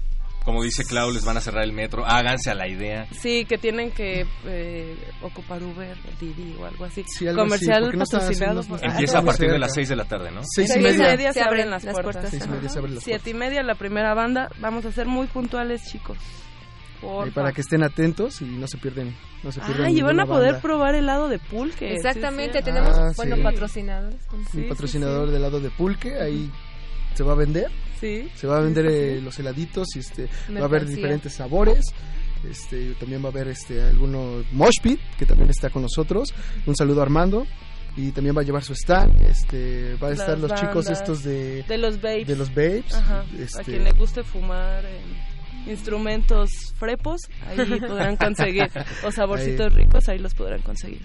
Como 0.45 0.62
dice 0.62 0.84
Clau, 0.84 1.11
les 1.12 1.24
van 1.24 1.36
a 1.36 1.41
cerrar 1.41 1.64
el 1.64 1.72
metro. 1.72 2.05
Háganse 2.07 2.51
a 2.51 2.55
la 2.55 2.66
idea. 2.66 3.07
Sí, 3.12 3.45
que 3.45 3.59
tienen 3.59 3.91
que 3.91 4.26
eh, 4.47 4.97
ocupar 5.22 5.62
Uber, 5.62 5.97
Didi 6.18 6.57
o 6.59 6.64
algo 6.64 6.86
así. 6.86 7.05
Sí, 7.07 7.28
algo 7.28 7.43
así, 7.43 7.49
Comercial 7.51 7.82
porque 7.82 7.97
no 7.99 8.05
patrocinado. 8.05 8.62
por- 8.64 8.80
Ah, 8.82 8.86
Empieza 8.91 9.18
a 9.18 9.22
partir 9.22 9.51
de 9.51 9.59
las 9.59 9.72
6 9.74 9.88
de 9.91 9.97
la 9.97 10.05
tarde, 10.07 10.30
¿no? 10.30 10.41
Seis 10.45 10.70
y 10.70 10.72
Seis 10.72 10.76
y 10.80 10.88
media. 10.99 11.11
media 11.11 11.32
se, 11.34 11.43
abren 11.43 11.70
las 11.70 11.84
las 11.84 11.93
puertas. 11.95 12.12
puertas. 12.14 12.30
Seis 12.30 12.45
y 12.47 12.49
media 12.49 12.68
se 12.70 12.78
abren 12.78 12.95
las 12.95 13.05
Siete 13.05 13.30
y 13.30 13.34
media 13.34 13.62
la 13.62 13.74
primera 13.74 14.14
banda. 14.14 14.49
Vamos 14.61 14.84
a 14.86 14.93
ser 14.93 15.07
muy 15.07 15.26
puntuales, 15.26 15.82
chicos. 15.91 16.16
Ahí 17.03 17.30
para 17.30 17.53
que 17.53 17.61
estén 17.62 17.82
atentos 17.82 18.43
y 18.43 18.45
no 18.45 18.66
se 18.66 18.76
pierden. 18.78 19.14
No 19.43 19.53
se 19.53 19.61
pierdan 19.61 19.86
Ay, 19.86 19.99
y 19.99 20.03
van 20.03 20.20
a 20.20 20.26
poder 20.26 20.53
banda. 20.53 20.61
probar 20.62 20.95
helado 20.95 21.28
de 21.28 21.38
pulque. 21.38 21.95
Exactamente, 21.95 22.59
Sí, 22.59 22.59
sí. 22.59 22.64
tenemos 22.64 22.99
Ah, 22.99 23.12
bueno 23.16 23.36
sí. 23.36 23.43
patrocinadores. 23.43 24.20
Un 24.32 24.47
sí, 24.47 24.62
patrocinador 24.62 25.26
sí. 25.28 25.32
del 25.32 25.43
lado 25.43 25.61
de 25.61 25.70
Pulque. 25.70 26.20
Ahí 26.20 26.51
se 27.14 27.22
va 27.24 27.32
a 27.32 27.36
vender. 27.36 27.70
Sí. 28.01 28.28
Se 28.34 28.46
va 28.46 28.59
a 28.59 28.61
vender 28.61 28.86
eh, 28.86 29.20
los 29.20 29.38
heladitos 29.38 29.88
y 29.96 29.98
este 30.01 30.28
va 30.57 30.61
a 30.62 30.64
haber 30.64 30.86
diferentes 30.86 31.34
sabores. 31.34 31.84
Este 32.48 32.94
también 32.94 33.22
va 33.22 33.26
a 33.26 33.30
haber 33.32 33.48
este 33.48 33.82
alguno 33.82 34.42
Moshpit 34.53 34.98
que 35.18 35.26
también 35.26 35.51
está 35.51 35.68
con 35.70 35.82
nosotros. 35.82 36.32
Un 36.66 36.74
saludo 36.74 37.01
a 37.01 37.05
Armando 37.05 37.46
y 37.96 38.12
también 38.12 38.34
va 38.36 38.40
a 38.40 38.44
llevar 38.44 38.62
su 38.62 38.72
stand. 38.72 39.20
Este 39.22 39.96
va 40.03 40.07
a 40.07 40.11
Las 40.11 40.20
estar 40.20 40.38
los 40.38 40.55
chicos 40.55 40.88
estos 40.88 41.22
de 41.22 41.62
De 41.64 41.76
los 41.76 42.01
babes. 42.01 42.26
de 42.26 42.36
los 42.36 42.48
Babes. 42.48 42.94
Ajá. 42.94 43.24
Este, 43.38 43.61
A 43.61 43.64
quien 43.64 43.84
le 43.84 43.92
guste 43.92 44.22
fumar 44.22 44.84
eh, 44.86 45.01
instrumentos 45.66 46.51
frepos, 46.78 47.20
ahí 47.46 47.78
podrán 47.80 48.16
conseguir. 48.16 48.70
O 49.05 49.12
saborcitos 49.12 49.74
ricos, 49.74 50.09
ahí 50.09 50.18
los 50.18 50.32
podrán 50.34 50.62
conseguir. 50.62 51.03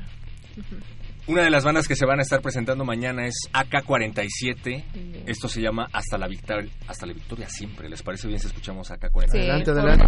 Una 1.27 1.41
de 1.41 1.49
las 1.49 1.63
bandas 1.63 1.87
que 1.87 1.95
se 1.95 2.05
van 2.05 2.19
a 2.19 2.21
estar 2.21 2.39
presentando 2.41 2.85
mañana 2.85 3.25
es 3.25 3.33
AK-47. 3.51 5.23
Esto 5.25 5.47
se 5.47 5.59
llama 5.59 5.87
Hasta 5.91 6.19
la 6.19 6.27
Victoria, 6.27 6.69
hasta 6.87 7.07
la 7.07 7.13
victoria 7.13 7.49
siempre. 7.49 7.89
¿Les 7.89 8.03
parece 8.03 8.27
bien 8.27 8.39
si 8.39 8.45
escuchamos 8.47 8.91
AK-47? 8.91 9.31
Sí, 9.31 9.37
Adelante, 9.39 9.71
adelante. 9.71 10.05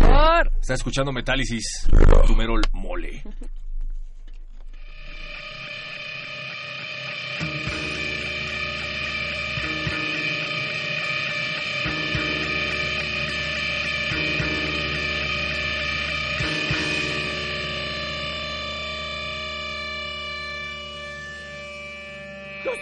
Está 0.61 0.76
escuchando 0.76 1.11
Metálisis, 1.11 1.88
Tumerol 2.28 2.61
Mole. 2.74 3.24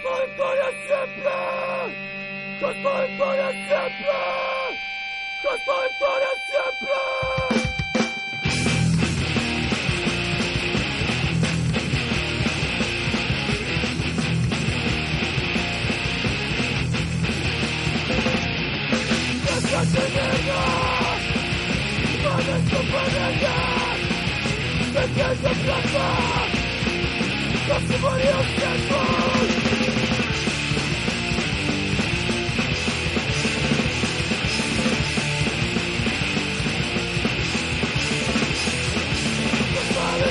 Goodbye 0.06 0.28
para 0.38 0.70
siempre! 0.86 1.34
Goodbye 2.60 3.08
para 3.18 3.50
siempre! 3.50 4.14
Goodbye 5.42 5.90
para 5.98 6.30
siempre! 6.46 7.26
Thank 28.58 29.50
you. 29.50 29.55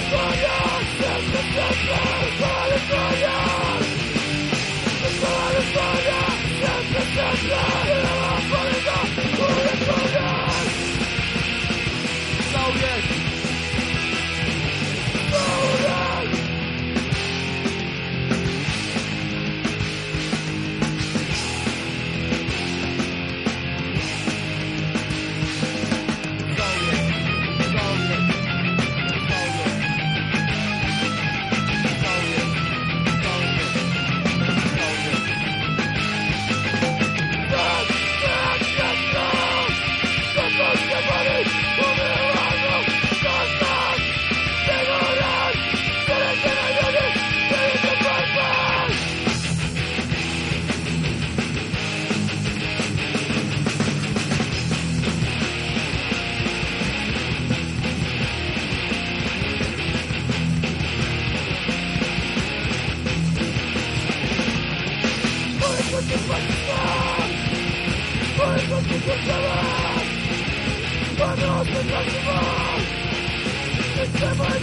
California! 0.08 0.45
Wytrzymać! 69.06 70.08
Panos 71.18 71.68
wytrzymać! 71.68 72.84
Wytrzymać! 73.98 74.56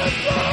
Let's 0.00 0.24
go! 0.24 0.49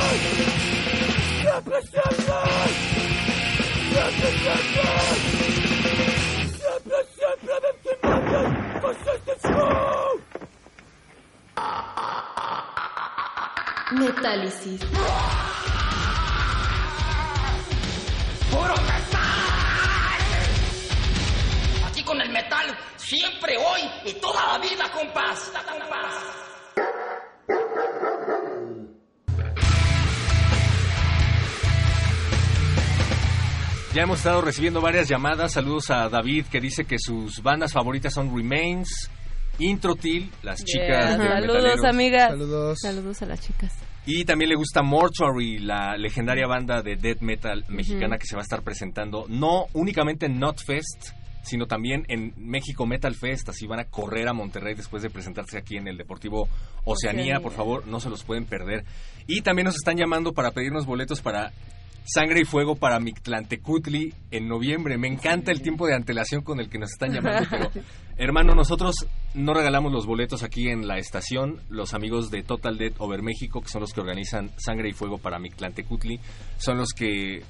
¡Puro 18.51 18.75
metal! 18.75 19.39
Aquí 21.87 22.03
con 22.03 22.19
el 22.19 22.29
metal, 22.31 22.77
siempre, 22.97 23.55
hoy 23.57 23.81
y 24.05 24.13
toda 24.19 24.45
la 24.53 24.57
vida, 24.59 24.91
compás. 24.91 25.49
compás. 25.65 26.13
Ya 33.93 34.03
hemos 34.03 34.19
estado 34.19 34.41
recibiendo 34.41 34.79
varias 34.81 35.07
llamadas. 35.07 35.53
Saludos 35.53 35.89
a 35.89 36.07
David 36.09 36.45
que 36.51 36.61
dice 36.61 36.85
que 36.85 36.97
sus 36.99 37.41
bandas 37.41 37.73
favoritas 37.73 38.13
son 38.13 38.35
Remains, 38.35 39.09
Introtil, 39.59 40.31
las 40.43 40.63
chicas 40.63 40.87
Yeah. 40.87 41.17
de 41.17 41.27
Saludos, 41.27 41.55
Metaleros. 41.63 41.85
amigas. 41.85 42.29
Saludos. 42.29 42.77
Saludos 42.81 43.21
a 43.21 43.25
las 43.25 43.41
chicas. 43.41 43.73
Y 44.09 44.23
también 44.23 44.47
le 44.47 44.55
gusta 44.55 44.83
Mortuary, 44.83 45.59
la 45.59 45.97
legendaria 45.97 46.47
banda 46.47 46.81
de 46.81 46.95
death 46.95 47.19
metal 47.19 47.65
mexicana 47.67 48.17
que 48.17 48.25
se 48.25 48.37
va 48.37 48.41
a 48.41 48.43
estar 48.43 48.63
presentando 48.63 49.25
no 49.27 49.65
únicamente 49.73 50.27
en 50.27 50.39
Notfest, 50.39 51.09
sino 51.43 51.65
también 51.65 52.05
en 52.07 52.33
México 52.37 52.85
Metal 52.85 53.13
Fest. 53.13 53.49
Así 53.49 53.67
van 53.67 53.81
a 53.81 53.83
correr 53.83 54.29
a 54.29 54.33
Monterrey 54.33 54.75
después 54.75 55.03
de 55.03 55.09
presentarse 55.09 55.57
aquí 55.57 55.75
en 55.75 55.89
el 55.89 55.97
Deportivo 55.97 56.47
Oceanía. 56.85 56.85
Oceanía. 56.85 57.39
Por 57.41 57.51
favor, 57.51 57.85
no 57.85 57.99
se 57.99 58.09
los 58.09 58.23
pueden 58.23 58.45
perder. 58.45 58.85
Y 59.27 59.41
también 59.41 59.65
nos 59.65 59.75
están 59.75 59.97
llamando 59.97 60.31
para 60.31 60.51
pedirnos 60.51 60.85
boletos 60.85 61.19
para 61.19 61.51
Sangre 62.05 62.39
y 62.39 62.45
Fuego 62.45 62.75
para 62.75 63.01
Mictlantecutli 63.01 64.13
en 64.31 64.47
noviembre. 64.47 64.97
Me 64.97 65.09
encanta 65.09 65.51
el 65.51 65.61
tiempo 65.61 65.85
de 65.85 65.95
antelación 65.95 66.43
con 66.43 66.61
el 66.61 66.69
que 66.69 66.79
nos 66.79 66.91
están 66.91 67.11
llamando, 67.11 67.45
pero 67.51 67.69
hermano, 68.17 68.53
nosotros 68.53 69.07
no 69.33 69.53
regalamos 69.53 69.91
los 69.91 70.05
boletos 70.05 70.43
aquí 70.43 70.69
en 70.69 70.87
la 70.87 70.97
estación. 70.97 71.61
Los 71.69 71.93
amigos 71.93 72.29
de 72.31 72.43
Total 72.43 72.77
Dead 72.77 72.93
Over 72.97 73.21
México, 73.21 73.61
que 73.61 73.69
son 73.69 73.81
los 73.81 73.93
que 73.93 74.01
organizan 74.01 74.51
Sangre 74.57 74.89
y 74.89 74.93
Fuego 74.93 75.17
para 75.17 75.39
Mictlantecutli, 75.39 76.19
son 76.57 76.77
los 76.77 76.89
que 76.93 77.43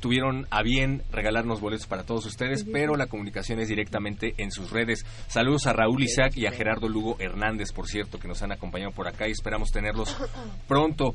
tuvieron 0.00 0.46
a 0.50 0.62
bien 0.62 1.02
regalarnos 1.10 1.60
boletos 1.60 1.86
para 1.86 2.04
todos 2.04 2.24
ustedes, 2.26 2.64
pero 2.64 2.96
la 2.96 3.06
comunicación 3.06 3.58
es 3.60 3.68
directamente 3.68 4.34
en 4.38 4.50
sus 4.50 4.70
redes. 4.70 5.04
Saludos 5.26 5.66
a 5.66 5.72
Raúl 5.72 6.02
Isaac 6.02 6.36
y 6.36 6.46
a 6.46 6.52
Gerardo 6.52 6.88
Lugo 6.88 7.16
Hernández, 7.18 7.72
por 7.72 7.88
cierto, 7.88 8.18
que 8.18 8.28
nos 8.28 8.42
han 8.42 8.52
acompañado 8.52 8.92
por 8.92 9.08
acá 9.08 9.28
y 9.28 9.32
esperamos 9.32 9.70
tenerlos 9.70 10.16
pronto. 10.68 11.14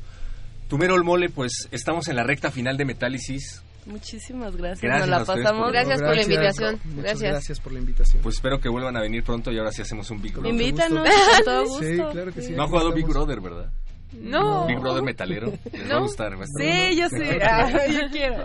Tumero 0.68 1.02
Mole, 1.02 1.28
pues 1.28 1.68
estamos 1.72 2.08
en 2.08 2.16
la 2.16 2.24
recta 2.24 2.50
final 2.50 2.76
de 2.76 2.84
Metálisis. 2.84 3.62
Muchísimas 3.86 4.56
gracias. 4.56 4.80
Gracias 4.82 5.08
Nos 5.08 5.20
la 5.20 5.24
pasamos. 5.34 5.62
por- 5.64 5.72
Gracias 5.72 6.00
por 6.00 6.16
la 6.16 6.22
invitación. 6.22 6.80
Gracias. 6.96 7.30
gracias 7.32 7.60
por 7.60 7.72
la 7.72 7.78
invitación. 7.80 8.22
Pues 8.22 8.36
espero 8.36 8.58
que 8.60 8.68
vuelvan 8.68 8.96
a 8.96 9.00
venir 9.00 9.22
pronto 9.22 9.52
y 9.52 9.58
ahora 9.58 9.72
sí 9.72 9.82
hacemos 9.82 10.10
un 10.10 10.22
Big 10.22 10.32
Brother. 10.32 10.50
Invítanos, 10.52 11.06
con 11.08 11.44
todo 11.44 11.64
gusto. 11.64 11.84
Sí, 11.84 11.96
claro 12.12 12.32
que 12.32 12.42
sí. 12.42 12.52
No 12.52 12.62
ha 12.64 12.68
jugado 12.68 12.92
Big 12.92 13.06
Brother, 13.06 13.40
¿verdad? 13.40 13.70
No. 14.12 14.66
Big 14.66 14.78
Brother 14.78 15.02
metalero. 15.02 15.52
Les 15.72 15.90
va 15.90 15.96
a 15.96 15.98
gustar. 15.98 16.32
va 16.38 16.42
a 16.42 16.44
estar 16.44 16.62
Sí, 16.62 16.96
yo 16.96 17.08
sí. 17.08 17.38
Ah, 17.42 17.70
yo 17.88 18.08
quiero. 18.12 18.36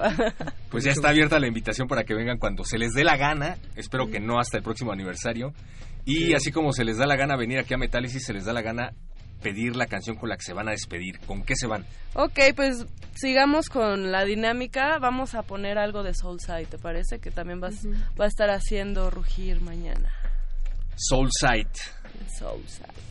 Pues 0.72 0.84
ya 0.84 0.92
está 0.92 1.10
abierta 1.10 1.40
la 1.40 1.48
invitación 1.48 1.88
para 1.88 2.04
que 2.04 2.14
vengan 2.16 2.38
cuando 2.40 2.64
se 2.66 2.78
les 2.80 2.92
dé 2.94 3.04
la 3.04 3.18
gana. 3.18 3.56
Espero 3.76 4.10
que 4.10 4.20
no 4.20 4.40
hasta 4.40 4.58
el 4.58 4.64
próximo 4.64 4.92
aniversario. 4.92 5.54
Y 6.06 6.34
así 6.34 6.52
como 6.52 6.74
se 6.74 6.84
les 6.84 6.98
da 6.98 7.06
la 7.06 7.16
gana 7.16 7.36
venir 7.38 7.60
aquí 7.60 7.74
a 7.76 7.78
Metálisis, 7.78 8.26
se 8.26 8.34
les 8.34 8.46
da 8.46 8.52
la 8.54 8.62
gana 8.64 8.94
pedir 9.42 9.76
la 9.76 9.88
canción 9.88 10.16
con 10.16 10.30
la 10.30 10.38
que 10.38 10.44
se 10.44 10.54
van 10.54 10.68
a 10.68 10.72
despedir. 10.72 11.20
¿Con 11.20 11.44
qué 11.44 11.56
se 11.56 11.68
van? 11.68 11.86
Ok, 12.14 12.40
pues 12.56 12.86
sigamos 13.16 13.70
con 13.70 14.12
la 14.12 14.26
dinámica. 14.26 14.98
Vamos 15.00 15.36
a 15.36 15.44
poner 15.44 15.78
algo 15.78 16.04
de 16.04 16.14
Soulside, 16.14 16.68
¿te 16.68 16.78
parece? 16.78 17.20
Que 17.20 17.32
también 17.32 17.60
vas, 17.60 17.76
va 18.20 18.26
a 18.26 18.28
estar 18.28 18.50
haciendo 18.50 19.10
rugir 19.10 19.62
mañana. 19.62 20.12
Soul 20.96 21.30
Sight. 21.32 21.70
Soulside. 22.38 23.10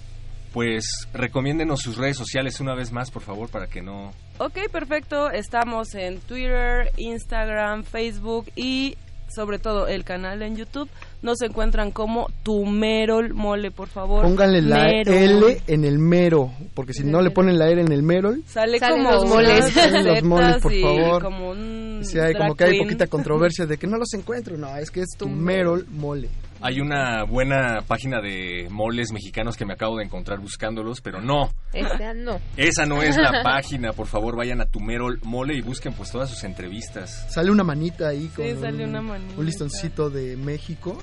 Pues 0.52 0.84
recomiéndenos 1.12 1.80
sus 1.80 1.96
redes 1.96 2.16
sociales 2.16 2.58
una 2.60 2.74
vez 2.74 2.90
más, 2.90 3.10
por 3.10 3.22
favor, 3.22 3.50
para 3.50 3.66
que 3.66 3.82
no... 3.82 4.12
Ok, 4.38 4.58
perfecto. 4.70 5.30
Estamos 5.30 5.94
en 5.94 6.20
Twitter, 6.20 6.90
Instagram, 6.96 7.84
Facebook 7.84 8.50
y 8.56 8.96
sobre 9.28 9.58
todo 9.58 9.86
el 9.86 10.04
canal 10.04 10.42
en 10.42 10.56
YouTube. 10.56 10.88
Nos 11.22 11.40
encuentran 11.42 11.90
como 11.90 12.28
Tumerol 12.42 13.34
Mole, 13.34 13.70
por 13.70 13.88
favor. 13.88 14.22
Pónganle 14.22 14.62
la 14.62 14.84
Merol. 14.84 15.14
L 15.14 15.62
en 15.66 15.84
el 15.84 15.98
mero, 15.98 16.52
porque 16.74 16.92
si 16.92 17.04
no 17.04 17.20
le 17.20 17.30
ponen 17.30 17.58
la 17.58 17.68
L 17.68 17.80
en 17.80 17.92
el 17.92 18.02
merol, 18.02 18.42
Sale 18.46 18.78
como 18.78 19.10
los 19.10 19.24
moles. 19.24 19.72
Salen 19.72 20.06
los 20.06 20.22
moles, 20.22 20.62
por 20.62 20.80
favor. 20.80 21.22
Como 21.22 21.50
un 21.50 22.00
si 22.02 22.18
hay 22.18 22.34
como 22.34 22.54
drag 22.54 22.56
que 22.56 22.64
hay 22.64 22.78
poquita 22.78 23.06
controversia 23.06 23.66
de 23.66 23.76
que 23.76 23.86
no 23.86 23.96
los 23.96 24.12
encuentro, 24.14 24.56
no, 24.56 24.76
es 24.76 24.90
que 24.90 25.00
es 25.00 25.16
tu 25.16 25.28
merol 25.28 25.86
mole. 25.90 26.28
Hay 26.60 26.80
una 26.80 27.22
buena 27.24 27.82
página 27.86 28.20
de 28.20 28.66
moles 28.70 29.12
mexicanos 29.12 29.56
que 29.56 29.64
me 29.64 29.74
acabo 29.74 29.96
de 29.98 30.04
encontrar 30.04 30.40
buscándolos, 30.40 31.00
pero 31.00 31.20
no, 31.20 31.50
Esta 31.72 32.14
no. 32.14 32.40
esa 32.56 32.84
no 32.84 33.00
es 33.02 33.16
la 33.16 33.42
página. 33.44 33.92
Por 33.92 34.06
favor, 34.08 34.36
vayan 34.36 34.60
a 34.60 34.66
Tumerol 34.66 35.20
Mole 35.22 35.54
y 35.54 35.60
busquen 35.60 35.92
pues 35.92 36.10
todas 36.10 36.28
sus 36.30 36.42
entrevistas. 36.44 37.26
Sale 37.32 37.50
una 37.52 37.62
manita 37.62 38.08
ahí 38.08 38.26
con 38.28 38.44
Sí, 38.44 38.54
sale 38.60 38.82
un, 38.84 38.90
una 38.90 39.02
manita. 39.02 39.34
un 39.38 39.46
listoncito 39.46 40.10
de 40.10 40.36
México 40.36 41.00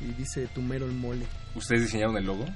y 0.00 0.06
dice 0.14 0.46
tu 0.54 0.62
merol 0.62 0.92
mole. 0.92 1.26
¿Ustedes 1.54 1.82
diseñaron 1.82 2.16
el 2.16 2.24
logo? 2.24 2.46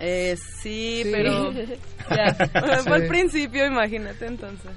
Eh, 0.00 0.34
sí, 0.60 1.02
Sí. 1.04 1.10
pero 1.12 1.52
ya. 2.10 2.34
Fue 2.82 2.94
al 2.96 3.06
principio, 3.06 3.64
imagínate 3.66 4.26
entonces. 4.26 4.72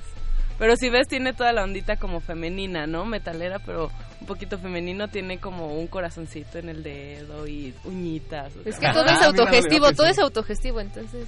Pero 0.60 0.76
si 0.78 0.90
ves, 0.90 1.08
tiene 1.08 1.34
toda 1.34 1.52
la 1.52 1.64
ondita 1.64 1.96
como 1.98 2.20
femenina, 2.22 2.86
¿no? 2.86 3.06
Metalera, 3.06 3.58
pero 3.66 3.90
un 4.22 4.28
poquito 4.28 4.58
femenino. 4.58 5.08
Tiene 5.08 5.40
como 5.40 5.74
un 5.78 5.88
corazoncito 5.88 6.58
en 6.60 6.70
el 6.70 6.84
dedo 6.84 7.48
y 7.48 7.74
uñitas. 7.84 8.52
o 8.56 8.68
Es 8.70 8.78
que 8.80 8.88
todo 8.92 9.06
es 9.06 9.12
Ah, 9.12 9.16
mira, 9.16 9.26
autogestivo, 9.28 9.92
todo 9.94 10.08
es 10.08 10.20
autogestivo, 10.20 10.82
entonces 10.82 11.28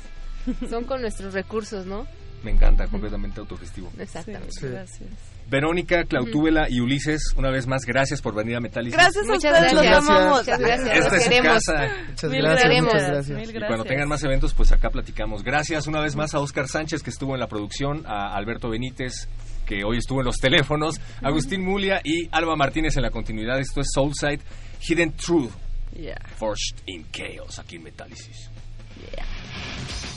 son 0.70 0.84
con 0.86 1.02
nuestros 1.02 1.34
recursos, 1.34 1.86
¿no? 1.86 2.08
Me 2.44 2.52
encanta, 2.52 2.86
completamente 2.88 3.40
autogestivo. 3.40 3.92
Exactamente. 3.98 4.52
Sí, 4.52 4.60
Sí. 4.62 4.68
Gracias. 4.68 5.10
Verónica, 5.50 6.04
Clautúbela 6.04 6.68
y 6.70 6.82
Ulises, 6.82 7.34
una 7.38 7.50
vez 7.50 7.68
más, 7.68 7.84
gracias 7.86 8.22
por 8.22 8.36
venir 8.36 8.58
a 8.58 8.60
Metálisis. 8.60 8.94
Gracias 8.98 9.24
a 9.24 9.28
Muchas 9.34 9.52
ustedes, 9.54 9.74
los 9.74 9.82
gracias. 9.84 10.10
amamos. 10.10 10.40
Muchas 10.40 10.60
gracias. 10.60 10.88
Esta 10.90 11.04
Los 11.06 11.14
es 11.14 11.24
su 11.24 11.30
queremos. 11.30 11.54
casa. 11.66 11.88
Muchas 12.10 12.32
Mil 12.32 12.42
gracias, 12.42 12.64
gracias. 12.70 12.84
muchas 12.84 13.08
gracias. 13.10 13.38
Mil 13.38 13.50
Y 13.50 13.54
cuando 13.54 13.68
gracias. 13.70 13.88
tengan 13.88 14.10
más 14.10 14.24
eventos, 14.24 14.54
pues 14.54 14.72
acá 14.74 14.90
platicamos. 14.90 15.44
Gracias 15.44 15.88
una 15.88 16.02
vez 16.02 16.16
más 16.18 16.36
a 16.36 16.40
Oscar 16.40 16.68
Sánchez, 16.68 17.02
que 17.02 17.10
estuvo 17.10 17.34
en 17.34 17.40
la 17.40 17.48
producción, 17.48 18.04
a 18.06 18.36
Alberto 18.36 18.70
Benítez, 18.70 19.30
que 19.68 19.84
hoy 19.84 19.98
estuvo 19.98 20.22
en 20.22 20.26
los 20.26 20.38
teléfonos, 20.38 21.00
Agustín 21.22 21.62
Mulia 21.62 22.02
y 22.04 22.28
Alba 22.32 22.56
Martínez 22.56 22.96
en 22.98 23.04
la 23.04 23.12
continuidad. 23.12 23.60
Esto 23.60 23.82
es 23.82 23.88
Soulside, 23.94 24.40
Hidden 24.82 25.14
Truth, 25.16 25.52
Yeah. 25.96 26.20
Forged 26.38 26.78
in 26.86 27.06
Chaos, 27.12 27.58
aquí 27.60 27.78
en 27.78 27.84
Metálisis. 27.84 28.50
Thank 29.16 30.17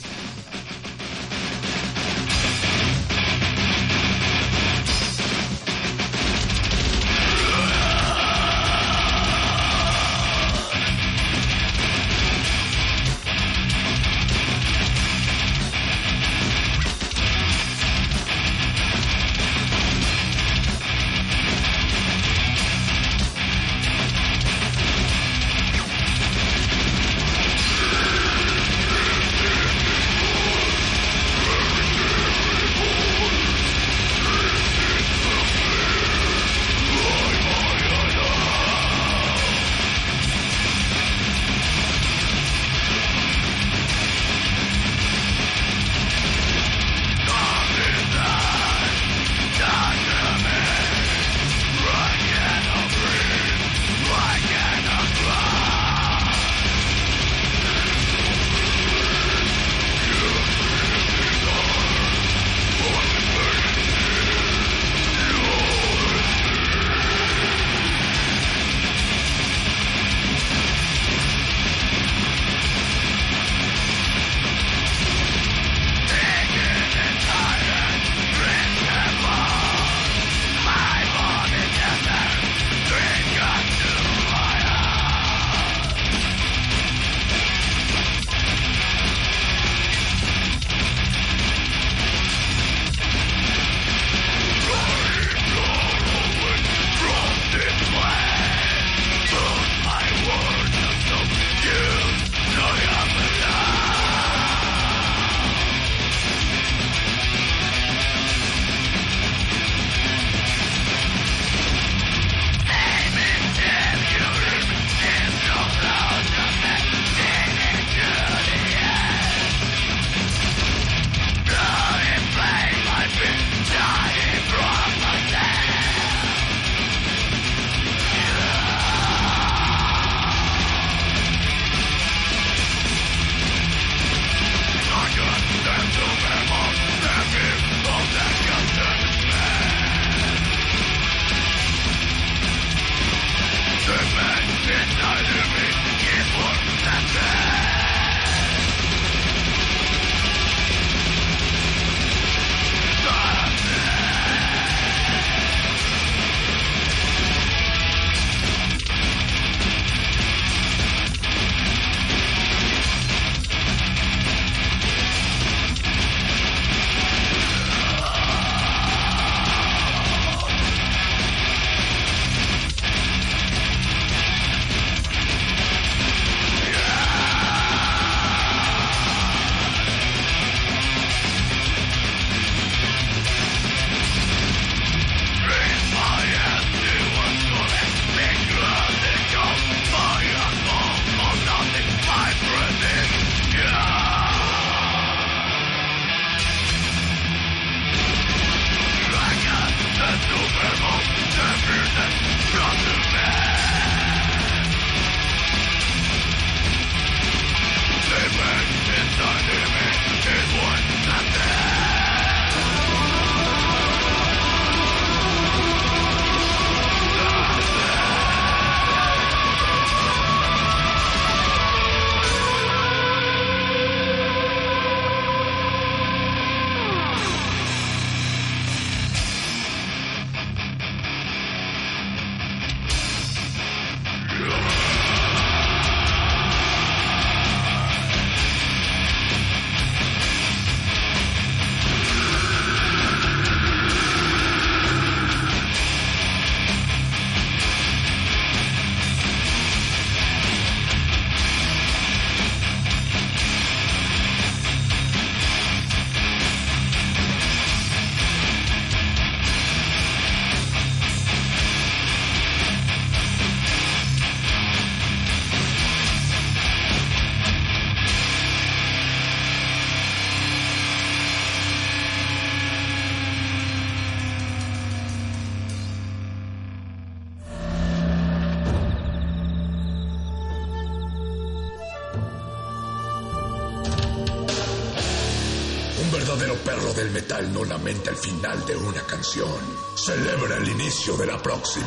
no 287.39 287.65
lamenta 287.65 288.11
el 288.11 288.17
final 288.17 288.67
de 288.67 288.77
una 288.77 289.01
canción. 289.03 289.49
Celebra 289.95 290.57
el 290.57 290.69
inicio 290.69 291.17
de 291.17 291.27
la 291.27 291.41
próxima. 291.41 291.87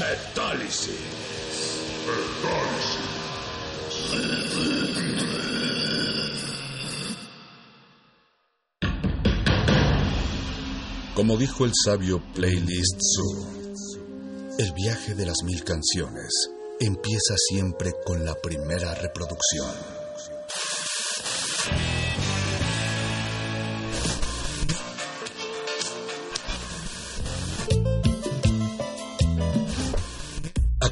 Metálisis. 0.00 0.90
Como 11.14 11.36
dijo 11.36 11.64
el 11.64 11.72
sabio 11.84 12.20
Playlist 12.34 13.00
Zoo, 13.00 14.56
el 14.58 14.72
viaje 14.72 15.14
de 15.14 15.26
las 15.26 15.36
mil 15.44 15.62
canciones 15.62 16.50
empieza 16.80 17.36
siempre 17.36 17.92
con 18.04 18.24
la 18.24 18.34
primera 18.34 18.94
reproducción. 18.96 19.93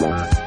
Bye. 0.00 0.39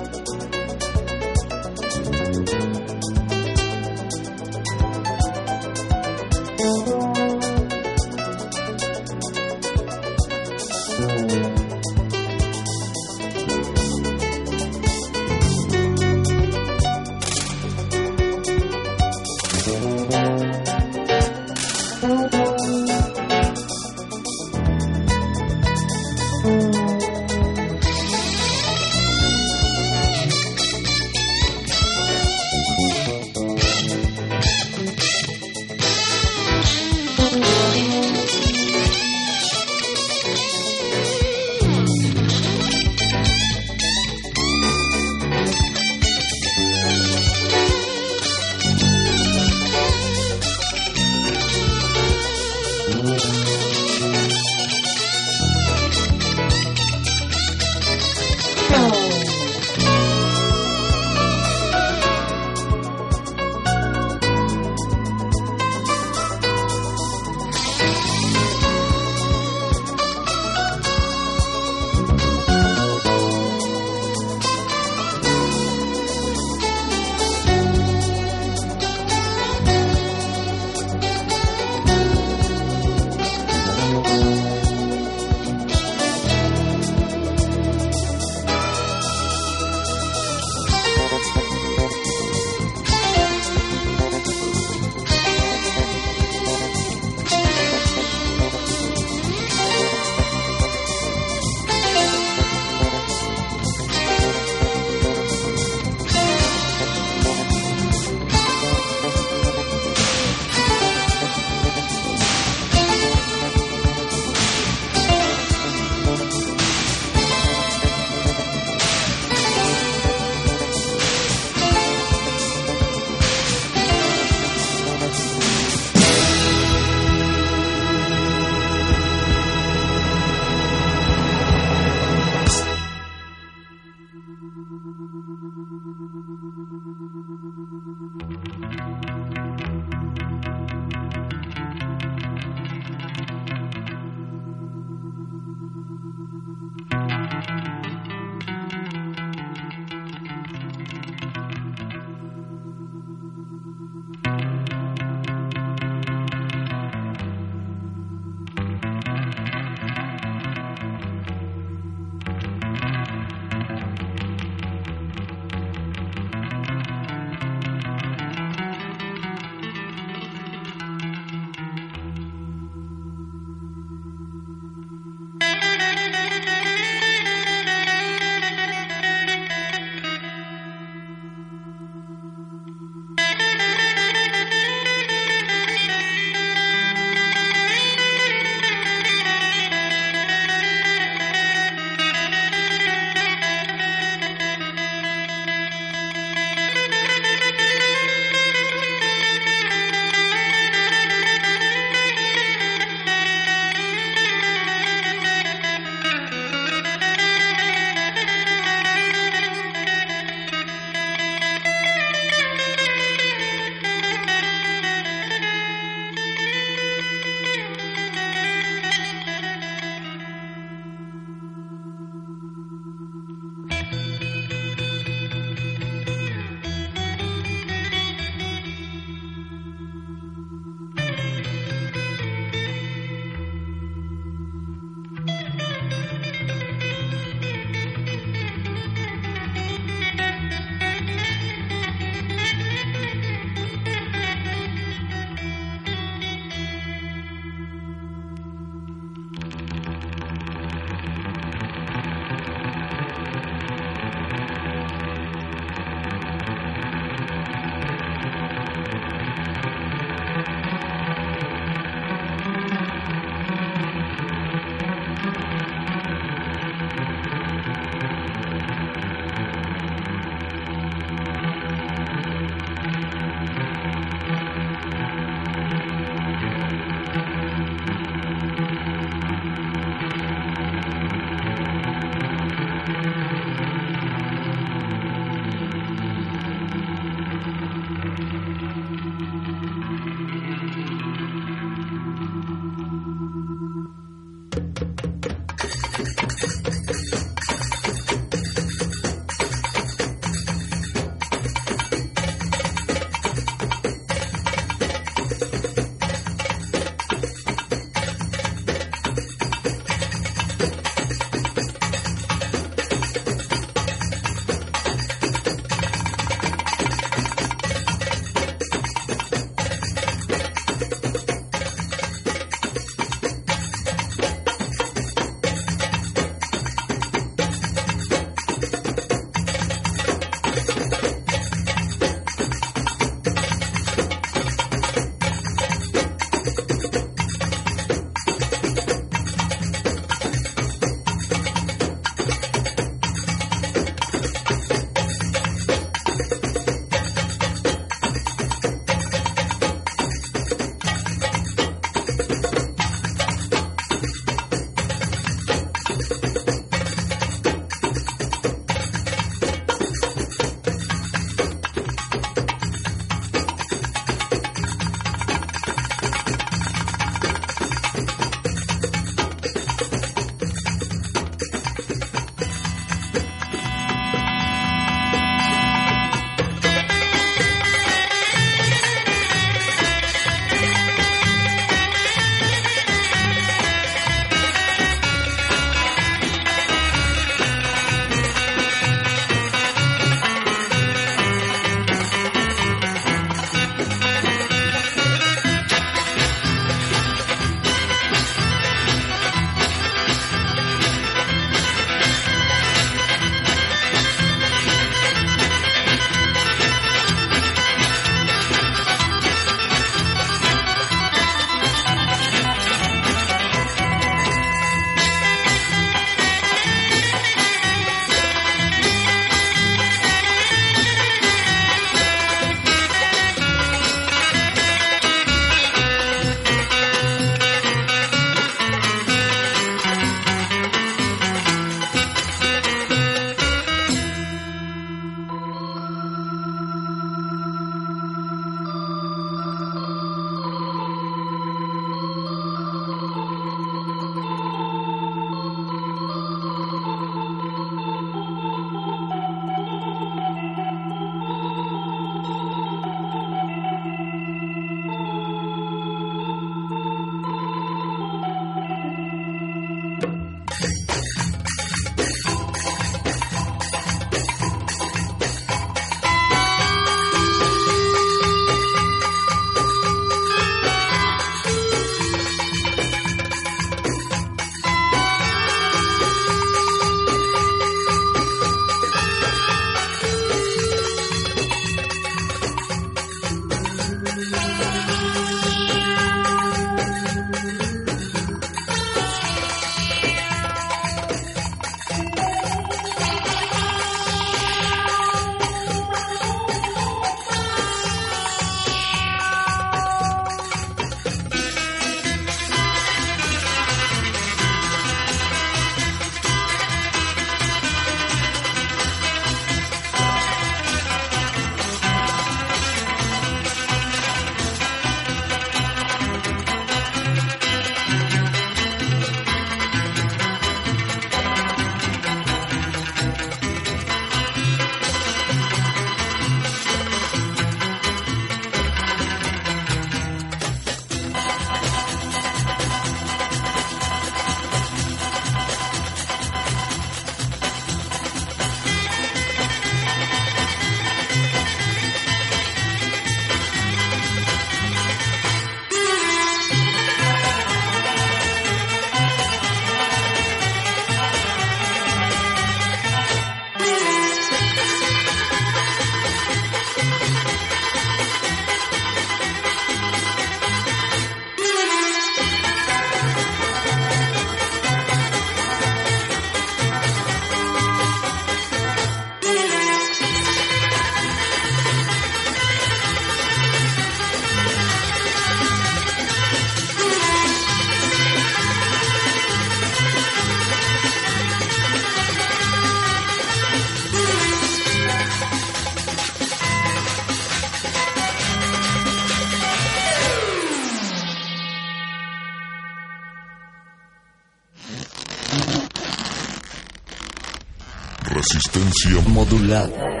Resistencia 598.83 599.09
modulada. 599.13 600.00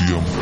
Resistencia 0.00 0.39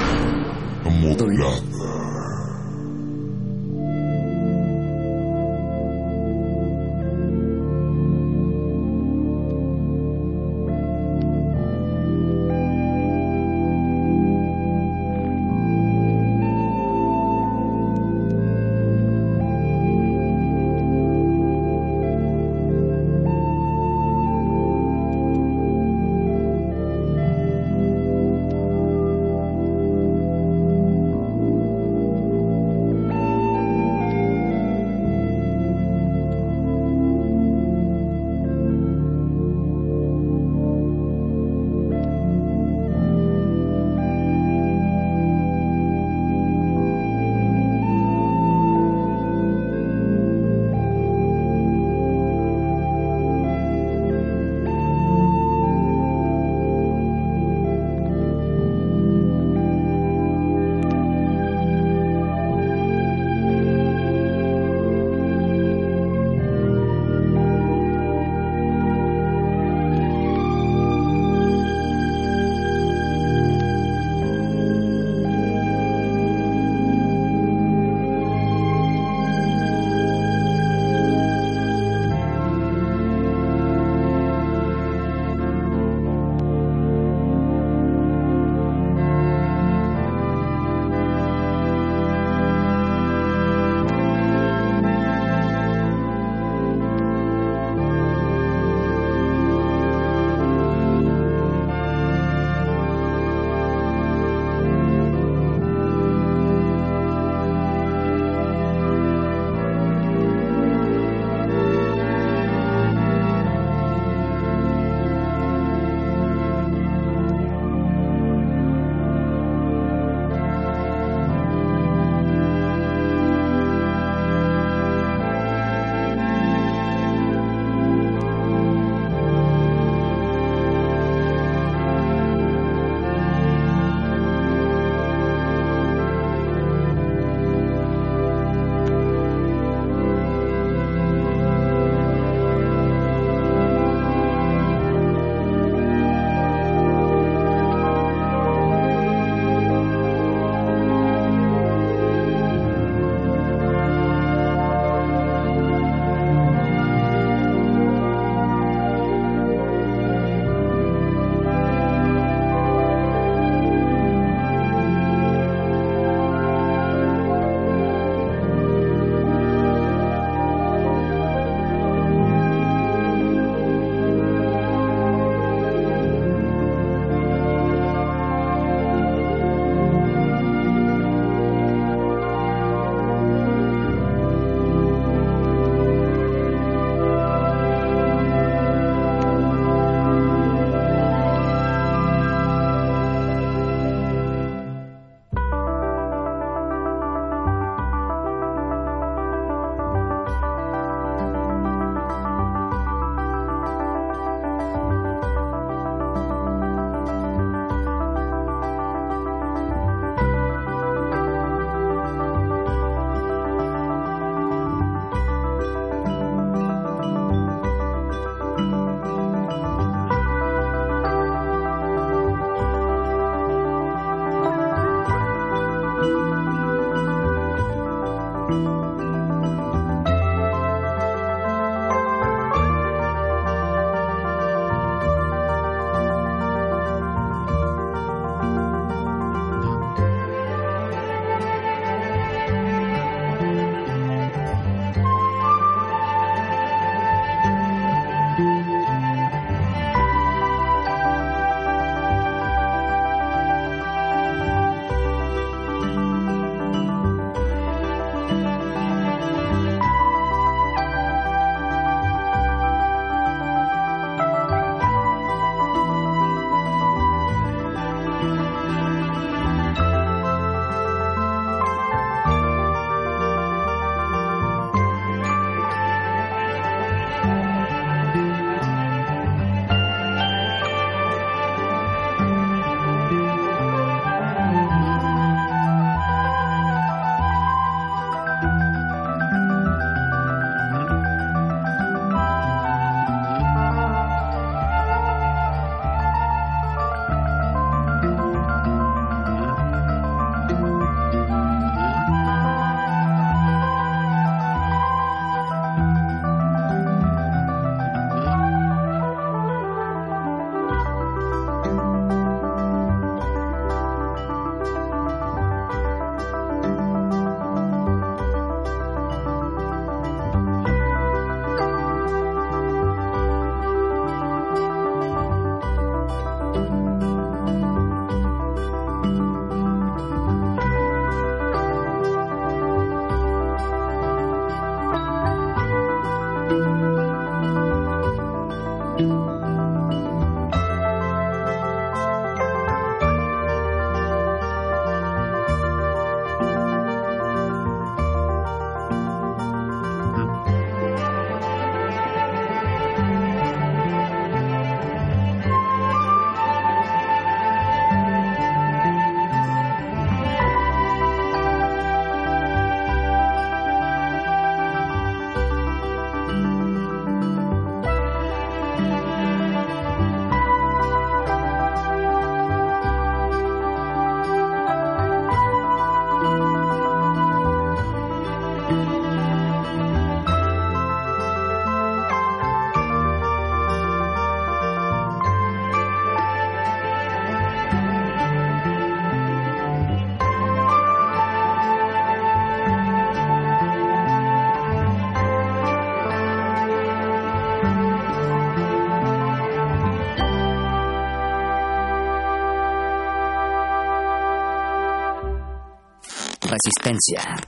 resistencia. 406.65 407.48